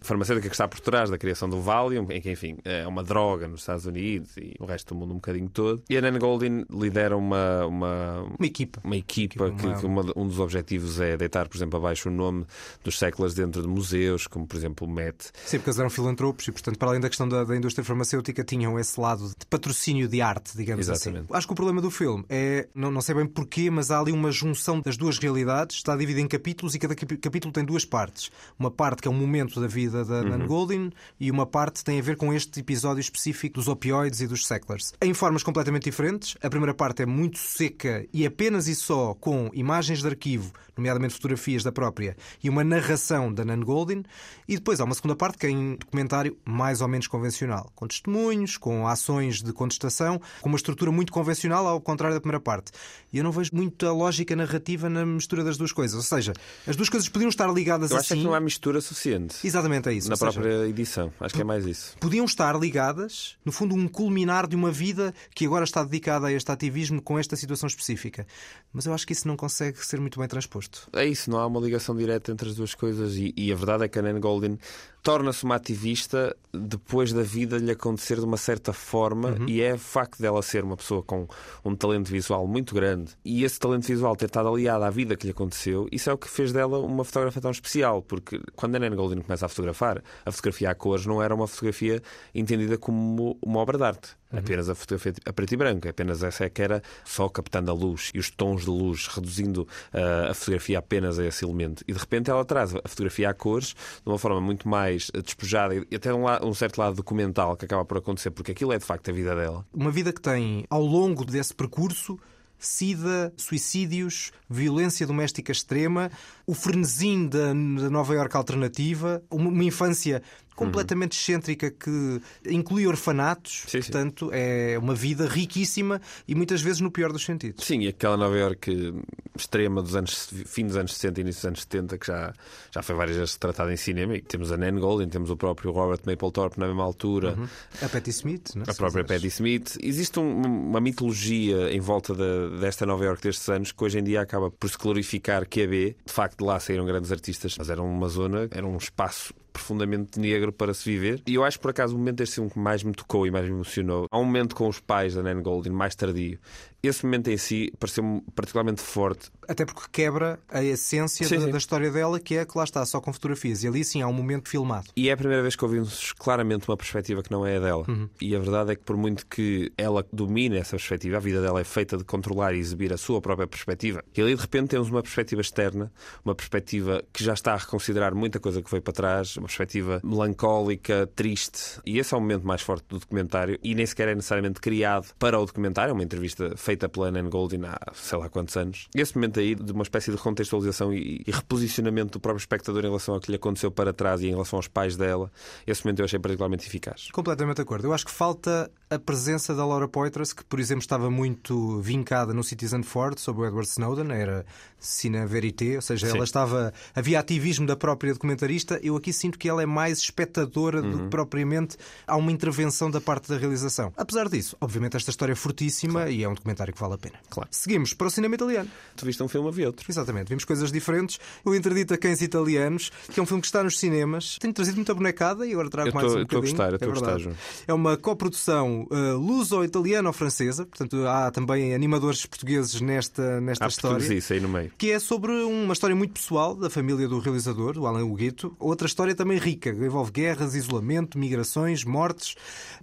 a 0.00 0.04
farmacêutica 0.04 0.48
que 0.48 0.54
está 0.54 0.66
por 0.66 0.80
trás 0.80 1.10
da 1.10 1.18
criação 1.18 1.48
do 1.48 1.60
Valium, 1.60 2.06
em 2.10 2.20
que, 2.20 2.30
enfim, 2.30 2.56
é 2.64 2.86
uma 2.86 3.02
droga 3.02 3.46
nos 3.48 3.60
Estados 3.60 3.86
Unidos 3.86 4.36
e 4.36 4.54
no 4.58 4.66
resto 4.66 4.94
do 4.94 4.98
mundo 4.98 5.12
um 5.12 5.16
bocadinho 5.16 5.48
todo. 5.48 5.82
E 5.90 5.96
a 5.96 6.00
Nan 6.00 6.18
Goldin 6.18 6.64
lidera 6.70 7.16
uma... 7.16 7.66
Uma, 7.66 8.22
uma 8.38 8.46
equipa. 8.46 8.80
Uma 8.84 8.96
equipa 8.96 9.50
que, 9.50 9.66
uma- 9.66 9.78
que 9.80 9.86
uma- 9.86 10.12
um 10.16 10.26
dos 10.26 10.38
objetivos 10.38 11.00
é 11.00 11.16
deitar, 11.16 11.48
por 11.48 11.56
exemplo, 11.56 11.78
abaixo 11.78 12.08
o 12.08 12.12
nome 12.12 12.44
dos 12.84 12.98
séculos 12.98 13.34
dentro 13.34 13.62
de 13.62 13.68
museus, 13.68 14.26
como, 14.26 14.46
por 14.46 14.56
exemplo, 14.56 14.86
o 14.86 14.90
Met. 14.90 15.30
Sim, 15.44 15.58
porque 15.58 15.70
eles 15.70 15.78
eram 15.78 15.90
filantropos 15.90 16.46
e, 16.48 16.52
portanto, 16.52 16.78
para 16.78 16.88
além 16.88 17.00
da 17.00 17.08
questão 17.08 17.28
da, 17.28 17.44
da 17.44 17.56
indústria 17.56 17.84
farmacêutica, 17.84 18.44
tinham 18.44 18.78
esse 18.78 19.00
lado 19.00 19.28
de 19.28 19.46
patrocínio 19.48 20.08
de 20.08 20.20
arte, 20.20 20.56
digamos 20.56 20.88
Exatamente. 20.88 21.24
assim. 21.24 21.34
Acho 21.36 21.46
que 21.46 21.52
o 21.52 21.56
problema 21.56 21.80
do 21.80 21.90
filme 21.90 22.24
é, 22.28 22.68
não, 22.74 22.90
não 22.90 23.00
sei 23.00 23.14
bem 23.14 23.26
porquê, 23.26 23.70
mas 23.70 23.81
há 23.90 23.98
ali 23.98 24.12
uma 24.12 24.30
junção 24.30 24.80
das 24.80 24.96
duas 24.96 25.18
realidades, 25.18 25.76
está 25.76 25.96
dividido 25.96 26.20
em 26.20 26.28
capítulos 26.28 26.74
e 26.74 26.78
cada 26.78 26.94
capítulo 26.94 27.52
tem 27.52 27.64
duas 27.64 27.84
partes. 27.84 28.30
Uma 28.58 28.70
parte 28.70 29.02
que 29.02 29.08
é 29.08 29.10
um 29.10 29.14
momento 29.14 29.60
da 29.60 29.66
vida 29.66 30.04
da 30.04 30.22
Nan 30.22 30.42
Uhum. 30.42 30.46
Goldin 30.46 30.92
e 31.18 31.30
uma 31.30 31.46
parte 31.46 31.84
tem 31.84 31.98
a 31.98 32.02
ver 32.02 32.16
com 32.16 32.32
este 32.32 32.60
episódio 32.60 33.00
específico 33.00 33.54
dos 33.54 33.68
opioides 33.68 34.20
e 34.20 34.26
dos 34.26 34.46
secklers. 34.46 34.92
Em 35.00 35.14
formas 35.14 35.42
completamente 35.42 35.84
diferentes. 35.84 36.36
A 36.42 36.50
primeira 36.50 36.74
parte 36.74 37.02
é 37.02 37.06
muito 37.06 37.38
seca 37.38 38.06
e 38.12 38.26
apenas 38.26 38.68
e 38.68 38.74
só 38.74 39.14
com 39.14 39.50
imagens 39.52 40.00
de 40.00 40.06
arquivo, 40.06 40.52
nomeadamente 40.76 41.14
fotografias 41.14 41.62
da 41.62 41.72
própria, 41.72 42.16
e 42.42 42.48
uma 42.48 42.64
narração 42.64 43.32
da 43.32 43.44
Nan 43.44 43.60
Goldin. 43.60 44.04
E 44.48 44.56
depois 44.56 44.80
há 44.80 44.84
uma 44.84 44.94
segunda 44.94 45.16
parte 45.16 45.38
que 45.38 45.46
é 45.46 45.50
em 45.50 45.76
documentário 45.76 46.36
mais 46.44 46.80
ou 46.80 46.88
menos 46.88 47.06
convencional, 47.06 47.70
com 47.74 47.86
testemunhos, 47.86 48.56
com 48.56 48.86
ações 48.86 49.42
de 49.42 49.52
contestação, 49.52 50.20
com 50.40 50.48
uma 50.48 50.56
estrutura 50.56 50.90
muito 50.90 51.12
convencional, 51.12 51.66
ao 51.66 51.80
contrário 51.80 52.14
da 52.14 52.20
primeira 52.20 52.40
parte. 52.40 52.72
E 53.12 53.18
eu 53.18 53.24
não 53.24 53.32
vejo 53.32 53.50
muita 53.72 53.90
lógica 53.90 54.36
narrativa 54.36 54.88
na 54.90 55.04
mistura 55.06 55.42
das 55.42 55.56
duas 55.56 55.72
coisas. 55.72 55.96
Ou 55.96 56.02
seja, 56.02 56.32
as 56.66 56.76
duas 56.76 56.88
coisas 56.90 57.08
podiam 57.08 57.28
estar 57.30 57.50
ligadas 57.52 57.90
Eu 57.90 57.96
acho 57.96 58.12
é 58.12 58.14
assim. 58.14 58.22
que 58.22 58.26
não 58.26 58.34
há 58.34 58.40
mistura 58.40 58.80
suficiente. 58.80 59.36
Exatamente 59.44 59.88
é 59.88 59.94
isso. 59.94 60.08
Na 60.10 60.16
seja, 60.16 60.32
própria 60.32 60.68
edição. 60.68 61.12
Acho 61.18 61.34
que 61.34 61.40
é 61.40 61.44
mais 61.44 61.64
isso. 61.66 61.96
podiam 61.98 62.24
estar 62.26 62.58
ligadas, 62.58 63.36
no 63.44 63.50
fundo, 63.50 63.74
um 63.74 63.88
culminar 63.88 64.46
de 64.46 64.54
uma 64.54 64.70
vida 64.70 65.14
que 65.34 65.46
agora 65.46 65.64
está 65.64 65.82
dedicada 65.82 66.26
a 66.26 66.32
este 66.32 66.50
ativismo 66.52 67.00
com 67.00 67.18
esta 67.18 67.34
situação 67.34 67.66
específica. 67.66 68.26
Mas 68.72 68.84
eu 68.86 68.92
acho 68.94 69.06
que 69.06 69.12
isso 69.14 69.26
não 69.26 69.36
consegue 69.36 69.84
ser 69.84 70.00
muito 70.00 70.18
bem 70.18 70.28
transposto. 70.28 70.88
É 70.92 71.06
isso, 71.06 71.30
não 71.30 71.38
há 71.38 71.46
uma 71.46 71.60
ligação 71.60 71.96
direta 71.96 72.30
entre 72.30 72.48
as 72.50 72.54
duas 72.54 72.74
coisas. 72.74 73.16
E, 73.16 73.32
e 73.36 73.50
a 73.50 73.56
verdade 73.56 73.84
é 73.84 73.88
que 73.88 73.98
a 73.98 74.02
Nan 74.02 74.20
Goldin 74.20 74.58
torna-se 75.02 75.42
uma 75.44 75.56
ativista 75.56 76.36
depois 76.54 77.12
da 77.12 77.22
vida 77.22 77.58
lhe 77.58 77.72
acontecer 77.72 78.16
de 78.16 78.24
uma 78.24 78.36
certa 78.36 78.72
forma, 78.72 79.30
Uhum. 79.32 79.48
e 79.48 79.60
é 79.60 79.74
o 79.74 79.78
facto 79.78 80.20
dela 80.22 80.40
ser 80.42 80.62
uma 80.62 80.76
pessoa 80.76 81.02
com 81.02 81.26
um 81.64 81.74
talento 81.74 82.08
visual 82.08 82.46
muito 82.46 82.72
grande 82.74 83.12
e 83.24 83.42
esse 83.52 83.60
talento 83.60 83.86
visual 83.86 84.16
ter 84.16 84.26
estado 84.26 84.48
aliado 84.48 84.84
à 84.84 84.90
vida 84.90 85.14
que 85.14 85.26
lhe 85.26 85.32
aconteceu, 85.32 85.86
isso 85.92 86.08
é 86.08 86.12
o 86.12 86.18
que 86.18 86.28
fez 86.28 86.52
dela 86.52 86.78
uma 86.78 87.04
fotógrafa 87.04 87.40
tão 87.40 87.50
especial. 87.50 88.02
Porque 88.02 88.40
quando 88.56 88.76
a 88.76 88.78
Nan 88.78 88.96
Goldin 88.96 89.20
começa 89.20 89.46
a 89.46 89.48
fotografar, 89.48 90.02
a 90.24 90.32
fotografia 90.32 90.70
a 90.70 90.74
cores 90.74 91.06
não 91.06 91.22
era 91.22 91.34
uma 91.34 91.46
fotografia 91.46 92.02
entendida 92.34 92.78
como 92.78 93.38
uma 93.42 93.60
obra 93.60 93.76
de 93.76 93.84
arte. 93.84 94.16
Apenas 94.32 94.70
a 94.70 94.74
fotografia 94.74 95.12
a 95.26 95.32
preto 95.32 95.52
e 95.52 95.56
branco, 95.58 95.86
apenas 95.86 96.22
essa 96.22 96.46
é 96.46 96.48
que 96.48 96.62
era 96.62 96.82
só 97.04 97.28
captando 97.28 97.70
a 97.70 97.74
luz 97.74 98.10
e 98.14 98.18
os 98.18 98.30
tons 98.30 98.62
de 98.62 98.70
luz, 98.70 99.06
reduzindo 99.08 99.68
ah, 99.92 100.30
a 100.30 100.34
fotografia 100.34 100.78
apenas 100.78 101.18
a 101.18 101.26
esse 101.26 101.44
elemento. 101.44 101.84
E 101.86 101.92
de 101.92 101.98
repente 101.98 102.30
ela 102.30 102.42
traz 102.42 102.74
a 102.74 102.88
fotografia 102.88 103.28
a 103.28 103.34
cores 103.34 103.74
de 103.74 104.06
uma 104.06 104.18
forma 104.18 104.40
muito 104.40 104.66
mais 104.66 105.10
despojada 105.22 105.74
e 105.74 105.94
até 105.94 106.14
um, 106.14 106.24
um 106.42 106.54
certo 106.54 106.78
lado 106.78 106.96
documental 106.96 107.54
que 107.58 107.66
acaba 107.66 107.84
por 107.84 107.98
acontecer, 107.98 108.30
porque 108.30 108.52
aquilo 108.52 108.72
é 108.72 108.78
de 108.78 108.84
facto 108.86 109.10
a 109.10 109.12
vida 109.12 109.36
dela. 109.36 109.66
Uma 109.70 109.90
vida 109.90 110.10
que 110.10 110.20
tem, 110.22 110.64
ao 110.70 110.82
longo 110.82 111.26
desse 111.26 111.54
percurso, 111.54 112.18
sida, 112.62 113.32
suicídios, 113.36 114.32
violência 114.48 115.06
doméstica 115.06 115.50
extrema, 115.50 116.10
o 116.46 116.54
frenesim 116.54 117.26
da, 117.26 117.48
da 117.48 117.90
Nova 117.90 118.14
Iorque 118.14 118.36
alternativa, 118.36 119.22
uma 119.30 119.64
infância 119.64 120.22
completamente 120.54 121.12
excêntrica 121.18 121.70
que 121.70 122.20
inclui 122.48 122.86
orfanatos. 122.86 123.64
Portanto, 123.70 124.30
é 124.32 124.78
uma 124.78 124.94
vida 124.94 125.26
riquíssima 125.26 126.00
e 126.26 126.34
muitas 126.34 126.60
vezes 126.62 126.80
no 126.80 126.90
pior 126.90 127.12
dos 127.12 127.24
sentidos. 127.24 127.64
Sim, 127.64 127.80
e 127.80 127.88
aquela 127.88 128.16
Nova 128.16 128.36
Iorque 128.36 128.94
extrema 129.36 129.82
dos 129.82 129.96
anos, 129.96 130.28
fim 130.46 130.66
dos 130.66 130.76
anos 130.76 130.94
60 130.94 131.20
e 131.20 131.22
início 131.22 131.40
dos 131.40 131.46
anos 131.46 131.60
70, 131.62 131.98
que 131.98 132.06
já, 132.06 132.32
já 132.70 132.82
foi 132.82 132.94
várias 132.94 133.16
vezes 133.16 133.36
tratada 133.36 133.72
em 133.72 133.76
cinema. 133.76 134.16
E 134.16 134.20
temos 134.20 134.52
a 134.52 134.56
Nan 134.56 134.78
Goldin, 134.78 135.08
temos 135.08 135.30
o 135.30 135.36
próprio 135.36 135.70
Robert 135.72 136.00
Mapplethorpe 136.06 136.58
na 136.60 136.66
mesma 136.66 136.84
altura. 136.84 137.34
Uhum. 137.36 137.48
A 137.80 137.88
Patti 137.88 138.10
Smith, 138.10 138.54
não 138.54 138.64
é? 138.66 138.70
A 138.70 138.74
própria 138.74 139.04
Patti 139.04 139.26
Smith. 139.28 139.76
Existe 139.82 140.18
um- 140.20 140.42
uma 140.42 140.80
mitologia 140.80 141.72
em 141.72 141.80
volta 141.80 142.14
da- 142.14 142.48
desta 142.60 142.84
Nova 142.86 143.04
Iorque 143.04 143.22
destes 143.24 143.48
anos 143.48 143.72
que 143.72 143.82
hoje 143.84 143.98
em 143.98 144.02
dia 144.04 144.20
acaba 144.20 144.50
por 144.50 144.68
se 144.68 144.76
glorificar 144.78 145.46
que 145.48 145.62
é. 145.62 145.66
De 145.72 145.94
facto, 146.12 146.38
de 146.38 146.44
lá 146.44 146.58
saíram 146.60 146.84
grandes 146.84 147.10
artistas, 147.12 147.54
mas 147.56 147.70
era 147.70 147.80
uma 147.80 148.08
zona, 148.08 148.48
era 148.50 148.66
um 148.66 148.76
espaço 148.76 149.32
profundamente 149.52 150.18
negro 150.18 150.52
para 150.52 150.72
se 150.74 150.88
viver. 150.90 151.22
E 151.26 151.34
eu 151.34 151.44
acho, 151.44 151.60
por 151.60 151.70
acaso, 151.70 151.94
o 151.94 151.98
momento 151.98 152.16
deste 152.16 152.36
filme 152.36 152.50
que 152.50 152.58
mais 152.58 152.82
me 152.82 152.92
tocou 152.92 153.26
e 153.26 153.30
mais 153.30 153.44
me 153.44 153.52
emocionou. 153.52 154.06
Há 154.10 154.18
um 154.18 154.24
momento 154.24 154.54
com 154.54 154.68
os 154.68 154.80
pais 154.80 155.14
da 155.14 155.22
Nan 155.22 155.42
Goldin, 155.42 155.70
mais 155.70 155.94
tardio. 155.94 156.38
Esse 156.82 157.04
momento 157.04 157.28
em 157.28 157.36
si 157.36 157.72
pareceu-me 157.78 158.22
particularmente 158.34 158.80
forte. 158.80 159.30
Até 159.46 159.64
porque 159.64 159.82
quebra 159.92 160.40
a 160.48 160.64
essência 160.64 161.26
Sim, 161.28 161.36
da, 161.36 161.44
sim. 161.44 161.50
da 161.52 161.58
história 161.58 161.90
dela, 161.92 162.18
que 162.18 162.36
é 162.36 162.44
que 162.44 162.58
lá 162.58 162.64
está, 162.64 162.84
só 162.84 163.00
com 163.00 163.12
fotografias. 163.12 163.62
E 163.62 163.68
ali 163.68 163.84
sim 163.84 164.02
há 164.02 164.08
um 164.08 164.12
momento 164.12 164.48
filmado. 164.48 164.88
E 164.96 165.08
é 165.08 165.12
a 165.12 165.16
primeira 165.16 165.42
vez 165.42 165.54
que 165.54 165.64
ouvimos 165.64 166.12
claramente 166.12 166.68
uma 166.68 166.76
perspectiva 166.76 167.22
que 167.22 167.30
não 167.30 167.46
é 167.46 167.56
a 167.56 167.60
dela. 167.60 167.84
Uhum. 167.88 168.08
E 168.20 168.34
a 168.34 168.38
verdade 168.40 168.72
é 168.72 168.74
que, 168.74 168.82
por 168.82 168.96
muito 168.96 169.24
que 169.26 169.70
ela 169.78 170.04
domine 170.12 170.56
essa 170.56 170.72
perspectiva, 170.72 171.18
a 171.18 171.20
vida 171.20 171.40
dela 171.40 171.60
é 171.60 171.64
feita 171.64 171.96
de 171.96 172.02
controlar 172.02 172.52
e 172.52 172.58
exibir 172.58 172.92
a 172.92 172.96
sua 172.96 173.20
própria 173.20 173.46
perspectiva. 173.46 174.02
E 174.16 174.20
ali, 174.20 174.34
de 174.34 174.40
repente, 174.40 174.70
temos 174.70 174.90
uma 174.90 175.02
perspectiva 175.02 175.40
externa, 175.40 175.92
uma 176.24 176.34
perspectiva 176.34 177.04
que 177.12 177.22
já 177.22 177.34
está 177.34 177.52
a 177.52 177.58
reconsiderar 177.58 178.12
muita 178.12 178.40
coisa 178.40 178.60
que 178.60 178.68
foi 178.68 178.80
para 178.80 178.92
trás, 178.92 179.36
uma 179.42 179.46
perspectiva 179.46 180.00
melancólica, 180.02 181.08
triste. 181.14 181.80
E 181.84 181.98
esse 181.98 182.14
é 182.14 182.16
o 182.16 182.20
momento 182.20 182.46
mais 182.46 182.62
forte 182.62 182.84
do 182.88 182.98
documentário. 182.98 183.58
E 183.62 183.74
nem 183.74 183.84
sequer 183.84 184.08
é 184.08 184.14
necessariamente 184.14 184.60
criado 184.60 185.08
para 185.18 185.38
o 185.38 185.44
documentário, 185.44 185.90
é 185.90 185.92
uma 185.92 186.02
entrevista 186.02 186.56
feita 186.56 186.88
pela 186.88 187.10
Nan 187.10 187.28
Goldin 187.28 187.62
há 187.64 187.78
sei 187.92 188.18
lá 188.18 188.28
quantos 188.28 188.56
anos. 188.56 188.88
Esse 188.94 189.16
momento 189.16 189.40
aí, 189.40 189.54
de 189.54 189.72
uma 189.72 189.82
espécie 189.82 190.10
de 190.10 190.16
contextualização 190.16 190.92
e, 190.92 191.22
e 191.26 191.30
reposicionamento 191.30 192.12
do 192.12 192.20
próprio 192.20 192.40
espectador 192.40 192.82
em 192.82 192.88
relação 192.88 193.14
ao 193.14 193.20
que 193.20 193.30
lhe 193.30 193.36
aconteceu 193.36 193.70
para 193.70 193.92
trás 193.92 194.22
e 194.22 194.26
em 194.26 194.30
relação 194.30 194.58
aos 194.58 194.68
pais 194.68 194.96
dela, 194.96 195.30
esse 195.66 195.84
momento 195.84 196.00
eu 196.00 196.04
achei 196.04 196.18
particularmente 196.18 196.66
eficaz. 196.66 197.08
Completamente 197.12 197.56
de 197.56 197.62
acordo. 197.62 197.86
Eu 197.86 197.92
acho 197.92 198.06
que 198.06 198.12
falta 198.12 198.70
a 198.94 198.98
presença 198.98 199.54
da 199.54 199.64
Laura 199.64 199.88
Poitras, 199.88 200.32
que, 200.32 200.44
por 200.44 200.60
exemplo, 200.60 200.80
estava 200.82 201.10
muito 201.10 201.80
vincada 201.80 202.32
no 202.34 202.42
Citizen 202.44 202.82
Ford 202.82 203.18
sobre 203.18 203.42
o 203.42 203.46
Edward 203.46 203.68
Snowden, 203.68 204.10
era 204.12 204.44
cine 204.78 205.24
verité, 205.26 205.76
ou 205.76 205.82
seja, 205.82 206.08
Sim. 206.08 206.16
ela 206.16 206.24
estava. 206.24 206.72
Havia 206.94 207.20
ativismo 207.20 207.66
da 207.66 207.76
própria 207.76 208.12
documentarista. 208.12 208.80
Eu 208.82 208.96
aqui 208.96 209.12
sinto 209.12 209.38
que 209.38 209.48
ela 209.48 209.62
é 209.62 209.66
mais 209.66 209.98
espectadora 209.98 210.82
do 210.82 210.88
Uhum. 210.88 211.04
que 211.04 211.08
propriamente 211.10 211.76
há 212.06 212.16
uma 212.16 212.32
intervenção 212.32 212.90
da 212.90 213.00
parte 213.00 213.28
da 213.28 213.38
realização. 213.38 213.92
Apesar 213.96 214.28
disso, 214.28 214.56
obviamente, 214.60 214.96
esta 214.96 215.10
história 215.10 215.32
é 215.32 215.36
fortíssima 215.36 216.10
e 216.10 216.22
é 216.24 216.28
um 216.28 216.34
documentário 216.34 216.74
que 216.74 216.80
vale 216.80 216.94
a 216.94 216.98
pena. 216.98 217.14
Claro. 217.30 217.48
Seguimos 217.52 217.94
para 217.94 218.06
o 218.08 218.10
cinema 218.10 218.34
italiano. 218.34 218.68
Tu 218.96 219.06
viste 219.06 219.22
um 219.22 219.28
filme, 219.28 219.50
vi 219.52 219.64
outro. 219.66 219.86
Exatamente, 219.88 220.28
vimos 220.28 220.44
coisas 220.44 220.72
diferentes. 220.72 221.20
O 221.44 221.54
Interdito 221.54 221.94
a 221.94 221.96
Cães 221.98 222.20
Italianos, 222.20 222.90
que 223.12 223.20
é 223.20 223.22
um 223.22 223.26
filme 223.26 223.40
que 223.40 223.46
está 223.46 223.62
nos 223.62 223.78
cinemas. 223.78 224.36
Tenho 224.40 224.52
trazido 224.52 224.76
muita 224.76 224.92
bonecada 224.94 225.46
e 225.46 225.52
agora 225.52 225.70
trago 225.70 225.88
Eu 225.90 225.94
mais 225.94 226.06
tô- 226.08 226.14
um 226.14 226.20
eu 226.20 226.26
tô 226.26 226.36
a 226.36 226.40
bocadinho. 226.40 226.56
gostar, 226.58 226.78
tô 226.78 226.84
é 226.84 226.88
a 226.88 226.92
gostar. 227.20 227.36
É 227.68 227.72
uma 227.72 227.96
coprodução 227.96 228.81
uh, 228.90 229.16
luso-italiano-francesa, 229.18 230.66
portanto 230.66 231.06
há 231.06 231.30
também 231.30 231.74
animadores 231.74 232.24
portugueses 232.26 232.80
nesta, 232.80 233.40
nesta 233.40 233.64
Há 233.64 233.68
história. 233.68 234.14
isso 234.14 234.32
aí 234.32 234.40
no 234.40 234.48
meio. 234.48 234.70
Que 234.76 234.90
é 234.92 234.98
sobre 234.98 235.32
uma 235.32 235.72
história 235.72 235.94
muito 235.94 236.12
pessoal 236.12 236.54
da 236.54 236.70
família 236.70 237.08
do 237.08 237.18
realizador, 237.18 237.76
o 237.78 237.86
Alain 237.86 238.02
Hugueto. 238.02 238.54
Outra 238.58 238.86
história 238.86 239.14
também 239.14 239.38
rica, 239.38 239.72
que 239.72 239.84
envolve 239.84 240.10
guerras, 240.10 240.54
isolamento, 240.54 241.18
migrações, 241.18 241.84
mortes. 241.84 242.34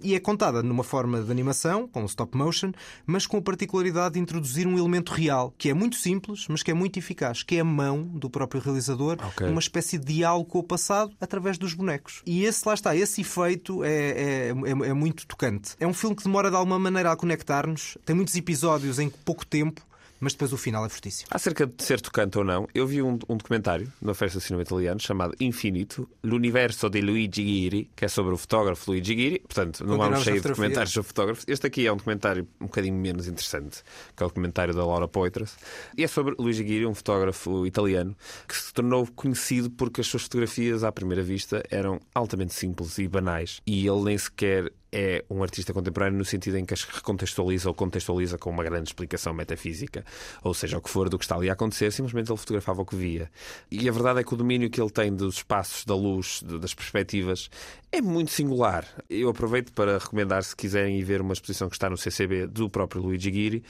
E 0.02 0.14
é 0.14 0.20
contada 0.20 0.62
numa 0.62 0.82
forma 0.84 1.20
de 1.20 1.30
animação, 1.30 1.88
com 1.88 2.04
stop 2.04 2.36
motion, 2.36 2.72
mas 3.06 3.26
com 3.26 3.36
a 3.36 3.42
particularidade 3.42 4.14
de 4.14 4.20
introduzir 4.20 4.66
um 4.66 4.78
elemento 4.78 5.12
real, 5.12 5.54
que 5.56 5.68
é 5.68 5.74
muito 5.74 5.96
simples, 5.96 6.46
mas 6.48 6.62
que 6.62 6.70
é 6.70 6.74
muito 6.74 6.98
eficaz, 6.98 7.42
que 7.42 7.56
é 7.56 7.60
a 7.60 7.64
mão 7.64 8.02
do 8.02 8.28
próprio 8.30 8.60
realizador, 8.60 9.18
Ok. 9.22 9.46
uma 9.48 9.60
espécie 9.60 9.98
de 9.98 10.14
diálogo 10.14 10.46
com 10.48 10.58
o 10.58 10.62
passado 10.62 11.12
através 11.20 11.58
dos 11.58 11.74
bonecos. 11.74 12.22
E 12.26 12.44
esse, 12.44 12.66
lá 12.66 12.74
está, 12.74 12.94
esse 12.96 13.20
efeito 13.20 13.84
é, 13.84 13.90
é, 13.90 14.48
é, 14.48 14.88
é 14.88 14.92
muito 14.94 15.26
tocante. 15.26 15.74
É 15.78 15.86
um 15.86 15.89
filme 15.94 16.16
que 16.16 16.24
demora 16.24 16.50
de 16.50 16.56
alguma 16.56 16.78
maneira 16.78 17.12
a 17.12 17.16
conectar-nos, 17.16 17.96
tem 18.04 18.14
muitos 18.14 18.34
episódios 18.34 18.98
em 18.98 19.08
pouco 19.08 19.46
tempo, 19.46 19.82
mas 20.20 20.34
depois 20.34 20.52
o 20.52 20.56
final 20.58 20.84
é 20.84 20.88
fortíssimo. 20.88 21.28
Acerca 21.30 21.66
de 21.66 21.82
ser 21.82 22.00
tocante 22.00 22.36
ou 22.36 22.44
não, 22.44 22.68
eu 22.74 22.86
vi 22.86 23.00
um, 23.00 23.18
um 23.28 23.36
documentário 23.36 23.90
na 24.00 24.12
Festa 24.12 24.38
de 24.38 24.44
Cinema 24.44 24.62
Italiano 24.62 25.00
chamado 25.00 25.34
Infinito, 25.40 26.08
L'Universo 26.22 26.90
de 26.90 27.00
Luigi 27.00 27.42
Ghiri, 27.42 27.90
que 27.96 28.04
é 28.04 28.08
sobre 28.08 28.34
o 28.34 28.36
fotógrafo 28.36 28.90
Luigi 28.90 29.14
Ghiri. 29.14 29.38
Portanto, 29.40 29.84
não 29.84 30.00
há 30.02 30.08
um 30.08 30.16
cheio 30.16 30.40
de 30.40 30.46
documentários 30.46 30.92
sobre 30.92 31.08
fotógrafos. 31.08 31.44
Este 31.48 31.66
aqui 31.66 31.86
é 31.86 31.92
um 31.92 31.96
documentário 31.96 32.46
um 32.60 32.66
bocadinho 32.66 32.94
menos 32.94 33.26
interessante, 33.26 33.82
que 34.14 34.22
é 34.22 34.26
o 34.26 34.28
documentário 34.28 34.74
da 34.74 34.84
Laura 34.84 35.08
Poitras. 35.08 35.56
E 35.96 36.04
é 36.04 36.06
sobre 36.06 36.34
Luigi 36.38 36.62
Ghiri, 36.62 36.86
um 36.86 36.94
fotógrafo 36.94 37.66
italiano, 37.66 38.14
que 38.46 38.54
se 38.54 38.74
tornou 38.74 39.06
conhecido 39.16 39.70
porque 39.70 40.02
as 40.02 40.06
suas 40.06 40.24
fotografias, 40.24 40.84
à 40.84 40.92
primeira 40.92 41.22
vista, 41.22 41.62
eram 41.70 41.98
altamente 42.14 42.52
simples 42.52 42.98
e 42.98 43.08
banais. 43.08 43.62
E 43.66 43.86
ele 43.86 44.02
nem 44.02 44.18
sequer 44.18 44.70
é 44.92 45.24
um 45.30 45.42
artista 45.42 45.72
contemporâneo 45.72 46.18
no 46.18 46.24
sentido 46.24 46.56
em 46.56 46.64
que 46.64 46.74
as 46.74 46.84
recontextualiza 46.84 47.68
ou 47.68 47.74
contextualiza 47.74 48.38
com 48.38 48.50
uma 48.50 48.64
grande 48.64 48.88
explicação 48.88 49.32
metafísica, 49.32 50.04
ou 50.42 50.52
seja, 50.54 50.78
o 50.78 50.80
que 50.80 50.90
for 50.90 51.08
do 51.08 51.18
que 51.18 51.24
está 51.24 51.36
ali 51.36 51.48
a 51.48 51.52
acontecer, 51.52 51.90
simplesmente 51.92 52.30
ele 52.30 52.38
fotografava 52.38 52.82
o 52.82 52.86
que 52.86 52.96
via. 52.96 53.30
E 53.70 53.88
a 53.88 53.92
verdade 53.92 54.20
é 54.20 54.24
que 54.24 54.34
o 54.34 54.36
domínio 54.36 54.70
que 54.70 54.80
ele 54.80 54.90
tem 54.90 55.14
dos 55.14 55.36
espaços, 55.36 55.84
da 55.84 55.94
luz, 55.94 56.42
das 56.42 56.74
perspectivas, 56.74 57.50
é 57.92 58.00
muito 58.00 58.30
singular. 58.30 58.86
Eu 59.08 59.28
aproveito 59.28 59.72
para 59.72 59.98
recomendar, 59.98 60.42
se 60.42 60.54
quiserem 60.54 60.98
ir 60.98 61.04
ver 61.04 61.20
uma 61.20 61.32
exposição 61.32 61.68
que 61.68 61.76
está 61.76 61.88
no 61.88 61.96
CCB 61.96 62.46
do 62.46 62.68
próprio 62.68 63.02
Luigi 63.02 63.30
Ghiri. 63.30 63.64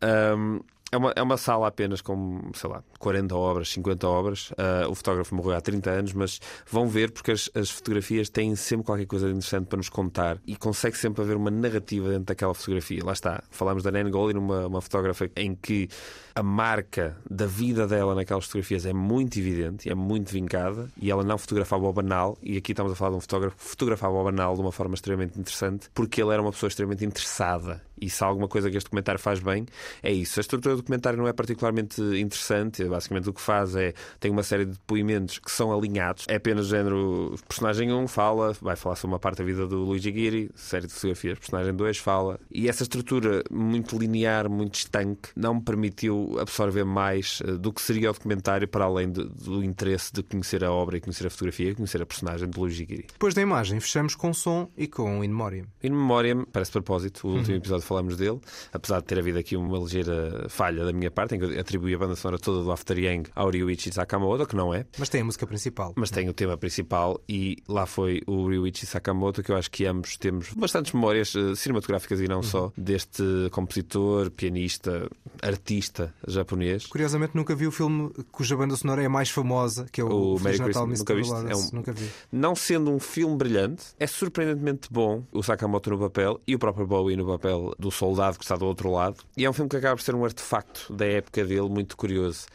Ahm, 0.00 0.60
é 0.92 0.96
uma, 0.96 1.12
é 1.14 1.22
uma 1.22 1.36
sala 1.36 1.68
apenas 1.68 2.00
com, 2.00 2.50
sei 2.54 2.68
lá, 2.68 2.82
40 2.98 3.36
obras, 3.36 3.68
50 3.70 4.08
obras. 4.08 4.52
Ah, 4.58 4.88
o 4.88 4.94
fotógrafo 4.94 5.34
morreu 5.34 5.56
há 5.56 5.60
30 5.60 5.90
anos, 5.90 6.12
mas 6.12 6.40
vão 6.70 6.88
ver 6.88 7.10
porque 7.12 7.30
as, 7.30 7.50
as 7.54 7.70
fotografias 7.70 8.28
têm 8.28 8.56
sempre 8.56 8.86
qualquer 8.86 9.06
coisa 9.06 9.26
de 9.26 9.32
interessante 9.32 9.66
para 9.66 9.76
nos 9.76 9.88
contar 9.88 10.38
e 10.46 10.56
consegue 10.56 10.96
sempre 10.96 11.22
haver 11.22 11.36
uma 11.36 11.50
narrativa 11.50 12.08
dentro 12.08 12.24
daquela 12.24 12.54
fotografia. 12.54 13.04
Lá 13.04 13.12
está. 13.12 13.42
Falámos 13.50 13.82
da 13.82 13.90
Nan 13.90 14.10
Goldin, 14.10 14.38
uma, 14.38 14.66
uma 14.66 14.80
fotógrafa 14.80 15.30
em 15.36 15.54
que 15.54 15.88
a 16.34 16.42
marca 16.42 17.16
da 17.28 17.46
vida 17.46 17.86
dela 17.86 18.14
naquelas 18.14 18.46
fotografias 18.46 18.86
é 18.86 18.92
muito 18.92 19.38
evidente, 19.38 19.90
é 19.90 19.94
muito 19.94 20.32
vincada 20.32 20.88
e 21.00 21.10
ela 21.10 21.22
não 21.22 21.38
fotografava 21.38 21.86
o 21.86 21.92
banal. 21.92 22.36
E 22.42 22.56
aqui 22.56 22.72
estamos 22.72 22.92
a 22.92 22.96
falar 22.96 23.10
de 23.10 23.16
um 23.16 23.20
fotógrafo 23.20 23.56
que 23.56 23.62
fotografava 23.64 24.14
o 24.14 24.24
banal 24.24 24.54
de 24.54 24.60
uma 24.60 24.72
forma 24.72 24.94
extremamente 24.94 25.38
interessante 25.38 25.88
porque 25.94 26.20
ele 26.20 26.32
era 26.32 26.42
uma 26.42 26.50
pessoa 26.50 26.68
extremamente 26.68 27.04
interessada. 27.04 27.80
E 28.00 28.08
se 28.08 28.22
há 28.24 28.26
alguma 28.26 28.48
coisa 28.48 28.70
que 28.70 28.76
este 28.76 28.86
documentário 28.86 29.20
faz 29.20 29.40
bem, 29.40 29.66
é 30.02 30.12
isso. 30.12 30.38
A 30.38 30.42
estrutura 30.42 30.74
do 30.74 30.82
documentário 30.82 31.18
não 31.18 31.28
é 31.28 31.32
particularmente 31.32 32.00
interessante. 32.00 32.84
Basicamente, 32.84 33.28
o 33.28 33.32
que 33.32 33.40
faz 33.40 33.74
é 33.76 33.92
tem 34.18 34.30
uma 34.30 34.42
série 34.42 34.64
de 34.64 34.72
depoimentos 34.72 35.38
que 35.38 35.50
são 35.50 35.72
alinhados. 35.72 36.24
É 36.28 36.36
apenas 36.36 36.66
género. 36.66 37.34
Personagem 37.48 37.92
1 37.92 38.08
fala, 38.08 38.52
vai 38.60 38.76
falar 38.76 38.96
sobre 38.96 39.14
uma 39.14 39.18
parte 39.18 39.38
da 39.38 39.44
vida 39.44 39.66
do 39.66 39.78
Luigi 39.84 40.10
Ghiri, 40.10 40.50
série 40.54 40.86
de 40.86 40.92
fotografias. 40.92 41.38
Personagem 41.38 41.74
2 41.74 41.98
fala. 41.98 42.38
E 42.50 42.68
essa 42.68 42.82
estrutura 42.82 43.42
muito 43.50 43.98
linear, 43.98 44.48
muito 44.48 44.74
estanque, 44.76 45.30
não 45.36 45.54
me 45.56 45.62
permitiu 45.62 46.36
absorver 46.40 46.84
mais 46.84 47.40
eh, 47.44 47.52
do 47.52 47.72
que 47.72 47.82
seria 47.82 48.10
o 48.10 48.12
documentário, 48.12 48.66
para 48.68 48.84
além 48.84 49.10
de- 49.10 49.24
do 49.24 49.62
interesse 49.62 50.12
de 50.12 50.22
conhecer 50.22 50.64
a 50.64 50.72
obra 50.72 50.96
e 50.96 51.00
conhecer 51.00 51.26
a 51.26 51.30
fotografia 51.30 51.70
e 51.70 51.74
conhecer 51.74 52.00
a 52.02 52.06
personagem 52.06 52.48
de 52.48 52.58
Luigi 52.58 52.84
Ghiri. 52.84 53.06
Depois 53.12 53.34
da 53.34 53.42
imagem, 53.42 53.78
fechamos 53.80 54.14
com 54.14 54.32
som 54.32 54.68
e 54.76 54.86
com 54.86 55.22
In 55.24 55.28
Memoriam. 55.28 55.66
In 55.82 55.90
Memoriam, 55.90 56.44
parece 56.50 56.70
propósito, 56.72 57.26
o 57.28 57.32
último 57.32 57.50
Uhum. 57.50 57.56
episódio 57.58 57.86
falámos 57.90 58.16
dele, 58.16 58.38
apesar 58.72 59.00
de 59.00 59.06
ter 59.06 59.18
havido 59.18 59.38
aqui 59.38 59.56
uma 59.56 59.78
ligeira 59.78 60.46
falha 60.48 60.84
da 60.84 60.92
minha 60.92 61.10
parte, 61.10 61.34
em 61.34 61.38
que 61.38 61.44
eu 61.44 61.60
atribuí 61.60 61.94
a 61.94 61.98
banda 61.98 62.14
sonora 62.16 62.38
toda 62.38 62.62
do 62.64 62.70
After 62.72 62.96
Yang 62.98 63.30
ao 63.34 63.50
Ryuichi 63.50 63.92
Sakamoto, 63.92 64.46
que 64.46 64.54
não 64.56 64.72
é. 64.72 64.86
Mas 64.98 65.08
tem 65.08 65.20
a 65.20 65.24
música 65.24 65.46
principal. 65.46 65.92
Mas 65.96 66.10
tem 66.10 66.28
o 66.28 66.32
tema 66.32 66.56
principal 66.56 67.20
e 67.28 67.56
lá 67.68 67.84
foi 67.86 68.22
o 68.26 68.48
Ryuichi 68.48 68.86
Sakamoto, 68.86 69.42
que 69.42 69.50
eu 69.52 69.56
acho 69.56 69.70
que 69.70 69.84
ambos 69.86 70.16
temos 70.16 70.52
bastantes 70.54 70.92
memórias 70.92 71.34
eh, 71.34 71.54
cinematográficas 71.56 72.20
e 72.20 72.28
não 72.28 72.42
só 72.42 72.72
deste 72.76 73.22
compositor, 73.50 74.30
pianista, 74.30 75.08
artista 75.42 76.14
japonês. 76.26 76.86
Curiosamente, 76.86 77.34
nunca 77.36 77.54
vi 77.54 77.66
o 77.66 77.72
filme 77.72 78.10
cuja 78.30 78.56
banda 78.56 78.76
sonora 78.76 79.02
é 79.02 79.06
a 79.06 79.10
mais 79.10 79.30
famosa, 79.30 79.86
que 79.90 80.00
é 80.00 80.04
o, 80.04 80.34
O 80.34 80.38
Feliz 80.38 80.60
Natal, 80.60 80.86
Christmas, 80.86 80.98
nunca 81.00 81.14
viste? 81.14 81.52
É 81.52 81.56
um- 81.56 81.70
Nunca 81.80 81.92
vi. 81.92 82.08
Não 82.32 82.54
sendo 82.54 82.90
um 82.90 82.98
filme 82.98 83.36
brilhante, 83.36 83.84
é 83.98 84.06
surpreendentemente 84.06 84.88
bom 84.90 85.24
o 85.32 85.42
Sakamoto 85.42 85.90
no 85.90 85.98
papel 85.98 86.40
e 86.46 86.54
o 86.54 86.58
próprio 86.58 86.86
Bowie 86.86 87.16
no 87.16 87.26
papel 87.26 87.74
do 87.80 87.90
soldado 87.90 88.38
que 88.38 88.44
está 88.44 88.56
do 88.56 88.66
outro 88.66 88.92
lado. 88.92 89.16
E 89.36 89.44
é 89.44 89.50
um 89.50 89.52
filme 89.52 89.68
que 89.68 89.76
acaba 89.76 89.96
por 89.96 90.02
ser 90.02 90.14
um 90.14 90.24
artefacto 90.24 90.92
da 90.92 91.06
época 91.06 91.44
dele 91.44 91.68
muito 91.68 91.96
curioso. 91.96 92.46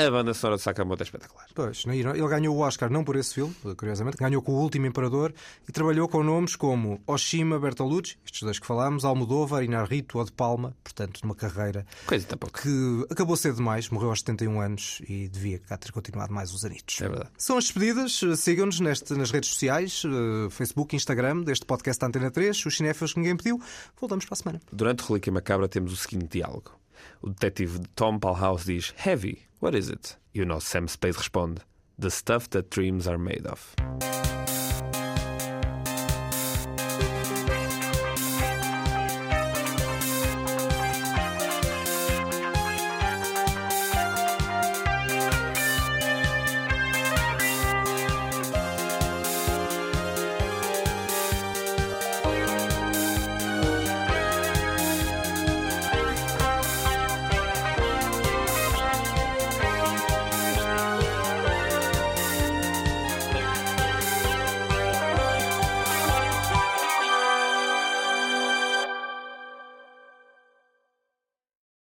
A 0.00 0.10
banda 0.10 0.32
sonora 0.32 0.56
de 0.56 0.62
Sakamoto 0.62 1.02
é 1.02 1.04
espetacular. 1.04 1.46
Pois, 1.54 1.84
ele 1.86 2.02
ganhou 2.26 2.56
o 2.56 2.60
Oscar 2.60 2.90
não 2.90 3.04
por 3.04 3.16
esse 3.16 3.34
filme, 3.34 3.54
curiosamente, 3.76 4.16
ganhou 4.16 4.40
com 4.40 4.52
o 4.52 4.62
Último 4.62 4.86
Imperador 4.86 5.34
e 5.68 5.72
trabalhou 5.72 6.08
com 6.08 6.22
nomes 6.22 6.56
como 6.56 7.02
Oshima 7.06 7.58
Bertolucci, 7.58 8.16
estes 8.24 8.42
dois 8.42 8.58
que 8.58 8.66
falámos, 8.66 9.04
Almodóvar, 9.04 9.62
Inarrito 9.62 10.16
ou 10.16 10.24
De 10.24 10.32
Palma, 10.32 10.74
portanto, 10.82 11.20
numa 11.22 11.34
carreira 11.34 11.84
Coisa 12.06 12.26
que 12.26 13.06
acabou 13.10 13.36
cedo 13.36 13.56
demais, 13.56 13.90
morreu 13.90 14.08
aos 14.08 14.20
71 14.20 14.60
anos 14.60 15.02
e 15.06 15.28
devia 15.28 15.58
cá 15.58 15.76
ter 15.76 15.92
continuado 15.92 16.32
mais 16.32 16.50
uns 16.54 16.64
anitos. 16.64 16.98
É 16.98 17.06
verdade. 17.06 17.30
São 17.36 17.58
as 17.58 17.64
despedidas, 17.64 18.20
sigam-nos 18.38 18.80
nas 18.80 19.30
redes 19.30 19.50
sociais, 19.50 20.02
eh, 20.06 20.48
Facebook, 20.50 20.96
Instagram, 20.96 21.42
deste 21.42 21.66
podcast 21.66 22.00
da 22.00 22.06
Antena 22.06 22.30
3, 22.30 22.64
os 22.64 22.74
cinéfilos 22.74 23.12
que 23.12 23.20
ninguém 23.20 23.36
pediu. 23.36 23.60
Voltamos 24.00 24.24
para 24.24 24.34
a 24.34 24.36
semana. 24.36 24.60
Durante 24.72 25.02
o 25.02 25.08
Relíquia 25.08 25.30
Macabra 25.30 25.68
temos 25.68 25.92
o 25.92 25.96
seguinte 25.96 26.38
diálogo. 26.38 26.79
O 27.22 27.30
detetive 27.30 27.80
Tom 27.94 28.18
Palhouse 28.18 28.64
diz 28.64 28.92
Heavy, 28.96 29.46
what 29.60 29.74
is 29.74 29.88
it? 29.88 30.16
E 30.34 30.42
o 30.42 30.46
nosso 30.46 30.68
Sam 30.68 30.86
Spade 30.88 31.18
responde 31.18 31.60
The 31.98 32.10
stuff 32.10 32.48
that 32.50 32.70
dreams 32.70 33.06
are 33.06 33.18
made 33.18 33.46
of. 33.46 33.74